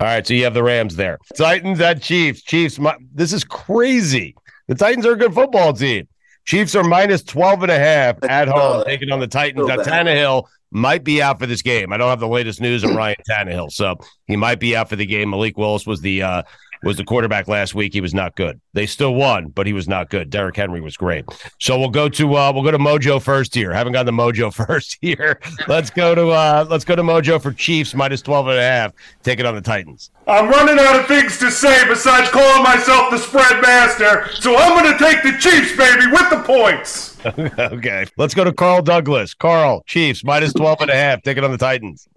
[0.00, 1.18] All right, so you have the Rams there.
[1.36, 2.42] Titans at Chiefs.
[2.42, 4.34] Chiefs, my, this is crazy.
[4.66, 6.08] The Titans are a good football team.
[6.44, 9.68] Chiefs are minus 12 and a half at home, taking on the Titans.
[9.68, 11.92] Now, Tannehill might be out for this game.
[11.92, 14.96] I don't have the latest news on Ryan Tannehill, so he might be out for
[14.96, 15.30] the game.
[15.30, 16.42] Malik Willis was the uh,
[16.82, 17.92] was the quarterback last week.
[17.92, 18.60] He was not good.
[18.72, 20.30] They still won, but he was not good.
[20.30, 21.24] Derrick Henry was great.
[21.58, 23.72] So we'll go to uh, we'll go to Mojo first here.
[23.72, 25.40] Haven't gotten the Mojo first here.
[25.68, 28.92] Let's go to uh, let's go to Mojo for Chiefs minus 12 and a half,
[29.22, 30.10] taking on the Titans.
[30.26, 34.80] I'm running out of things to say besides calling myself the spread master, so I'm
[34.80, 37.18] going to take the Chiefs, baby, with the points.
[37.26, 38.06] okay.
[38.16, 39.34] Let's go to Carl Douglas.
[39.34, 42.08] Carl, Chiefs minus 12 and a half, taking on the Titans.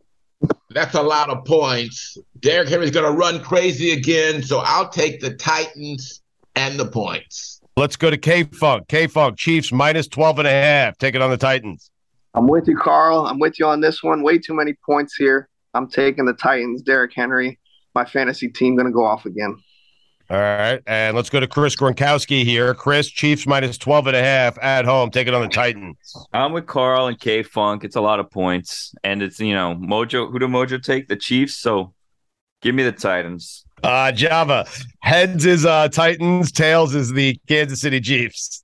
[0.75, 2.17] That's a lot of points.
[2.41, 6.21] Derrick Henry's gonna run crazy again, so I'll take the Titans
[6.57, 7.61] and the points.
[7.77, 8.89] Let's go to K Funk.
[8.89, 11.91] K Funk, Chiefs minus 12 and a half, taking on the Titans.
[12.33, 13.25] I'm with you, Carl.
[13.25, 14.21] I'm with you on this one.
[14.21, 15.47] Way too many points here.
[15.73, 16.81] I'm taking the Titans.
[16.81, 17.57] Derrick Henry,
[17.93, 19.55] my fantasy team, going to go off again.
[20.29, 20.81] All right.
[20.87, 22.73] And let's go to Chris Gronkowski here.
[22.73, 25.97] Chris, Chiefs minus 12 and a half at home, taking on the Titans.
[26.33, 27.83] I'm with Carl and K Funk.
[27.83, 30.31] It's a lot of points, and it's you know Mojo.
[30.31, 31.07] Who do Mojo take?
[31.07, 31.57] The Chiefs.
[31.57, 31.93] So
[32.61, 33.65] give me the Titans.
[33.83, 34.67] Uh Joba.
[35.01, 38.63] Heads is uh Titans, tails is the Kansas City Chiefs.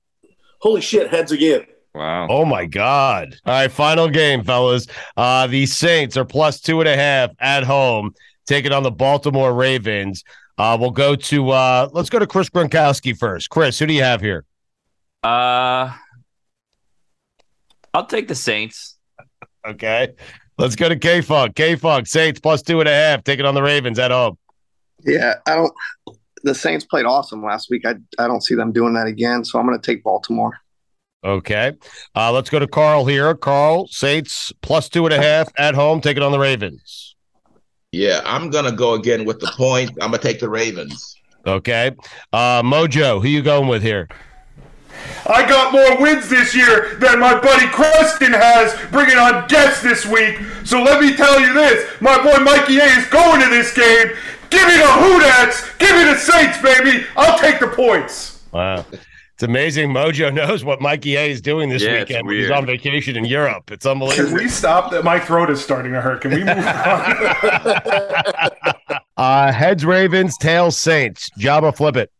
[0.60, 1.66] Holy shit, heads again.
[1.94, 2.26] Wow.
[2.28, 3.36] Oh my God.
[3.44, 4.88] All right, final game, fellas.
[5.16, 8.14] Uh the Saints are plus two and a half at home,
[8.46, 10.24] taking on the Baltimore Ravens.
[10.58, 13.50] Uh we'll go to uh let's go to Chris Gronkowski first.
[13.50, 14.44] Chris, who do you have here?
[15.22, 15.92] Uh,
[17.94, 18.98] I'll take the Saints.
[19.66, 20.14] Okay.
[20.58, 21.54] Let's go to K Funk.
[21.54, 24.36] K Funk, Saints plus two and a half, taking on the Ravens at home.
[25.04, 25.72] Yeah, I don't.
[26.44, 27.86] The Saints played awesome last week.
[27.86, 29.44] I I don't see them doing that again.
[29.44, 30.58] So I'm going to take Baltimore.
[31.24, 31.72] Okay.
[32.16, 33.34] Uh, let's go to Carl here.
[33.34, 37.11] Carl, Saints plus two and a half at home, taking on the Ravens.
[37.92, 39.90] Yeah, I'm gonna go again with the point.
[40.00, 41.16] I'm gonna take the Ravens.
[41.46, 41.90] Okay.
[42.32, 44.08] Uh, Mojo, who you going with here?
[45.26, 50.06] I got more wins this year than my buddy Creston has, bringing on guests this
[50.06, 50.38] week.
[50.64, 54.16] So let me tell you this: my boy Mikey A is going to this game.
[54.48, 55.78] Give me the Hoodats.
[55.78, 57.04] Give me the Saints, baby.
[57.14, 58.42] I'll take the points.
[58.52, 58.86] Wow.
[59.42, 59.90] It's amazing.
[59.90, 62.30] Mojo knows what Mikey A is doing this Yeah, weekend.
[62.30, 63.72] He's on vacation in Europe.
[63.72, 64.28] It's unbelievable.
[64.28, 65.02] Can we stop that?
[65.02, 66.20] My throat is starting to hurt.
[66.20, 68.50] Can we move on?
[69.14, 71.28] Uh, heads Ravens, tails Saints.
[71.38, 72.10] Joba, flip it.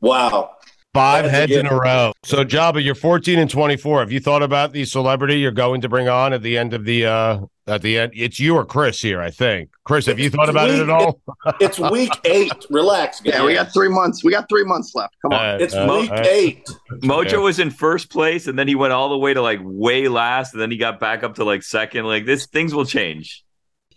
[0.00, 0.53] Wow.
[0.94, 2.12] Five heads in a row.
[2.22, 4.00] So, Joba, you're 14 and 24.
[4.00, 6.84] Have you thought about the celebrity you're going to bring on at the end of
[6.84, 8.12] the uh at the end?
[8.14, 9.70] It's you or Chris here, I think.
[9.84, 11.20] Chris, have you thought about it at all?
[11.60, 12.52] It's week eight.
[12.70, 13.34] Relax, guys.
[13.34, 14.22] Yeah, we got three months.
[14.22, 15.14] We got three months left.
[15.20, 15.54] Come on.
[15.56, 16.64] Uh, It's uh, week uh, eight.
[17.02, 17.36] Mojo Yeah.
[17.38, 20.52] was in first place, and then he went all the way to like way last,
[20.54, 22.04] and then he got back up to like second.
[22.06, 23.42] Like this, things will change.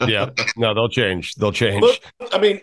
[0.02, 0.30] yeah.
[0.56, 1.36] No, they'll change.
[1.36, 1.82] They'll change.
[1.82, 2.00] Look,
[2.34, 2.62] I mean,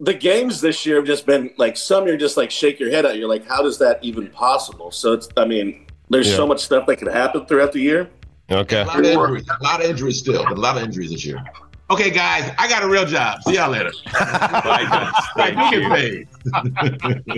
[0.00, 3.06] the games this year have just been like some you're just like shake your head
[3.06, 3.16] at.
[3.16, 4.90] You're like, how does that even possible?
[4.90, 6.36] So it's, I mean, there's Yeah.
[6.36, 8.10] so much stuff that could happen throughout the year.
[8.50, 8.82] Okay.
[8.82, 9.46] A lot of injuries.
[9.48, 10.42] A lot of injuries still.
[10.46, 11.42] A lot of injuries this year.
[11.88, 13.42] Okay, guys, I got a real job.
[13.44, 13.92] See y'all later.
[14.12, 15.12] Bye, guys.
[15.36, 15.88] Right, Thank you you.
[15.88, 16.26] get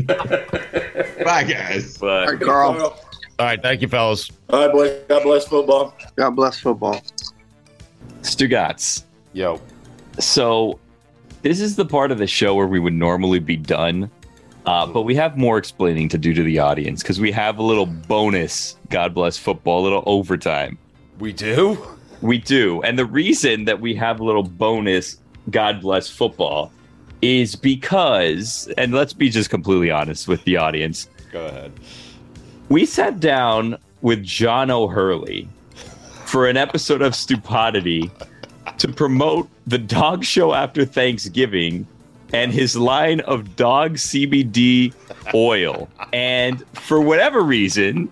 [0.06, 1.24] paid.
[1.24, 1.98] Bye, guys.
[1.98, 2.80] But All right, Carl.
[2.80, 3.60] All right.
[3.62, 4.30] Thank you, fellas.
[4.50, 5.00] All right, boys.
[5.08, 5.94] God bless football.
[6.16, 7.00] God bless football.
[8.22, 9.04] Stugotz.
[9.32, 9.60] Yo.
[10.18, 10.80] So
[11.42, 14.10] this is the part of the show where we would normally be done.
[14.66, 17.62] Uh, but we have more explaining to do to the audience because we have a
[17.62, 20.76] little bonus, God bless football, a little overtime.
[21.18, 21.78] We do?
[22.20, 22.82] We do.
[22.82, 25.18] And the reason that we have a little bonus,
[25.50, 26.70] God bless football,
[27.22, 31.72] is because, and let's be just completely honest with the audience, Go ahead.
[32.68, 35.48] we sat down with John O'Hurley
[36.26, 38.10] for an episode of Stupidity
[38.78, 41.86] to promote the dog show after Thanksgiving
[42.32, 44.94] and his line of dog CBD
[45.34, 45.88] oil.
[46.12, 48.10] And for whatever reason,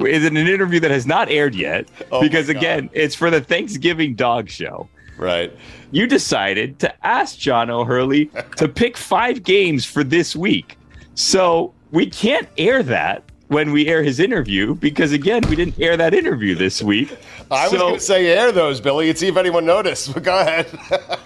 [0.00, 3.40] is in an interview that has not aired yet, Oh because again, it's for the
[3.40, 4.88] Thanksgiving dog show.
[5.16, 5.52] Right.
[5.90, 10.78] You decided to ask John O'Hurley to pick five games for this week.
[11.14, 15.96] So we can't air that when we air his interview because, again, we didn't air
[15.96, 17.16] that interview this week.
[17.50, 20.14] I was going to say air those, Billy, and see if anyone noticed.
[20.14, 20.68] But go ahead.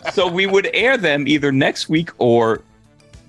[0.13, 2.63] so we would air them either next week or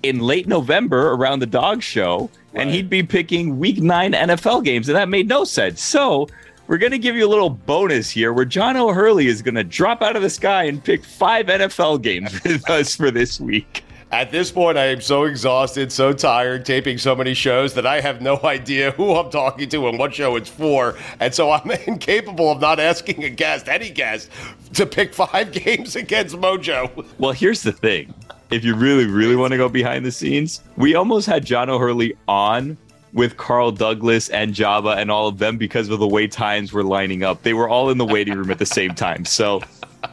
[0.02, 4.88] in late November around the dog show, and he'd be picking week nine NFL games,
[4.88, 5.82] and that made no sense.
[5.82, 6.28] So
[6.66, 9.64] we're going to give you a little bonus here where John O'Hurley is going to
[9.64, 13.84] drop out of the sky and pick five NFL games with us for this week.
[14.14, 18.00] At this point, I am so exhausted, so tired, taping so many shows that I
[18.00, 20.96] have no idea who I'm talking to and what show it's for.
[21.18, 24.30] And so I'm incapable of not asking a guest, any guest,
[24.74, 27.04] to pick five games against Mojo.
[27.18, 28.14] Well, here's the thing.
[28.52, 32.16] If you really, really want to go behind the scenes, we almost had John O'Hurley
[32.28, 32.76] on
[33.14, 36.84] with Carl Douglas and Joba and all of them because of the way times were
[36.84, 37.42] lining up.
[37.42, 39.24] They were all in the waiting room at the same time.
[39.24, 39.60] So,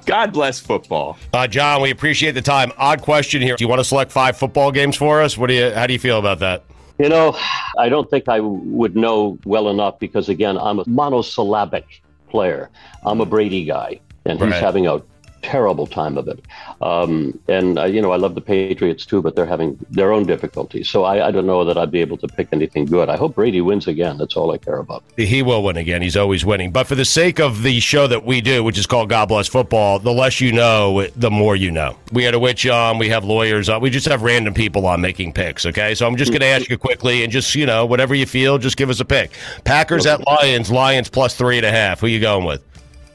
[0.05, 1.17] God bless football.
[1.33, 2.71] Uh, John, we appreciate the time.
[2.77, 3.55] Odd question here.
[3.55, 5.37] Do you want to select five football games for us?
[5.37, 5.71] What do you?
[5.71, 6.63] How do you feel about that?
[6.99, 7.35] You know,
[7.79, 12.69] I don't think I would know well enough because, again, I'm a monosyllabic player.
[13.05, 14.61] I'm a Brady guy, and he's Right.
[14.61, 15.01] having a
[15.41, 16.39] terrible time of it.
[16.81, 20.25] Um, and, uh, you know, I love the Patriots too, but they're having their own
[20.25, 20.89] difficulties.
[20.89, 23.09] So I, I don't know that I'd be able to pick anything good.
[23.09, 24.17] I hope Brady wins again.
[24.17, 25.03] That's all I care about.
[25.17, 26.01] He will win again.
[26.01, 26.71] He's always winning.
[26.71, 29.47] But for the sake of the show that we do, which is called God Bless
[29.47, 31.97] Football, the less you know, the more you know.
[32.11, 32.97] We had a witch on.
[32.97, 33.81] We have lawyers on.
[33.81, 35.65] We just have random people on making picks.
[35.65, 38.25] Okay, so I'm just going to ask you quickly, and just you know, whatever you
[38.25, 39.31] feel, just give us a pick.
[39.63, 40.71] Packers at Lions.
[40.71, 41.99] Lions plus three and a half.
[41.99, 42.63] Who are you going with?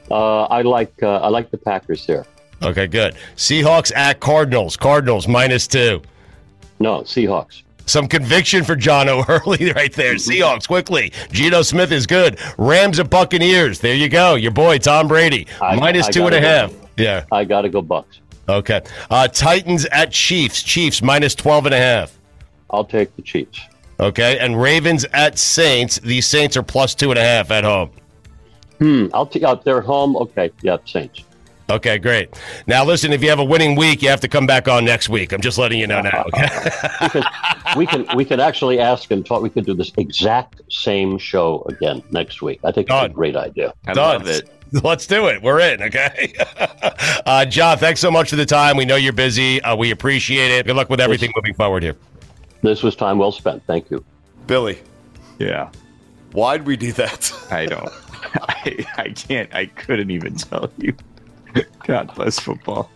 [0.09, 2.25] Uh, I like uh, I like the Packers here.
[2.63, 3.15] Okay, good.
[3.35, 4.77] Seahawks at Cardinals.
[4.77, 6.01] Cardinals minus two.
[6.79, 7.63] No, Seahawks.
[7.85, 10.15] Some conviction for John O'Hurley right there.
[10.15, 11.13] Seahawks quickly.
[11.31, 12.39] Geno Smith is good.
[12.57, 13.79] Rams at Buccaneers.
[13.79, 14.35] There you go.
[14.35, 16.71] Your boy Tom Brady I- minus I two and a gotta half.
[16.71, 16.87] go.
[16.97, 17.25] Yeah.
[17.31, 18.19] I got to go Bucks.
[18.49, 18.81] Okay.
[19.09, 20.63] Uh, Titans at Chiefs.
[20.63, 22.17] Chiefs minus 12 and a half.
[22.71, 23.59] I'll take the Chiefs.
[23.99, 24.39] Okay.
[24.39, 25.99] And Ravens at Saints.
[25.99, 27.91] The Saints are plus two and a half at home.
[28.79, 29.07] Hmm.
[29.13, 30.15] I'll take out their home.
[30.15, 30.51] Okay.
[30.61, 31.23] Yeah, Saints.
[31.69, 32.29] Okay, great.
[32.65, 35.09] Now, listen, if you have a winning week, you have to come back on next
[35.09, 35.33] week.
[35.33, 36.23] I'm just letting you know now.
[36.33, 37.21] Okay.
[37.75, 39.41] we can we can actually ask and talk.
[39.41, 42.61] We could do this exact same show again next week.
[42.63, 43.73] I think that's a great idea.
[43.83, 43.97] Done.
[43.97, 44.49] Love it.
[44.83, 45.41] Let's do it.
[45.41, 45.81] We're in.
[45.83, 46.33] Okay.
[47.25, 48.77] uh, John, thanks so much for the time.
[48.77, 49.61] We know you're busy.
[49.61, 50.65] Uh, we appreciate it.
[50.65, 51.95] Good luck with everything moving forward here.
[52.63, 53.63] This was time well spent.
[53.65, 54.03] Thank you.
[54.45, 54.79] Billy.
[55.37, 55.69] Yeah.
[56.31, 57.31] Why'd we do that?
[57.51, 57.91] I don't.
[58.35, 59.53] I, I can't.
[59.53, 60.95] I couldn't even tell you.
[61.85, 62.89] God bless football.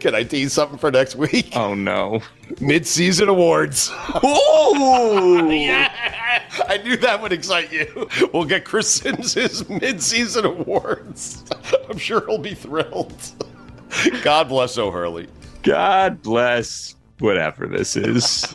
[0.00, 1.56] Can I tease something for next week?
[1.56, 2.20] Oh no.
[2.60, 3.90] Mid-season awards.
[3.92, 6.42] Oh yeah!
[6.68, 8.08] I knew that would excite you.
[8.32, 11.44] We'll get Chris Simms his mid-season awards.
[11.88, 13.14] I'm sure he'll be thrilled.
[14.22, 15.28] God bless O'Hurley.
[15.62, 18.54] God bless whatever this is.